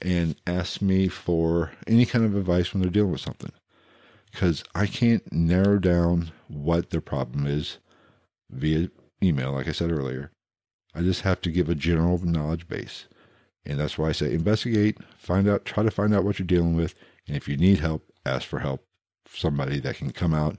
and 0.02 0.36
ask 0.46 0.82
me 0.82 1.08
for 1.08 1.72
any 1.88 2.06
kind 2.06 2.26
of 2.26 2.36
advice 2.36 2.74
when 2.74 2.82
they're 2.82 2.92
dealing 2.92 3.12
with 3.12 3.22
something, 3.22 3.52
because 4.32 4.64
I 4.74 4.88
can't 4.88 5.32
narrow 5.32 5.80
down 5.80 6.32
what 6.48 6.90
their 6.90 7.02
problem 7.02 7.48
is 7.48 7.78
via 8.50 8.90
email, 9.24 9.52
like 9.52 9.68
I 9.68 9.72
said 9.72 9.92
earlier. 9.92 10.32
I 10.94 11.02
just 11.02 11.22
have 11.22 11.42
to 11.42 11.52
give 11.52 11.70
a 11.70 11.76
general 11.76 12.24
knowledge 12.24 12.68
base. 12.68 13.06
And 13.66 13.80
that's 13.80 13.98
why 13.98 14.10
I 14.10 14.12
say 14.14 14.34
investigate, 14.34 14.98
find 15.18 15.48
out, 15.48 15.66
try 15.66 15.84
to 15.84 15.92
find 15.92 16.14
out 16.14 16.24
what 16.24 16.40
you're 16.40 16.46
dealing 16.46 16.76
with. 16.76 16.94
And 17.28 17.36
if 17.36 17.48
you 17.48 17.58
need 17.58 17.80
help, 17.80 18.04
ask 18.26 18.48
for 18.48 18.60
help. 18.60 18.86
Somebody 19.28 19.80
that 19.80 19.96
can 19.98 20.12
come 20.12 20.34
out 20.34 20.58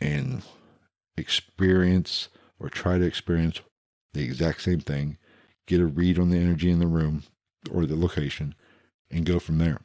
and 0.00 0.42
experience 1.16 2.28
or 2.58 2.68
try 2.68 2.98
to 2.98 3.04
experience 3.04 3.60
the 4.12 4.24
exact 4.24 4.62
same 4.62 4.80
thing, 4.80 5.18
get 5.66 5.80
a 5.80 5.86
read 5.86 6.18
on 6.18 6.30
the 6.30 6.38
energy 6.38 6.70
in 6.70 6.80
the 6.80 6.86
room 6.86 7.22
or 7.70 7.86
the 7.86 7.96
location, 7.96 8.54
and 9.10 9.26
go 9.26 9.38
from 9.38 9.58
there 9.58 9.80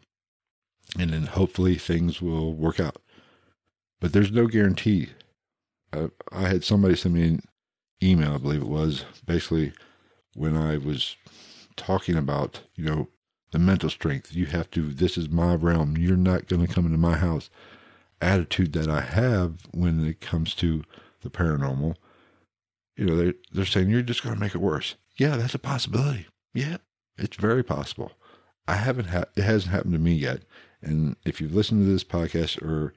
and 0.98 1.12
then 1.12 1.24
hopefully 1.24 1.76
things 1.76 2.22
will 2.22 2.54
work 2.54 2.80
out. 2.80 3.02
But 4.00 4.14
there's 4.14 4.32
no 4.32 4.48
guarantee. 4.48 5.10
Uh, 5.92 6.08
I 6.32 6.48
had 6.48 6.64
somebody 6.64 6.96
send 6.96 7.16
me 7.16 7.28
an 7.28 7.42
email, 8.02 8.34
I 8.34 8.38
believe 8.38 8.62
it 8.62 8.68
was, 8.68 9.06
basically 9.26 9.74
when 10.36 10.56
I 10.56 10.78
was 10.78 11.18
talking 11.76 12.16
about, 12.16 12.62
you 12.76 12.86
know, 12.86 13.10
the 13.52 13.60
mental 13.60 13.90
strength. 13.90 14.34
You 14.34 14.46
have 14.48 14.70
to, 14.72 14.94
this 14.94 15.18
is 15.18 15.30
my 15.30 15.56
realm. 15.56 15.98
You're 15.98 16.16
not 16.16 16.48
going 16.48 16.66
to 16.66 16.72
come 16.72 16.86
into 16.86 16.98
my 16.98 17.18
house. 17.18 17.50
Attitude 18.22 18.74
that 18.74 18.90
I 18.90 19.02
have 19.02 19.66
when 19.72 20.06
it 20.06 20.22
comes 20.22 20.54
to 20.56 20.84
the 21.22 21.30
paranormal. 21.30 21.96
You 22.96 23.06
know, 23.06 23.16
they're, 23.16 23.34
they're 23.52 23.66
saying 23.66 23.90
you're 23.90 24.02
just 24.02 24.24
going 24.24 24.36
to 24.36 24.42
make 24.42 24.54
it 24.54 24.62
worse. 24.62 24.96
Yeah, 25.18 25.36
that's 25.38 25.56
a 25.56 25.60
possibility. 25.60 26.28
Yeah, 26.54 26.78
it's 27.20 27.38
very 27.38 27.64
possible. 27.64 28.12
I 28.68 28.76
haven't 28.76 29.06
had, 29.06 29.28
it 29.36 29.44
hasn't 29.44 29.74
happened 29.74 29.94
to 29.94 30.00
me 30.00 30.14
yet. 30.14 30.42
And 30.82 31.16
if 31.26 31.42
you've 31.42 31.56
listened 31.56 31.86
to 31.86 31.92
this 31.92 32.04
podcast 32.04 32.62
or 32.62 32.94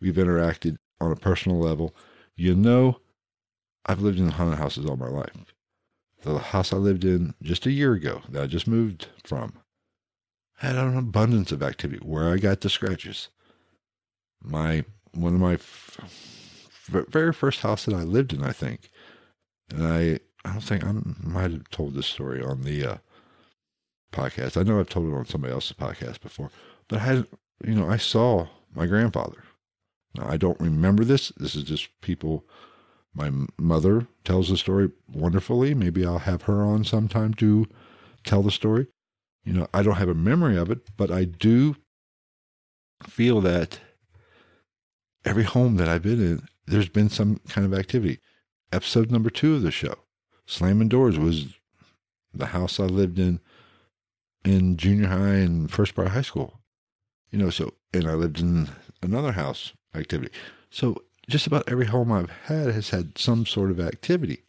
we've 0.00 0.14
interacted 0.14 0.76
on 1.00 1.12
a 1.12 1.16
personal 1.16 1.58
level, 1.58 1.94
you 2.36 2.54
know 2.54 3.00
I've 3.86 4.00
lived 4.00 4.18
in 4.18 4.28
haunted 4.28 4.58
houses 4.58 4.86
all 4.86 4.96
my 4.96 5.08
life. 5.08 5.54
The 6.22 6.38
house 6.38 6.72
I 6.72 6.76
lived 6.76 7.04
in 7.04 7.34
just 7.42 7.66
a 7.66 7.70
year 7.72 7.94
ago 7.94 8.22
that 8.28 8.42
I 8.42 8.46
just 8.46 8.66
moved 8.66 9.08
from 9.24 9.54
had 10.58 10.76
an 10.76 10.96
abundance 10.96 11.52
of 11.52 11.62
activity 11.62 12.04
where 12.04 12.32
I 12.32 12.38
got 12.38 12.60
the 12.60 12.68
scratches. 12.68 13.28
My 14.42 14.84
one 15.12 15.34
of 15.34 15.40
my 15.40 15.54
f- 15.54 16.00
very 16.88 17.32
first 17.32 17.60
house 17.60 17.84
that 17.84 17.94
I 17.94 18.02
lived 18.02 18.32
in, 18.32 18.42
I 18.42 18.52
think, 18.52 18.90
and 19.70 19.86
I 19.86 20.20
I 20.44 20.52
don't 20.52 20.60
think 20.60 20.84
I 20.84 20.92
might 20.92 21.50
have 21.52 21.70
told 21.70 21.94
this 21.94 22.06
story 22.06 22.42
on 22.42 22.62
the 22.62 22.84
uh, 22.84 22.96
podcast. 24.12 24.56
I 24.56 24.62
know 24.62 24.80
I've 24.80 24.88
told 24.88 25.08
it 25.08 25.14
on 25.14 25.26
somebody 25.26 25.52
else's 25.52 25.72
podcast 25.72 26.20
before, 26.20 26.50
but 26.88 26.98
I 27.00 27.02
had, 27.02 27.26
you 27.64 27.74
know, 27.74 27.88
I 27.88 27.96
saw 27.96 28.48
my 28.74 28.86
grandfather. 28.86 29.44
Now, 30.14 30.26
I 30.28 30.36
don't 30.36 30.60
remember 30.60 31.04
this. 31.04 31.32
This 31.36 31.54
is 31.54 31.64
just 31.64 31.88
people. 32.00 32.44
My 33.14 33.30
mother 33.58 34.06
tells 34.24 34.48
the 34.48 34.56
story 34.56 34.90
wonderfully. 35.12 35.74
Maybe 35.74 36.04
I'll 36.06 36.18
have 36.18 36.42
her 36.42 36.62
on 36.62 36.84
sometime 36.84 37.34
to 37.34 37.66
tell 38.24 38.42
the 38.42 38.50
story. 38.50 38.86
You 39.44 39.52
know, 39.52 39.66
I 39.72 39.82
don't 39.82 39.96
have 39.96 40.08
a 40.08 40.14
memory 40.14 40.56
of 40.56 40.70
it, 40.70 40.80
but 40.96 41.10
I 41.10 41.24
do 41.24 41.76
feel 43.02 43.40
that 43.42 43.80
every 45.24 45.44
home 45.44 45.76
that 45.76 45.88
I've 45.88 46.02
been 46.02 46.20
in, 46.20 46.48
there's 46.66 46.88
been 46.88 47.08
some 47.08 47.40
kind 47.48 47.66
of 47.66 47.78
activity. 47.78 48.18
Episode 48.72 49.10
number 49.10 49.30
two 49.30 49.54
of 49.54 49.62
the 49.62 49.70
show, 49.70 49.94
Slamming 50.46 50.88
Doors, 50.88 51.18
was 51.18 51.54
the 52.34 52.46
house 52.46 52.78
I 52.78 52.84
lived 52.84 53.18
in 53.18 53.40
in 54.48 54.76
junior 54.76 55.08
high 55.08 55.36
and 55.46 55.70
first 55.70 55.94
part 55.94 56.08
of 56.08 56.14
high 56.14 56.22
school. 56.22 56.60
You 57.30 57.38
know, 57.38 57.50
so, 57.50 57.74
and 57.92 58.06
I 58.08 58.14
lived 58.14 58.40
in 58.40 58.68
another 59.02 59.32
house 59.32 59.74
activity. 59.94 60.32
So 60.70 61.02
just 61.28 61.46
about 61.46 61.68
every 61.70 61.86
home 61.86 62.10
I've 62.12 62.30
had 62.46 62.68
has 62.68 62.90
had 62.90 63.18
some 63.18 63.46
sort 63.46 63.70
of 63.70 63.80
activity, 63.80 64.44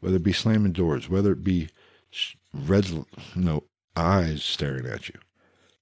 whether 0.00 0.16
it 0.16 0.24
be 0.24 0.32
slamming 0.32 0.72
doors, 0.72 1.08
whether 1.08 1.32
it 1.32 1.44
be 1.44 1.68
red, 2.54 2.88
you 2.88 3.06
know, 3.36 3.64
eyes 3.96 4.42
staring 4.44 4.86
at 4.86 5.08
you. 5.08 5.18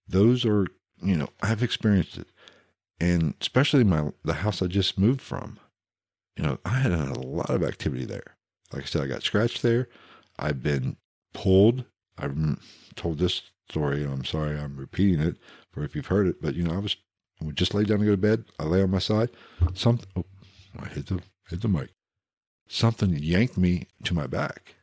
Those 0.09 0.45
are, 0.45 0.67
you 1.03 1.17
know, 1.17 1.31
I've 1.43 1.63
experienced 1.63 2.19
it. 2.19 2.29
and 3.01 3.35
especially 3.41 3.85
my 3.85 4.11
the 4.25 4.35
house 4.35 4.63
I 4.63 4.67
just 4.67 4.99
moved 4.99 5.21
from. 5.21 5.59
You 6.37 6.45
know, 6.45 6.59
I 6.65 6.71
had 6.71 6.93
a 6.93 7.19
lot 7.21 7.51
of 7.51 7.63
activity 7.63 8.05
there. 8.05 8.37
Like 8.73 8.83
I 8.85 8.87
said, 8.87 9.03
I 9.03 9.07
got 9.07 9.23
scratched 9.23 9.63
there. 9.63 9.89
I've 10.39 10.63
been 10.63 10.97
pulled. 11.33 11.85
I've 12.21 12.37
told 12.97 13.19
this 13.19 13.43
story, 13.69 14.03
and 14.05 14.13
I'm 14.13 14.25
sorry 14.25 14.59
I'm 14.59 14.77
repeating 14.77 15.21
it 15.21 15.37
for 15.73 15.85
if 15.85 15.95
you've 15.95 16.07
heard 16.07 16.27
it. 16.27 16.43
But 16.43 16.55
you 16.55 16.63
know, 16.63 16.75
I 16.75 16.79
was 16.79 16.97
I 17.41 17.47
would 17.47 17.57
just 17.57 17.75
lay 17.75 17.85
down 17.85 18.01
to 18.01 18.05
go 18.05 18.11
to 18.13 18.17
bed. 18.17 18.45
I 18.59 18.65
lay 18.65 18.83
on 18.83 18.91
my 18.91 18.99
side. 18.99 19.31
Something. 19.75 20.09
Oh, 20.17 20.25
I 20.79 20.89
hit 20.89 21.07
the 21.07 21.21
hit 21.49 21.63
the 21.63 21.69
mic. 21.69 21.91
Something 22.69 23.13
yanked 23.15 23.57
me 23.57 23.87
to 24.05 24.15
my 24.15 24.27
back. 24.27 24.75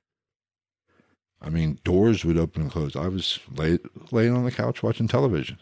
I 1.41 1.49
mean, 1.49 1.79
doors 1.83 2.25
would 2.25 2.37
open 2.37 2.63
and 2.63 2.71
close. 2.71 2.95
I 2.95 3.07
was 3.07 3.39
lay, 3.55 3.77
laying 4.11 4.35
on 4.35 4.43
the 4.43 4.51
couch 4.51 4.81
watching 4.81 5.07
television, 5.07 5.59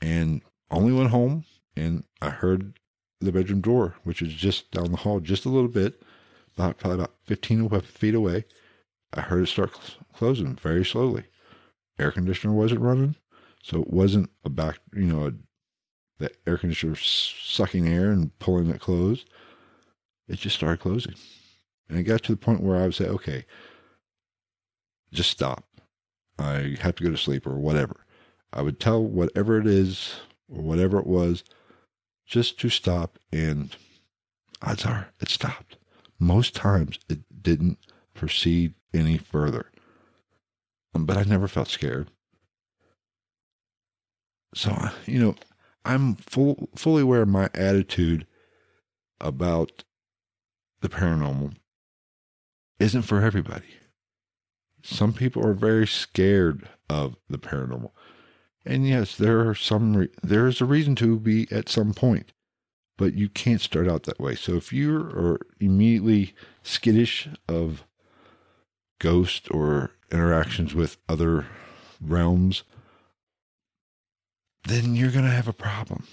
and 0.00 0.40
only 0.70 0.92
went 0.92 1.10
home, 1.10 1.44
and 1.76 2.04
I 2.22 2.30
heard 2.30 2.78
the 3.20 3.32
bedroom 3.32 3.60
door, 3.60 3.96
which 4.02 4.22
is 4.22 4.32
just 4.32 4.70
down 4.70 4.90
the 4.90 4.96
hall, 4.96 5.20
just 5.20 5.44
a 5.44 5.50
little 5.50 5.68
bit, 5.68 6.02
about 6.56 6.78
probably 6.78 7.00
about 7.00 7.14
fifteen 7.24 7.68
feet 7.80 8.14
away. 8.14 8.44
I 9.12 9.22
heard 9.22 9.42
it 9.42 9.48
start 9.48 9.72
closing 10.14 10.56
very 10.56 10.84
slowly. 10.84 11.24
Air 11.98 12.12
conditioner 12.12 12.52
wasn't 12.52 12.80
running, 12.80 13.16
so 13.62 13.82
it 13.82 13.90
wasn't 13.90 14.30
a 14.44 14.50
back, 14.50 14.78
you 14.94 15.04
know, 15.04 15.26
a, 15.26 15.32
the 16.18 16.30
air 16.46 16.56
conditioner 16.56 16.96
sucking 16.96 17.88
air 17.88 18.10
and 18.10 18.36
pulling 18.38 18.70
it 18.70 18.80
closed. 18.80 19.28
It 20.28 20.38
just 20.38 20.56
started 20.56 20.80
closing, 20.80 21.14
and 21.88 21.98
it 21.98 22.04
got 22.04 22.22
to 22.24 22.32
the 22.32 22.36
point 22.36 22.62
where 22.62 22.76
I 22.76 22.82
would 22.82 22.94
say, 22.94 23.06
okay 23.06 23.44
just 25.12 25.30
stop. 25.30 25.64
I 26.38 26.76
have 26.80 26.94
to 26.96 27.04
go 27.04 27.10
to 27.10 27.16
sleep 27.16 27.46
or 27.46 27.58
whatever. 27.58 28.04
I 28.52 28.62
would 28.62 28.80
tell 28.80 29.02
whatever 29.02 29.58
it 29.58 29.66
is 29.66 30.14
or 30.48 30.62
whatever 30.62 30.98
it 30.98 31.06
was 31.06 31.44
just 32.26 32.58
to 32.60 32.68
stop, 32.68 33.18
and 33.32 33.74
odds 34.62 34.86
are 34.86 35.08
it 35.20 35.28
stopped. 35.28 35.76
Most 36.18 36.54
times 36.54 36.98
it 37.08 37.20
didn't 37.42 37.78
proceed 38.20 38.74
any 38.92 39.16
further. 39.16 39.66
Um, 40.94 41.06
but 41.06 41.16
I 41.16 41.22
never 41.22 41.48
felt 41.48 41.68
scared. 41.68 42.10
So, 44.54 44.90
you 45.06 45.18
know, 45.18 45.36
I'm 45.86 46.16
full, 46.16 46.68
fully 46.76 47.02
aware 47.02 47.22
of 47.22 47.28
my 47.28 47.48
attitude 47.54 48.26
about 49.20 49.84
the 50.82 50.90
paranormal 50.90 51.54
isn't 52.78 53.02
for 53.02 53.22
everybody. 53.22 53.74
Some 54.82 55.14
people 55.14 55.46
are 55.46 55.54
very 55.54 55.86
scared 55.86 56.68
of 56.90 57.16
the 57.28 57.38
paranormal. 57.38 57.92
And 58.66 58.86
yes, 58.86 59.16
there 59.16 59.48
are 59.48 59.54
some 59.54 59.96
re- 59.96 60.08
there 60.22 60.46
is 60.46 60.60
a 60.60 60.66
reason 60.66 60.94
to 60.96 61.18
be 61.18 61.46
at 61.50 61.70
some 61.70 61.94
point, 61.94 62.32
but 62.98 63.14
you 63.14 63.30
can't 63.30 63.60
start 63.60 63.88
out 63.88 64.02
that 64.02 64.20
way. 64.20 64.34
So 64.34 64.56
if 64.56 64.72
you 64.72 64.96
are 64.96 65.38
immediately 65.58 66.34
skittish 66.62 67.28
of 67.48 67.84
ghosts 69.00 69.48
or 69.48 69.90
interactions 70.12 70.74
with 70.74 70.98
other 71.08 71.46
realms, 72.00 72.62
then 74.64 74.94
you're 74.94 75.10
going 75.10 75.24
to 75.24 75.30
have 75.30 75.48
a 75.48 75.52
problem. 75.52 76.06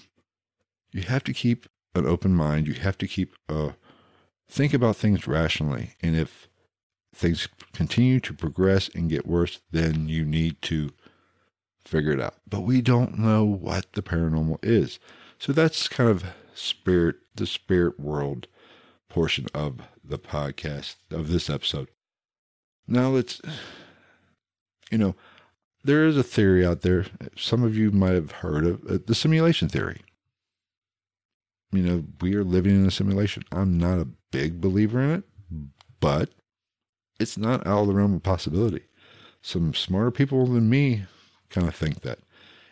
You 0.92 1.02
have 1.02 1.22
to 1.24 1.32
keep 1.32 1.66
an 1.94 2.06
open 2.06 2.34
mind. 2.34 2.66
You 2.66 2.74
have 2.74 2.98
to 2.98 3.06
keep 3.06 3.34
a 3.48 3.74
think 4.48 4.74
about 4.74 4.96
things 4.96 5.28
rationally. 5.28 5.94
And 6.02 6.16
if 6.16 6.48
things 7.14 7.48
continue 7.72 8.20
to 8.20 8.32
progress 8.32 8.88
and 8.94 9.10
get 9.10 9.26
worse, 9.26 9.60
then 9.70 10.08
you 10.08 10.24
need 10.24 10.60
to 10.62 10.90
figure 11.84 12.12
it 12.12 12.20
out. 12.20 12.34
But 12.48 12.60
we 12.60 12.80
don't 12.80 13.18
know 13.18 13.44
what 13.44 13.92
the 13.92 14.02
paranormal 14.02 14.58
is. 14.62 14.98
So 15.38 15.52
that's 15.52 15.88
kind 15.88 16.10
of 16.10 16.24
spirit, 16.54 17.16
the 17.34 17.46
spirit 17.46 18.00
world 18.00 18.46
portion 19.08 19.46
of 19.54 19.80
the 20.02 20.18
podcast 20.18 20.96
of 21.10 21.28
this 21.28 21.48
episode. 21.48 21.88
Now 22.88 23.10
let's, 23.10 23.40
you 24.90 24.96
know, 24.96 25.14
there 25.84 26.06
is 26.06 26.16
a 26.16 26.22
theory 26.22 26.66
out 26.66 26.80
there. 26.80 27.04
Some 27.36 27.62
of 27.62 27.76
you 27.76 27.90
might 27.90 28.14
have 28.14 28.32
heard 28.32 28.66
of 28.66 28.84
uh, 28.86 28.98
the 29.06 29.14
simulation 29.14 29.68
theory. 29.68 30.00
You 31.70 31.82
know, 31.82 32.04
we 32.22 32.34
are 32.34 32.44
living 32.44 32.74
in 32.74 32.86
a 32.86 32.90
simulation. 32.90 33.44
I'm 33.52 33.76
not 33.76 33.98
a 33.98 34.08
big 34.32 34.60
believer 34.60 35.00
in 35.00 35.10
it, 35.10 35.24
but 36.00 36.30
it's 37.20 37.36
not 37.36 37.66
out 37.66 37.82
of 37.82 37.88
the 37.88 37.94
realm 37.94 38.14
of 38.14 38.22
possibility. 38.22 38.84
Some 39.42 39.74
smarter 39.74 40.10
people 40.10 40.46
than 40.46 40.70
me 40.70 41.04
kind 41.50 41.68
of 41.68 41.74
think 41.74 42.00
that. 42.02 42.20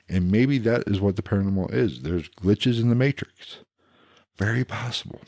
And 0.08 0.30
maybe 0.30 0.58
that 0.58 0.84
is 0.86 1.00
what 1.00 1.16
the 1.16 1.22
paranormal 1.22 1.72
is. 1.74 2.02
There's 2.02 2.28
glitches 2.30 2.80
in 2.80 2.88
the 2.88 2.94
matrix. 2.94 3.58
Very 4.36 4.64
possible. 4.64 5.20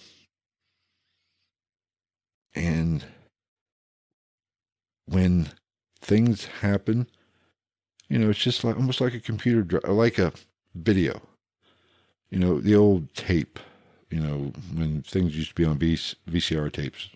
And 2.54 3.04
when 5.08 5.50
things 6.00 6.46
happen, 6.46 7.08
you 8.08 8.18
know, 8.18 8.30
it's 8.30 8.38
just 8.38 8.64
like 8.64 8.76
almost 8.76 9.00
like 9.00 9.14
a 9.14 9.20
computer, 9.20 9.80
like 9.86 10.18
a 10.18 10.32
video. 10.74 11.20
You 12.30 12.38
know, 12.38 12.60
the 12.60 12.74
old 12.74 13.12
tape. 13.14 13.58
You 14.10 14.20
know, 14.20 14.52
when 14.74 15.02
things 15.02 15.36
used 15.36 15.50
to 15.50 15.54
be 15.54 15.66
on 15.66 15.78
VCR 15.78 16.72
tapes 16.72 17.10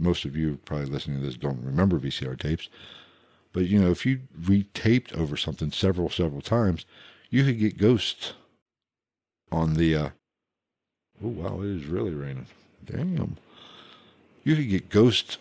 most 0.00 0.24
of 0.24 0.36
you 0.36 0.58
probably 0.64 0.86
listening 0.86 1.20
to 1.20 1.26
this 1.26 1.36
don't 1.36 1.64
remember 1.64 1.98
VCR 1.98 2.38
tapes, 2.38 2.68
but 3.52 3.66
you 3.66 3.80
know, 3.80 3.90
if 3.90 4.04
you 4.04 4.20
retaped 4.40 5.16
over 5.16 5.36
something 5.36 5.72
several, 5.72 6.10
several 6.10 6.40
times, 6.40 6.84
you 7.30 7.44
could 7.44 7.58
get 7.58 7.78
ghosts 7.78 8.34
on 9.50 9.74
the. 9.74 9.96
Uh, 9.96 10.10
oh 11.24 11.28
wow, 11.28 11.60
it 11.62 11.68
is 11.68 11.86
really 11.86 12.14
raining. 12.14 12.46
Damn. 12.84 13.36
You 14.44 14.56
could 14.56 14.68
get 14.68 14.88
ghosts 14.88 15.38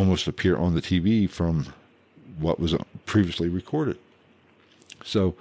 almost 0.00 0.26
appear 0.26 0.56
on 0.56 0.74
the 0.74 0.80
TV 0.80 1.28
from 1.28 1.66
what 2.38 2.58
was 2.58 2.74
previously 3.04 3.50
recorded. 3.50 3.98
So 5.04 5.34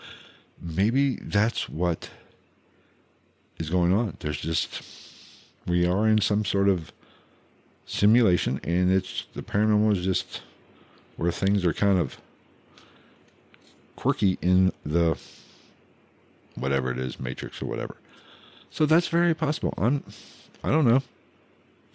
maybe 0.61 1.15
that's 1.15 1.69
what 1.69 2.09
is 3.57 3.69
going 3.69 3.93
on. 3.93 4.17
There's 4.19 4.41
just 4.41 4.83
we 5.65 5.87
are 5.87 6.05
in 6.05 6.19
some 6.19 6.43
sort 6.43 6.67
of 6.67 6.91
simulation, 7.85 8.59
and 8.65 8.91
it's 8.91 9.27
the 9.33 9.41
paranormal 9.41 9.93
is 9.93 10.03
just 10.03 10.41
where 11.15 11.31
things 11.31 11.65
are 11.65 11.73
kind 11.73 11.97
of 11.97 12.17
quirky 13.95 14.37
in 14.41 14.73
the 14.85 15.17
whatever 16.55 16.91
it 16.91 16.99
is, 16.99 17.17
matrix 17.17 17.61
or 17.61 17.65
whatever. 17.65 17.95
So 18.71 18.85
that's 18.85 19.07
very 19.07 19.33
possible. 19.33 19.73
I'm 19.77 20.03
I 20.65 20.69
don't 20.69 20.85
know. 20.85 21.01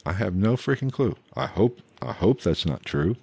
I 0.06 0.14
have 0.14 0.34
no 0.34 0.56
freaking 0.56 0.90
clue. 0.90 1.14
I 1.36 1.44
hope 1.44 1.80
I 2.04 2.12
hope 2.12 2.42
that's 2.42 2.66
not 2.66 2.84
true. 2.84 3.16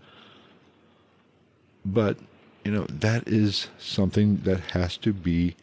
But 1.86 2.18
you 2.64 2.72
know, 2.72 2.86
that 2.90 3.28
is 3.28 3.68
something 3.80 4.38
that 4.44 4.60
has 4.72 4.98
to 4.98 5.14
be 5.14 5.56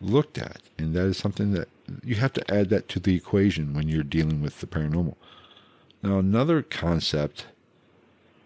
looked 0.00 0.38
at. 0.38 0.58
And 0.78 0.94
that 0.94 1.04
is 1.04 1.16
something 1.16 1.52
that 1.52 1.68
you 2.04 2.16
have 2.16 2.32
to 2.34 2.50
add 2.54 2.70
that 2.70 2.88
to 2.88 3.00
the 3.00 3.14
equation 3.14 3.74
when 3.74 3.88
you're 3.88 4.02
dealing 4.02 4.42
with 4.42 4.60
the 4.60 4.66
paranormal. 4.66 5.16
Now, 6.02 6.18
another 6.18 6.62
concept 6.62 7.46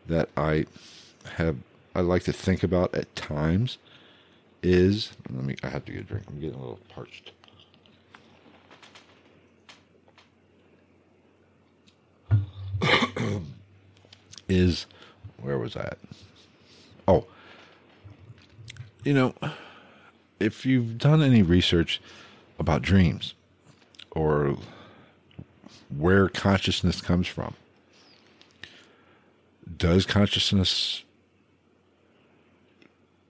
that 0.06 0.28
I 0.36 0.66
have 1.36 1.56
I 1.94 2.00
like 2.00 2.24
to 2.24 2.32
think 2.32 2.62
about 2.62 2.94
at 2.94 3.14
times 3.14 3.78
is 4.62 5.12
let 5.30 5.44
me 5.44 5.56
I 5.62 5.68
have 5.68 5.84
to 5.86 5.92
get 5.92 6.02
a 6.02 6.04
drink. 6.04 6.24
I'm 6.28 6.40
getting 6.40 6.56
a 6.56 6.60
little 6.60 6.80
parched. 6.88 7.32
Is 14.48 14.86
where 15.40 15.58
was 15.58 15.74
that? 15.74 15.98
Oh, 17.06 17.26
you 19.04 19.12
know, 19.12 19.34
if 20.40 20.64
you've 20.64 20.98
done 20.98 21.22
any 21.22 21.42
research 21.42 22.00
about 22.58 22.82
dreams 22.82 23.34
or 24.10 24.56
where 25.96 26.28
consciousness 26.28 27.00
comes 27.00 27.26
from. 27.26 27.54
Does 29.76 30.06
consciousness 30.06 31.04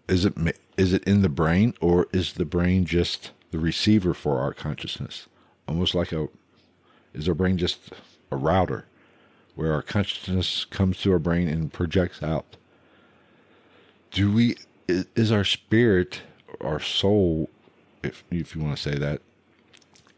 is 0.09 0.25
it 0.25 0.35
is 0.77 0.93
it 0.93 1.05
in 1.05 1.23
the 1.23 1.29
brain 1.29 1.75
or 1.81 2.07
is 2.13 2.35
the 2.35 2.45
brain 2.45 2.85
just 2.85 3.31
the 3.51 3.59
receiver 3.59 4.13
for 4.13 4.41
our 4.41 4.53
consciousness? 4.53 5.27
Almost 5.67 5.95
like 5.95 6.13
a 6.13 6.29
is 7.15 7.29
our 7.29 7.35
brain 7.35 7.57
just 7.57 7.93
a 8.31 8.37
router 8.37 8.87
where 9.55 9.73
our 9.73 9.83
consciousness 9.83 10.65
comes 10.65 11.01
to 11.01 11.13
our 11.13 11.19
brain 11.19 11.49
and 11.49 11.73
projects 11.73 12.23
out? 12.23 12.57
Do 14.11 14.33
we 14.33 14.57
is 14.89 15.33
our 15.33 15.45
spirit, 15.45 16.23
our 16.61 16.81
soul, 16.81 17.51
if 18.03 18.25
if 18.31 18.55
you 18.55 18.63
want 18.63 18.77
to 18.77 18.83
say 18.83 18.97
that, 18.99 19.21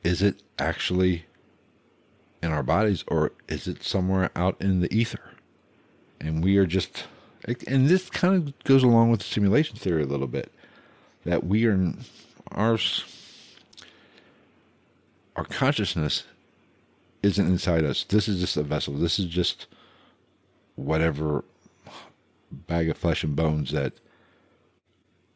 is 0.03 0.22
it 0.22 0.43
actually 0.59 1.26
in 2.43 2.53
our 2.53 2.62
bodies, 2.62 3.05
or 3.09 3.32
is 3.49 3.66
it 3.66 3.82
somewhere 3.82 4.30
out 4.37 4.57
in 4.61 4.80
the 4.80 4.95
ether? 4.95 5.32
And 6.20 6.43
we 6.43 6.57
are 6.57 6.66
just, 6.66 7.05
and 7.66 7.89
this 7.89 8.09
kind 8.11 8.34
of 8.34 8.64
goes 8.64 8.82
along 8.82 9.11
with 9.11 9.20
the 9.20 9.26
simulation 9.26 9.76
theory 9.76 10.03
a 10.03 10.07
little 10.07 10.26
bit, 10.26 10.53
that 11.24 11.45
we 11.45 11.66
are, 11.66 11.93
our, 12.53 12.78
our 15.34 15.45
consciousness 15.45 16.24
isn't 17.27 17.47
inside 17.47 17.85
us. 17.85 18.05
This 18.05 18.29
is 18.29 18.41
just 18.41 18.57
a 18.57 18.62
vessel. 18.62 18.95
This 18.95 19.18
is 19.18 19.27
just 19.27 19.66
whatever 20.77 21.45
bag 22.51 22.89
of 22.89 22.97
flesh 22.97 23.24
and 23.24 23.35
bones 23.35 23.72
that 23.72 23.95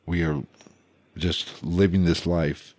we 0.06 0.22
are 0.22 0.42
just 1.16 1.62
living 1.62 2.04
this 2.04 2.26
life 2.26 2.74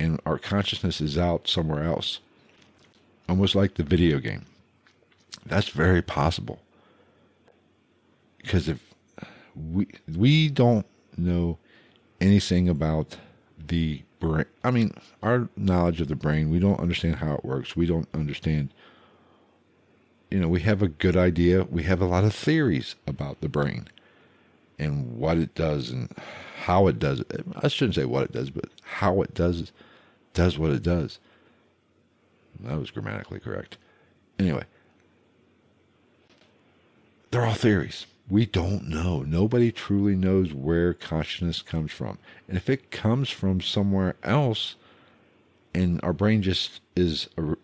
and 0.00 0.20
our 0.26 0.38
consciousness 0.38 1.00
is 1.00 1.16
out 1.16 1.48
somewhere 1.48 1.84
else. 1.84 2.18
Almost 3.28 3.54
like 3.54 3.74
the 3.74 3.82
video 3.82 4.18
game. 4.18 4.46
That's 5.46 5.68
very 5.68 6.02
possible. 6.02 6.60
Because 8.38 8.68
if 8.68 8.80
we 9.54 9.88
we 10.16 10.48
don't 10.48 10.86
know 11.16 11.58
anything 12.20 12.68
about 12.68 13.16
the 13.58 14.02
brain. 14.20 14.44
I 14.64 14.70
mean, 14.70 14.94
our 15.22 15.48
knowledge 15.56 16.00
of 16.00 16.08
the 16.08 16.16
brain, 16.16 16.50
we 16.50 16.58
don't 16.58 16.80
understand 16.80 17.16
how 17.16 17.34
it 17.34 17.44
works. 17.44 17.76
We 17.76 17.86
don't 17.86 18.08
understand. 18.14 18.70
You 20.30 20.40
know, 20.40 20.48
we 20.48 20.60
have 20.60 20.82
a 20.82 20.88
good 20.88 21.16
idea. 21.16 21.64
We 21.64 21.84
have 21.84 22.00
a 22.00 22.06
lot 22.06 22.24
of 22.24 22.34
theories 22.34 22.96
about 23.06 23.40
the 23.40 23.48
brain 23.48 23.88
and 24.78 25.18
what 25.18 25.38
it 25.38 25.54
does 25.54 25.90
and 25.90 26.14
how 26.64 26.86
it 26.86 26.98
does 26.98 27.20
it. 27.20 27.44
I 27.56 27.68
shouldn't 27.68 27.94
say 27.94 28.04
what 28.04 28.24
it 28.24 28.32
does, 28.32 28.50
but 28.50 28.66
how 28.82 29.22
it 29.22 29.34
does 29.34 29.72
does 30.34 30.58
what 30.58 30.70
it 30.70 30.82
does. 30.82 31.18
That 32.60 32.78
was 32.78 32.90
grammatically 32.90 33.40
correct. 33.40 33.78
Anyway, 34.38 34.64
they're 37.30 37.44
all 37.44 37.54
theories 37.54 38.06
we 38.30 38.44
don't 38.44 38.88
know. 38.88 39.22
Nobody 39.22 39.72
truly 39.72 40.14
knows 40.14 40.52
where 40.52 40.92
consciousness 40.92 41.62
comes 41.62 41.92
from. 41.92 42.18
And 42.46 42.56
if 42.56 42.68
it 42.68 42.90
comes 42.90 43.30
from 43.30 43.60
somewhere 43.60 44.16
else, 44.22 44.76
and 45.74 46.00
our 46.02 46.12
brain 46.12 46.42
just 46.42 46.80
is 46.94 47.28
a, 47.36 47.42
re- 47.42 47.56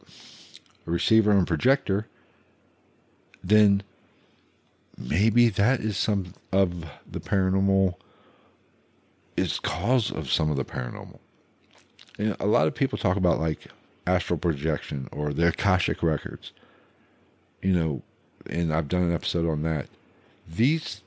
a 0.86 0.90
receiver 0.90 1.32
and 1.32 1.46
projector, 1.46 2.06
then 3.42 3.82
maybe 4.96 5.48
that 5.50 5.80
is 5.80 5.96
some 5.96 6.32
of 6.52 6.84
the 7.10 7.20
paranormal 7.20 7.94
is 9.36 9.58
cause 9.58 10.10
of 10.10 10.30
some 10.30 10.50
of 10.50 10.56
the 10.56 10.64
paranormal. 10.64 11.18
And 12.18 12.36
a 12.38 12.46
lot 12.46 12.66
of 12.66 12.74
people 12.74 12.96
talk 12.96 13.16
about 13.16 13.40
like 13.40 13.66
astral 14.06 14.38
projection 14.38 15.08
or 15.12 15.32
the 15.32 15.48
Akashic 15.48 16.02
records. 16.02 16.52
You 17.60 17.72
know, 17.72 18.02
and 18.48 18.72
I've 18.72 18.88
done 18.88 19.02
an 19.02 19.14
episode 19.14 19.48
on 19.48 19.62
that 19.62 19.88
these 20.49 21.03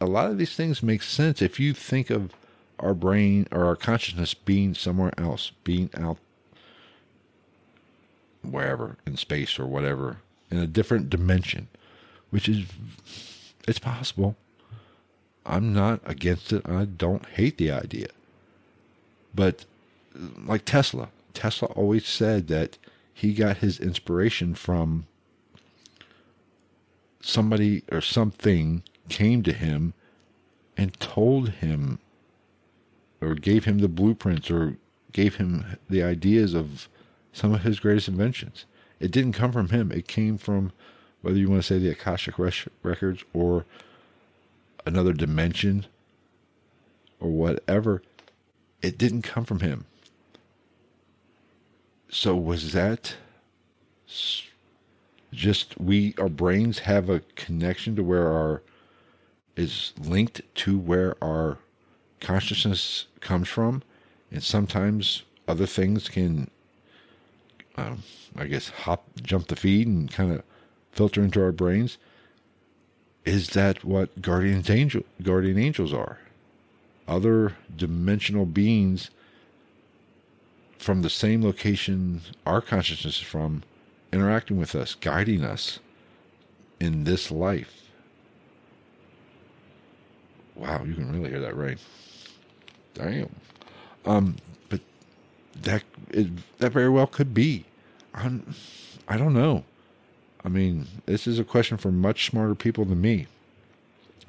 a 0.00 0.06
lot 0.06 0.30
of 0.30 0.38
these 0.38 0.54
things 0.54 0.82
make 0.82 1.02
sense 1.02 1.42
if 1.42 1.60
you 1.60 1.74
think 1.74 2.10
of 2.10 2.32
our 2.78 2.94
brain 2.94 3.46
or 3.52 3.64
our 3.66 3.76
consciousness 3.76 4.32
being 4.32 4.74
somewhere 4.74 5.12
else, 5.18 5.52
being 5.64 5.90
out 5.94 6.16
wherever 8.42 8.96
in 9.06 9.16
space 9.16 9.58
or 9.58 9.66
whatever 9.66 10.18
in 10.50 10.58
a 10.58 10.66
different 10.66 11.10
dimension, 11.10 11.68
which 12.30 12.48
is 12.48 12.64
it's 13.68 13.78
possible. 13.78 14.36
I'm 15.44 15.72
not 15.72 16.00
against 16.04 16.52
it. 16.52 16.68
I 16.68 16.84
don't 16.84 17.26
hate 17.26 17.58
the 17.58 17.70
idea. 17.70 18.08
But 19.34 19.64
like 20.44 20.64
Tesla, 20.64 21.08
Tesla 21.34 21.68
always 21.68 22.06
said 22.06 22.48
that 22.48 22.78
he 23.12 23.34
got 23.34 23.58
his 23.58 23.78
inspiration 23.78 24.54
from 24.54 25.06
somebody 27.20 27.82
or 27.90 28.00
something 28.00 28.82
came 29.08 29.42
to 29.42 29.52
him 29.52 29.94
and 30.76 30.98
told 31.00 31.50
him 31.50 31.98
or 33.20 33.34
gave 33.34 33.64
him 33.64 33.78
the 33.78 33.88
blueprints 33.88 34.50
or 34.50 34.76
gave 35.12 35.36
him 35.36 35.76
the 35.88 36.02
ideas 36.02 36.54
of 36.54 36.88
some 37.32 37.52
of 37.52 37.62
his 37.62 37.80
greatest 37.80 38.08
inventions. 38.08 38.64
It 38.98 39.10
didn't 39.10 39.32
come 39.32 39.52
from 39.52 39.68
him. 39.68 39.92
It 39.92 40.08
came 40.08 40.38
from 40.38 40.72
whether 41.22 41.36
you 41.38 41.50
want 41.50 41.62
to 41.62 41.66
say 41.66 41.78
the 41.78 41.90
Akashic 41.90 42.34
records 42.38 43.24
or 43.32 43.66
another 44.86 45.12
dimension 45.12 45.86
or 47.18 47.30
whatever. 47.30 48.02
It 48.82 48.96
didn't 48.96 49.22
come 49.22 49.44
from 49.44 49.60
him. 49.60 49.84
So 52.08 52.34
was 52.34 52.72
that 52.72 53.16
just 55.32 55.78
we 55.80 56.14
our 56.18 56.28
brains 56.28 56.80
have 56.80 57.08
a 57.08 57.20
connection 57.36 57.96
to 57.96 58.02
where 58.02 58.28
our 58.28 58.62
is 59.56 59.92
linked 59.98 60.40
to 60.54 60.78
where 60.78 61.16
our 61.22 61.58
consciousness 62.20 63.06
comes 63.20 63.48
from. 63.48 63.82
And 64.30 64.42
sometimes 64.42 65.22
other 65.48 65.66
things 65.66 66.08
can 66.08 66.50
um, 67.76 68.02
i 68.36 68.46
guess 68.46 68.68
hop 68.68 69.04
jump 69.22 69.48
the 69.48 69.56
feed 69.56 69.86
and 69.86 70.10
kind 70.10 70.32
of 70.32 70.42
filter 70.92 71.22
into 71.22 71.42
our 71.42 71.52
brains. 71.52 71.98
Is 73.24 73.50
that 73.50 73.84
what 73.84 74.22
guardian 74.22 74.64
angel 74.68 75.02
guardian 75.22 75.58
angels 75.58 75.92
are? 75.92 76.18
Other 77.06 77.56
dimensional 77.74 78.46
beings 78.46 79.10
from 80.78 81.02
the 81.02 81.10
same 81.10 81.42
location 81.42 82.22
our 82.46 82.60
consciousness 82.60 83.16
is 83.16 83.22
from 83.22 83.62
interacting 84.12 84.56
with 84.56 84.74
us, 84.74 84.94
guiding 84.94 85.44
us 85.44 85.78
in 86.78 87.04
this 87.04 87.30
life. 87.30 87.90
Wow, 90.54 90.84
you 90.84 90.94
can 90.94 91.12
really 91.12 91.30
hear 91.30 91.40
that 91.40 91.56
rain. 91.56 91.78
Damn. 92.94 93.34
Um, 94.04 94.36
but 94.68 94.80
that 95.62 95.84
it, 96.10 96.28
that 96.58 96.72
very 96.72 96.88
well 96.88 97.06
could 97.06 97.32
be. 97.32 97.64
I'm, 98.14 98.54
I 99.08 99.16
don't 99.16 99.34
know. 99.34 99.64
I 100.44 100.48
mean, 100.48 100.86
this 101.06 101.26
is 101.26 101.38
a 101.38 101.44
question 101.44 101.76
for 101.76 101.92
much 101.92 102.26
smarter 102.26 102.54
people 102.54 102.84
than 102.84 103.00
me. 103.00 103.26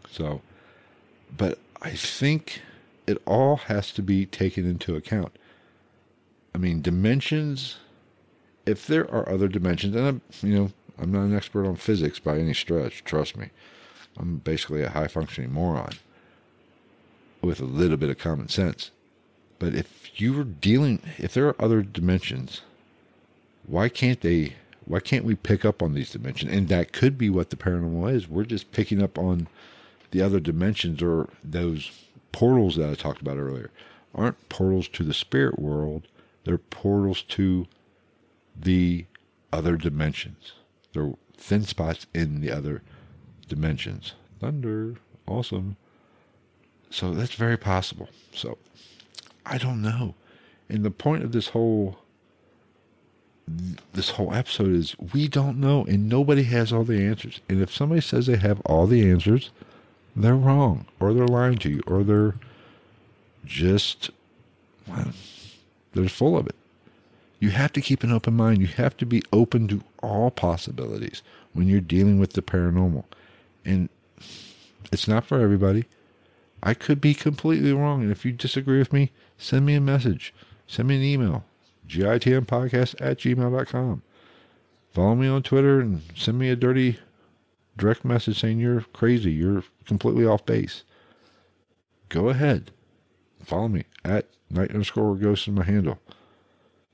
So, 0.09 0.41
but 1.35 1.57
I 1.81 1.91
think 1.91 2.61
it 3.07 3.21
all 3.25 3.57
has 3.57 3.91
to 3.93 4.01
be 4.01 4.25
taken 4.25 4.65
into 4.65 4.95
account. 4.95 5.31
I 6.53 6.57
mean, 6.57 6.81
dimensions 6.81 7.77
if 8.65 8.87
there 8.87 9.09
are 9.11 9.27
other 9.27 9.47
dimensions, 9.47 9.95
and 9.95 10.07
I'm, 10.07 10.21
you 10.41 10.55
know, 10.55 10.71
I'm 10.99 11.11
not 11.11 11.23
an 11.23 11.35
expert 11.35 11.65
on 11.65 11.75
physics 11.75 12.19
by 12.19 12.37
any 12.37 12.53
stretch, 12.53 13.03
trust 13.03 13.35
me. 13.35 13.49
I'm 14.17 14.37
basically 14.37 14.83
a 14.83 14.89
high 14.89 15.07
functioning 15.07 15.51
moron 15.51 15.93
with 17.41 17.59
a 17.59 17.65
little 17.65 17.97
bit 17.97 18.09
of 18.09 18.17
common 18.17 18.49
sense. 18.49 18.91
But 19.57 19.73
if 19.73 20.11
you 20.15 20.33
were 20.33 20.43
dealing, 20.43 21.01
if 21.17 21.33
there 21.33 21.47
are 21.47 21.61
other 21.61 21.81
dimensions, 21.81 22.61
why 23.65 23.89
can't 23.89 24.21
they, 24.21 24.55
why 24.85 24.99
can't 24.99 25.25
we 25.25 25.35
pick 25.35 25.65
up 25.65 25.81
on 25.81 25.93
these 25.93 26.11
dimensions? 26.11 26.51
And 26.51 26.67
that 26.69 26.91
could 26.91 27.17
be 27.17 27.29
what 27.29 27.49
the 27.49 27.55
paranormal 27.55 28.13
is. 28.13 28.27
We're 28.27 28.43
just 28.43 28.71
picking 28.71 29.01
up 29.01 29.17
on 29.17 29.47
the 30.11 30.21
other 30.21 30.39
dimensions 30.39 31.01
or 31.01 31.29
those 31.43 31.91
portals 32.31 32.75
that 32.75 32.89
I 32.89 32.95
talked 32.95 33.21
about 33.21 33.37
earlier. 33.37 33.71
Aren't 34.13 34.49
portals 34.49 34.87
to 34.89 35.03
the 35.03 35.13
spirit 35.13 35.59
world, 35.59 36.07
they're 36.43 36.57
portals 36.57 37.21
to 37.23 37.67
the 38.61 39.05
other 39.51 39.77
dimensions. 39.77 40.53
There 40.93 41.03
are 41.03 41.15
thin 41.37 41.63
spots 41.63 42.07
in 42.13 42.41
the 42.41 42.51
other 42.51 42.81
dimensions. 43.47 44.13
Thunder, 44.39 44.95
awesome. 45.27 45.77
So 46.89 47.13
that's 47.13 47.35
very 47.35 47.57
possible. 47.57 48.09
So 48.33 48.57
I 49.45 49.57
don't 49.57 49.81
know. 49.81 50.15
And 50.69 50.83
the 50.83 50.91
point 50.91 51.23
of 51.23 51.31
this 51.31 51.49
whole 51.49 51.97
this 53.93 54.11
whole 54.11 54.33
episode 54.33 54.71
is 54.71 54.95
we 55.13 55.27
don't 55.27 55.59
know 55.59 55.83
and 55.85 56.07
nobody 56.07 56.43
has 56.43 56.71
all 56.71 56.83
the 56.83 57.05
answers. 57.05 57.41
And 57.49 57.61
if 57.61 57.73
somebody 57.73 58.01
says 58.01 58.27
they 58.27 58.37
have 58.37 58.61
all 58.61 58.87
the 58.87 59.09
answers, 59.09 59.51
they're 60.15 60.35
wrong 60.35 60.85
or 60.99 61.13
they're 61.13 61.27
lying 61.27 61.57
to 61.59 61.69
you 61.69 61.81
or 61.87 62.03
they're 62.03 62.35
just 63.43 64.11
well, 64.87 65.11
they're 65.93 66.07
full 66.07 66.37
of 66.37 66.47
it. 66.47 66.55
You 67.41 67.49
have 67.49 67.73
to 67.73 67.81
keep 67.81 68.03
an 68.03 68.11
open 68.11 68.35
mind. 68.35 68.61
You 68.61 68.67
have 68.67 68.95
to 68.97 69.05
be 69.05 69.23
open 69.33 69.67
to 69.69 69.81
all 70.03 70.29
possibilities 70.29 71.23
when 71.53 71.67
you're 71.67 71.81
dealing 71.81 72.19
with 72.19 72.33
the 72.33 72.43
paranormal. 72.43 73.03
And 73.65 73.89
it's 74.91 75.07
not 75.07 75.25
for 75.25 75.41
everybody. 75.41 75.85
I 76.61 76.75
could 76.75 77.01
be 77.01 77.15
completely 77.15 77.73
wrong. 77.73 78.03
And 78.03 78.11
if 78.11 78.23
you 78.23 78.31
disagree 78.31 78.77
with 78.77 78.93
me, 78.93 79.11
send 79.39 79.65
me 79.65 79.73
a 79.73 79.81
message. 79.81 80.35
Send 80.67 80.87
me 80.87 80.97
an 80.97 81.01
email. 81.01 81.43
GITNpodcast 81.87 82.95
at 83.01 83.17
gmail.com. 83.17 84.03
Follow 84.93 85.15
me 85.15 85.27
on 85.27 85.41
Twitter 85.41 85.79
and 85.79 86.03
send 86.15 86.37
me 86.37 86.51
a 86.51 86.55
dirty 86.55 86.99
direct 87.75 88.05
message 88.05 88.39
saying 88.39 88.59
you're 88.59 88.85
crazy. 88.93 89.31
You're 89.31 89.63
completely 89.85 90.27
off 90.27 90.45
base. 90.45 90.83
Go 92.07 92.29
ahead. 92.29 92.69
Follow 93.43 93.67
me 93.67 93.85
at 94.05 94.27
night 94.51 94.69
underscore 94.69 95.15
ghost 95.15 95.47
in 95.47 95.55
my 95.55 95.63
handle. 95.63 95.97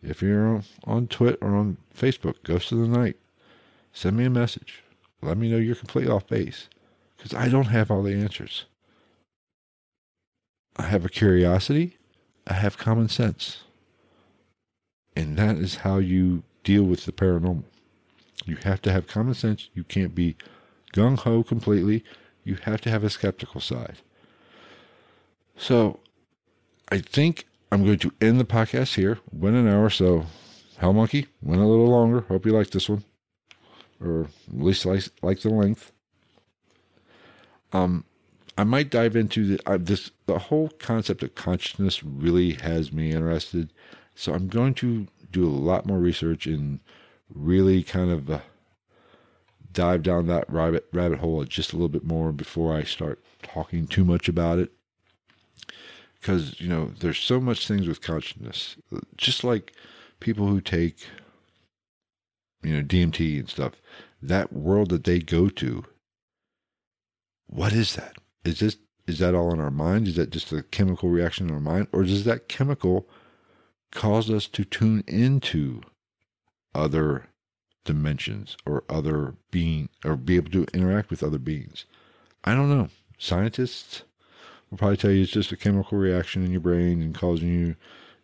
If 0.08 0.22
you're 0.22 0.64
on 0.86 1.08
Twitter 1.08 1.38
or 1.42 1.56
on 1.56 1.78
Facebook, 1.96 2.42
Ghost 2.44 2.72
of 2.72 2.80
the 2.80 2.88
Night, 2.88 3.18
send 3.92 4.16
me 4.16 4.24
a 4.24 4.30
message. 4.30 4.84
Let 5.22 5.38
me 5.38 5.52
know 5.52 5.58
you're 5.58 5.76
completely 5.76 6.12
off 6.12 6.28
base 6.28 6.70
because 7.18 7.34
I 7.34 7.50
don't 7.50 7.66
have 7.66 7.92
all 7.92 8.04
the 8.04 8.14
answers. 8.14 8.66
I 10.78 10.84
have 10.84 11.04
a 11.04 11.10
curiosity, 11.10 11.98
I 12.46 12.54
have 12.54 12.78
common 12.78 13.10
sense. 13.10 13.64
And 15.16 15.36
that 15.38 15.58
is 15.58 15.78
how 15.78 15.98
you 15.98 16.44
deal 16.64 16.84
with 16.84 17.06
the 17.06 17.12
paranormal. 17.12 17.64
You 18.46 18.58
have 18.64 18.82
to 18.84 18.92
have 18.92 19.08
common 19.08 19.34
sense. 19.34 19.70
You 19.74 19.84
can't 19.84 20.16
be 20.16 20.38
gung 20.94 21.18
ho 21.18 21.44
completely. 21.44 22.04
You 22.46 22.58
have 22.64 22.80
to 22.82 22.90
have 22.92 23.04
a 23.04 23.10
skeptical 23.10 23.60
side. 23.60 23.98
So 25.58 26.00
I 26.90 27.00
think 27.00 27.48
I'm 27.72 27.86
going 27.86 28.00
to 28.00 28.14
end 28.22 28.40
the 28.40 28.46
podcast 28.46 28.96
here. 28.96 29.20
Went 29.32 29.56
an 29.56 29.68
hour, 29.68 29.90
so 29.90 30.26
Hell 30.78 30.94
Monkey 30.94 31.28
went 31.42 31.62
a 31.62 31.66
little 31.66 31.90
longer. 31.90 32.22
Hope 32.22 32.46
you 32.46 32.54
like 32.54 32.70
this 32.70 32.88
one, 32.88 33.04
or 34.04 34.22
at 34.22 34.60
least 34.60 34.86
like, 34.86 35.04
like 35.22 35.42
the 35.42 35.50
length. 35.50 35.92
Um, 37.74 38.06
I 38.58 38.64
might 38.64 38.90
dive 38.90 39.16
into 39.16 39.46
the, 39.58 39.70
uh, 39.70 39.78
this. 39.80 40.12
The 40.26 40.40
whole 40.40 40.70
concept 40.80 41.24
of 41.24 41.36
consciousness 41.36 42.04
really 42.04 42.54
has 42.54 42.94
me 42.94 43.12
interested, 43.12 43.74
so 44.16 44.34
I'm 44.34 44.48
going 44.48 44.74
to 44.76 45.08
do 45.32 45.46
a 45.46 45.50
lot 45.50 45.86
more 45.86 46.00
research 46.00 46.48
and 46.48 46.80
really 47.34 47.84
kind 47.84 48.10
of 48.10 48.30
uh, 48.30 48.40
dive 49.74 50.04
down 50.04 50.28
that 50.28 50.50
rabbit 50.50 50.88
rabbit 50.94 51.20
hole 51.20 51.44
just 51.44 51.74
a 51.74 51.76
little 51.76 51.90
bit 51.90 52.06
more 52.06 52.32
before 52.32 52.74
I 52.74 52.84
start 52.84 53.24
talking 53.44 53.88
too 53.88 54.06
much 54.06 54.30
about 54.30 54.60
it. 54.60 54.72
Because 56.20 56.60
you 56.60 56.68
know, 56.68 56.92
there's 57.00 57.20
so 57.20 57.40
much 57.40 57.68
things 57.68 57.88
with 57.88 58.02
consciousness, 58.02 58.78
just 59.16 59.44
like 59.44 59.74
people 60.20 60.48
who 60.48 60.62
take 60.62 61.08
you 62.64 62.76
know 62.76 62.84
DMT 62.84 63.40
and 63.40 63.50
stuff. 63.50 63.74
That 64.22 64.52
world 64.52 64.90
that 64.90 65.04
they 65.04 65.20
go 65.20 65.48
to, 65.50 65.86
what 67.46 67.72
is 67.74 67.96
that? 67.96 68.18
Is 68.44 68.60
this 68.60 68.78
is 69.06 69.20
that 69.20 69.36
all 69.36 69.54
in 69.54 69.60
our 69.60 69.72
mind? 69.72 70.08
Is 70.08 70.16
that 70.16 70.32
just 70.32 70.52
a 70.52 70.64
chemical 70.64 71.10
reaction 71.10 71.48
in 71.48 71.54
our 71.54 71.62
mind, 71.62 71.88
or 71.92 72.04
does 72.04 72.24
that 72.26 72.50
chemical 72.50 73.08
cause 73.92 74.30
us 74.30 74.48
to 74.48 74.66
tune 74.66 75.04
into 75.08 75.82
other 76.76 77.28
dimensions 77.88 78.58
or 78.66 78.84
other 78.90 79.36
being 79.50 79.90
or 80.06 80.16
be 80.16 80.36
able 80.36 80.52
to 80.52 80.68
interact 80.74 81.10
with 81.10 81.24
other 81.24 81.40
beings. 81.40 81.86
I 82.44 82.54
don't 82.54 82.70
know. 82.70 82.90
Scientists 83.18 84.04
will 84.70 84.78
probably 84.78 84.98
tell 84.98 85.12
you 85.12 85.24
it's 85.24 85.32
just 85.32 85.52
a 85.52 85.58
chemical 85.58 85.98
reaction 85.98 86.44
in 86.44 86.52
your 86.52 86.62
brain 86.62 87.02
and 87.02 87.16
causing 87.16 87.50
you, 87.50 87.76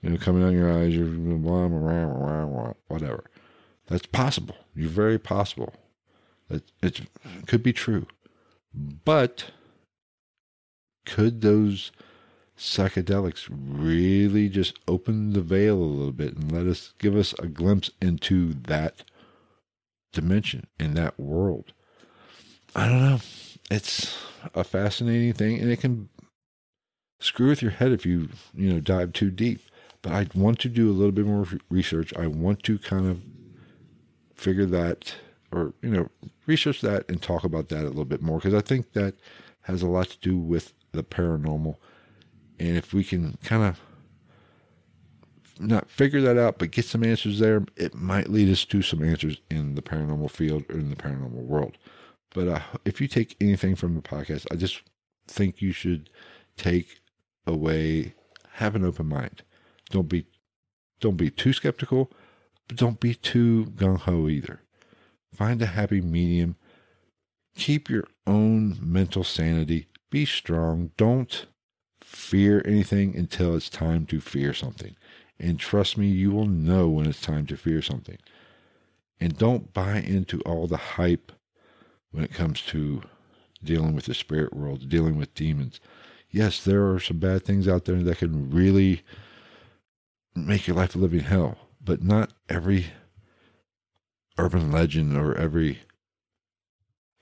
you 0.02 0.10
know, 0.10 0.18
coming 0.18 0.44
out 0.44 0.54
your 0.54 0.72
eyes 0.72 0.96
or 0.96 1.06
blah, 1.06 1.68
blah, 1.68 1.80
blah, 1.80 2.46
blah, 2.46 2.74
whatever. 2.88 3.26
That's 3.88 4.06
possible. 4.06 4.56
You're 4.76 4.90
very 4.90 5.20
possible. 5.20 5.74
It, 6.50 6.64
it 6.82 7.02
could 7.48 7.64
be 7.64 7.74
true. 7.74 8.08
But 8.74 9.52
could 11.06 11.42
those 11.42 11.92
psychedelics 12.58 13.48
really 13.52 14.48
just 14.50 14.80
open 14.88 15.34
the 15.34 15.42
veil 15.42 15.76
a 15.76 15.84
little 15.84 16.12
bit 16.12 16.36
and 16.36 16.52
let 16.52 16.66
us 16.66 16.94
give 16.98 17.16
us 17.16 17.34
a 17.40 17.48
glimpse 17.48 17.90
into 18.02 18.54
that 18.54 19.04
dimension 20.12 20.68
in 20.80 20.94
that 20.94 21.20
world. 21.20 21.74
I 22.76 22.88
don't 22.88 23.02
know. 23.02 23.20
It's 23.72 24.16
a 24.54 24.64
fascinating 24.64 25.34
thing 25.34 25.60
and 25.60 25.70
it 25.72 25.80
can 25.80 26.10
screw 27.24 27.50
with 27.50 27.62
your 27.62 27.72
head 27.72 27.92
if 27.92 28.06
you, 28.06 28.30
you 28.54 28.74
know, 28.74 28.80
dive 28.80 29.14
too 29.14 29.32
deep. 29.32 29.62
But 30.02 30.12
I 30.12 30.28
want 30.36 30.60
to 30.60 30.70
do 30.70 30.90
a 30.90 30.94
little 30.94 31.14
bit 31.14 31.26
more 31.26 31.48
research. 31.70 32.14
I 32.18 32.28
want 32.28 32.64
to 32.64 32.78
kind 32.78 33.08
of 33.10 33.22
figure 34.36 34.66
that 34.66 35.16
or, 35.52 35.74
you 35.82 35.90
know, 35.90 36.10
research 36.46 36.82
that 36.82 37.06
and 37.10 37.22
talk 37.22 37.44
about 37.44 37.70
that 37.70 37.84
a 37.84 37.88
little 37.88 38.06
bit 38.06 38.22
more 38.22 38.38
because 38.38 38.54
I 38.54 38.62
think 38.62 38.94
that 38.94 39.16
has 39.62 39.82
a 39.82 39.88
lot 39.88 40.10
to 40.10 40.20
do 40.20 40.38
with 40.38 40.74
the 40.92 41.04
paranormal 41.04 41.78
and 42.60 42.78
if 42.78 42.94
we 42.94 43.04
can 43.04 43.38
kind 43.44 43.64
of 43.64 43.80
not 45.60 45.90
figure 45.90 46.22
that 46.22 46.38
out, 46.38 46.58
but 46.58 46.72
get 46.72 46.86
some 46.86 47.04
answers 47.04 47.40
there, 47.40 47.66
it 47.76 47.94
might 47.94 48.30
lead 48.30 48.50
us 48.50 48.66
to 48.66 48.82
some 48.82 49.04
answers 49.04 49.38
in 49.50 49.76
the 49.76 49.82
paranormal 49.82 50.32
field 50.32 50.64
or 50.70 50.76
in 50.76 50.90
the 50.90 50.96
paranormal 50.96 51.46
world. 51.46 51.78
But 52.34 52.48
uh, 52.48 52.60
if 52.86 53.00
you 53.00 53.08
take 53.08 53.36
anything 53.40 53.76
from 53.76 53.96
the 53.96 54.02
podcast, 54.02 54.48
I 54.52 54.56
just 54.56 54.82
think 55.28 55.62
you 55.62 55.72
should 55.72 56.10
take 56.58 57.02
away, 57.46 58.14
have 58.54 58.76
an 58.76 58.86
open 58.86 59.08
mind. 59.08 59.44
Don't 59.90 60.10
be, 60.10 60.26
don't 61.00 61.18
be 61.18 61.30
too 61.30 61.54
skeptical, 61.54 62.12
but 62.68 62.78
don't 62.78 63.00
be 63.00 63.14
too 63.14 63.66
gung 63.76 64.00
ho 64.00 64.28
either. 64.28 64.62
Find 65.34 65.62
a 65.62 65.68
happy 65.68 66.02
medium. 66.02 66.56
Keep 67.56 67.90
your 67.90 68.08
own 68.26 68.78
mental 68.82 69.24
sanity. 69.24 69.88
Be 70.10 70.26
strong. 70.26 70.92
Don't 70.98 71.48
fear 72.02 72.62
anything 72.66 73.16
until 73.16 73.56
it's 73.56 73.70
time 73.70 74.06
to 74.08 74.22
fear 74.22 74.54
something. 74.54 74.96
And 75.40 75.60
trust 75.60 75.98
me, 75.98 76.08
you 76.08 76.32
will 76.32 76.46
know 76.46 76.88
when 76.88 77.08
it's 77.08 77.22
time 77.22 77.46
to 77.48 77.58
fear 77.58 77.82
something. 77.82 78.18
And 79.20 79.38
don't 79.38 79.74
buy 79.74 79.98
into 79.98 80.42
all 80.42 80.68
the 80.68 80.78
hype 80.78 81.32
when 82.12 82.24
it 82.24 82.34
comes 82.34 82.62
to 82.68 83.02
dealing 83.64 83.96
with 83.96 84.06
the 84.06 84.14
spirit 84.14 84.54
world, 84.54 84.90
dealing 84.90 85.18
with 85.18 85.34
demons. 85.34 85.80
Yes, 86.34 86.64
there 86.64 86.90
are 86.92 87.00
some 87.00 87.20
bad 87.20 87.46
things 87.46 87.68
out 87.68 87.86
there 87.86 88.02
that 88.02 88.18
can 88.18 88.50
really 88.50 89.04
make 90.36 90.66
your 90.66 90.76
life 90.76 90.96
a 90.96 90.98
living 90.98 91.20
hell, 91.20 91.60
but 91.80 92.02
not 92.02 92.34
every 92.50 92.88
urban 94.40 94.72
legend 94.72 95.16
or 95.16 95.38
every 95.38 95.82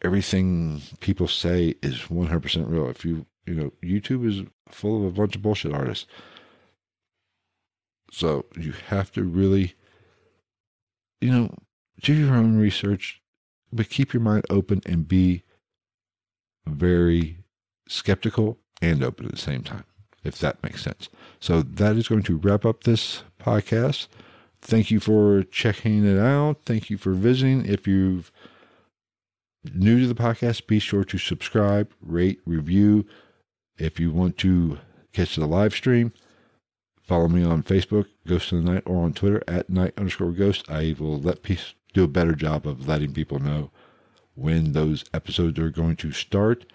everything 0.02 0.82
people 1.02 1.28
say 1.28 1.76
is 1.84 2.04
100% 2.04 2.70
real. 2.70 2.90
If 2.90 3.04
you, 3.04 3.26
you 3.46 3.54
know, 3.54 3.74
YouTube 3.84 4.26
is 4.26 4.48
full 4.70 5.02
of 5.02 5.04
a 5.04 5.12
bunch 5.12 5.36
of 5.36 5.42
bullshit 5.42 5.74
artists. 5.74 6.08
So 8.14 8.46
you 8.56 8.74
have 8.88 9.12
to 9.12 9.24
really, 9.24 9.74
you 11.20 11.32
know, 11.32 11.54
do 12.02 12.14
your 12.14 12.34
own 12.34 12.58
research, 12.58 13.22
but 13.74 13.90
keep 13.90 14.14
your 14.14 14.22
mind 14.22 14.46
open 14.50 14.82
and 14.86 15.06
be 15.06 15.44
very 16.66 17.40
skeptical 17.90 18.61
and 18.82 19.04
open 19.04 19.26
at 19.26 19.32
the 19.32 19.38
same 19.38 19.64
time, 19.64 19.84
if 20.24 20.38
that 20.40 20.62
makes 20.64 20.84
sense. 20.84 21.10
So 21.40 21.62
that 21.62 21.96
is 21.96 22.08
going 22.08 22.24
to 22.24 22.38
wrap 22.38 22.66
up 22.66 22.84
this 22.84 23.24
podcast. 23.40 24.08
Thank 24.62 24.92
you 24.92 25.00
for 25.00 25.44
checking 25.44 26.06
it 26.06 26.20
out. 26.20 26.58
Thank 26.66 26.90
you 26.90 26.98
for 26.98 27.14
visiting. 27.14 27.66
If 27.66 27.88
you've 27.88 28.32
new 29.74 30.00
to 30.00 30.08
the 30.08 30.16
podcast, 30.16 30.68
be 30.68 30.80
sure 30.80 31.04
to 31.04 31.18
subscribe, 31.18 31.92
rate, 32.02 32.40
review. 32.46 33.06
If 33.78 34.00
you 34.00 34.12
want 34.12 34.38
to 34.40 34.80
catch 35.14 35.36
the 35.36 35.46
live 35.46 35.74
stream, 35.74 36.14
follow 37.02 37.28
me 37.28 37.44
on 37.44 37.64
Facebook, 37.64 38.08
Ghost 38.28 38.52
of 38.52 38.64
the 38.64 38.72
Night, 38.72 38.84
or 38.86 39.04
on 39.04 39.14
Twitter 39.14 39.44
at 39.48 39.70
night 39.70 39.94
underscore 39.98 40.32
ghost. 40.32 40.70
I 40.70 40.96
will 41.00 41.20
let 41.20 41.44
peace 41.44 41.74
do 41.94 42.04
a 42.04 42.08
better 42.08 42.34
job 42.34 42.68
of 42.68 42.88
letting 42.88 43.14
people 43.14 43.40
know 43.40 43.72
when 44.36 44.72
those 44.74 45.04
episodes 45.14 45.60
are 45.60 45.70
going 45.70 45.96
to 45.98 46.12
start. 46.12 46.66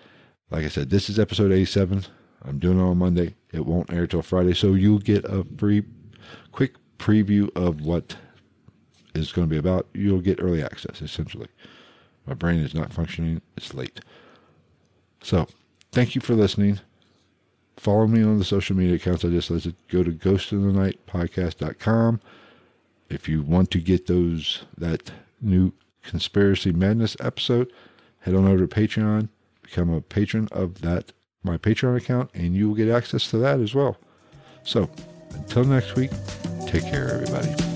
Like 0.51 0.65
I 0.65 0.69
said, 0.69 0.91
this 0.91 1.11
is 1.11 1.19
episode 1.19 1.51
87. 1.53 2.05
I'm 2.45 2.59
doing 2.59 2.79
it 2.79 2.83
on 2.83 2.99
Monday. 2.99 3.35
It 3.53 3.65
won't 3.67 3.93
air 3.93 4.07
till 4.07 4.23
Friday, 4.23 4.55
so 4.55 4.75
you'll 4.75 5.01
get 5.01 5.25
a 5.25 5.45
free, 5.59 5.83
quick 6.53 6.75
preview 6.99 7.51
of 7.57 7.81
what 7.81 8.17
is 9.15 9.33
going 9.33 9.49
to 9.49 9.51
be 9.51 9.59
about. 9.59 9.89
You'll 9.93 10.21
get 10.21 10.41
early 10.41 10.63
access, 10.63 11.03
essentially. 11.03 11.49
My 12.27 12.35
brain 12.35 12.61
is 12.61 12.75
not 12.75 12.93
functioning. 12.93 13.43
It's 13.57 13.75
late. 13.75 14.01
So, 15.23 15.49
thank 15.93 16.15
you 16.15 16.21
for 16.21 16.35
listening. 16.35 16.79
Follow 17.77 18.07
me 18.07 18.23
on 18.23 18.39
the 18.39 18.45
social 18.45 18.77
media 18.77 18.95
accounts 18.97 19.25
I 19.25 19.29
just 19.29 19.51
listed. 19.51 19.75
Go 19.89 20.05
to 20.05 20.13
ghostofthenightpodcast.com. 20.13 22.21
If 23.09 23.29
you 23.29 23.43
want 23.43 23.71
to 23.73 23.81
get 23.81 24.07
those 24.07 24.65
that 24.79 25.11
new 25.41 25.73
conspiracy 26.03 26.73
madness 26.73 27.17
episode, 27.21 27.73
head 28.21 28.35
on 28.35 28.47
over 28.47 28.67
to 28.67 28.75
Patreon, 28.75 29.29
become 29.67 29.93
a 29.93 30.01
patron 30.01 30.49
of 30.53 30.81
that 30.83 31.13
my 31.47 31.57
Patreon 31.57 31.97
account, 31.97 32.31
and 32.35 32.55
you 32.55 32.69
will 32.69 32.75
get 32.75 32.89
access 32.89 33.31
to 33.31 33.39
that 33.39 33.61
as 33.61 33.75
well. 33.75 33.97
So, 34.65 34.91
until 35.31 35.65
next 35.65 35.95
week, 35.95 36.11
take 36.67 36.83
care, 36.83 37.09
everybody. 37.09 37.76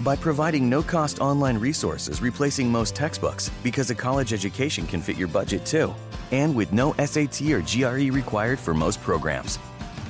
by 0.00 0.16
providing 0.16 0.68
no 0.68 0.82
cost 0.82 1.20
online 1.20 1.58
resources 1.58 2.20
replacing 2.20 2.70
most 2.70 2.94
textbooks 2.94 3.50
because 3.62 3.90
a 3.90 3.94
college 3.94 4.32
education 4.32 4.86
can 4.86 5.00
fit 5.00 5.16
your 5.16 5.28
budget 5.28 5.64
too, 5.64 5.94
and 6.32 6.54
with 6.54 6.72
no 6.72 6.92
SAT 6.94 7.42
or 7.52 7.62
GRE 7.62 8.12
required 8.12 8.58
for 8.58 8.74
most 8.74 9.00
programs. 9.02 9.58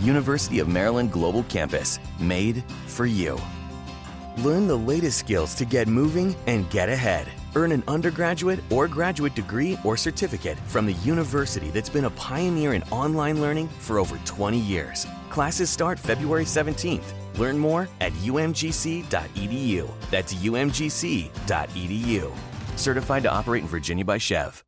University 0.01 0.59
of 0.59 0.69
Maryland 0.69 1.13
Global 1.13 1.43
Campus, 1.45 1.99
made 2.19 2.63
for 2.87 3.07
you. 3.07 3.39
Learn 4.39 4.67
the 4.67 4.77
latest 4.77 5.19
skills 5.19 5.55
to 5.55 5.65
get 5.65 5.89
moving 5.89 6.37
and 6.47 6.69
get 6.69 6.91
ahead. 6.91 7.27
Earn 7.55 7.73
an 7.73 7.83
undergraduate 7.89 8.61
or 8.71 8.87
graduate 8.87 9.35
degree 9.35 9.79
or 9.83 9.97
certificate 9.97 10.59
from 10.67 10.85
the 10.85 10.93
university 10.95 11.71
that's 11.71 11.89
been 11.89 12.05
a 12.05 12.11
pioneer 12.11 12.75
in 12.75 12.83
online 12.85 13.41
learning 13.41 13.69
for 13.81 13.99
over 13.99 14.19
20 14.27 14.59
years. 14.59 15.07
Classes 15.31 15.71
start 15.71 15.99
February 15.99 16.45
17th. 16.45 17.15
Learn 17.39 17.59
more 17.59 17.89
at 18.01 18.13
umgc.edu. 18.13 19.91
That's 20.11 20.35
umgc.edu. 20.35 22.33
Certified 22.77 23.23
to 23.23 23.31
operate 23.31 23.63
in 23.63 23.69
Virginia 23.69 24.05
by 24.05 24.19
SCHEV. 24.19 24.63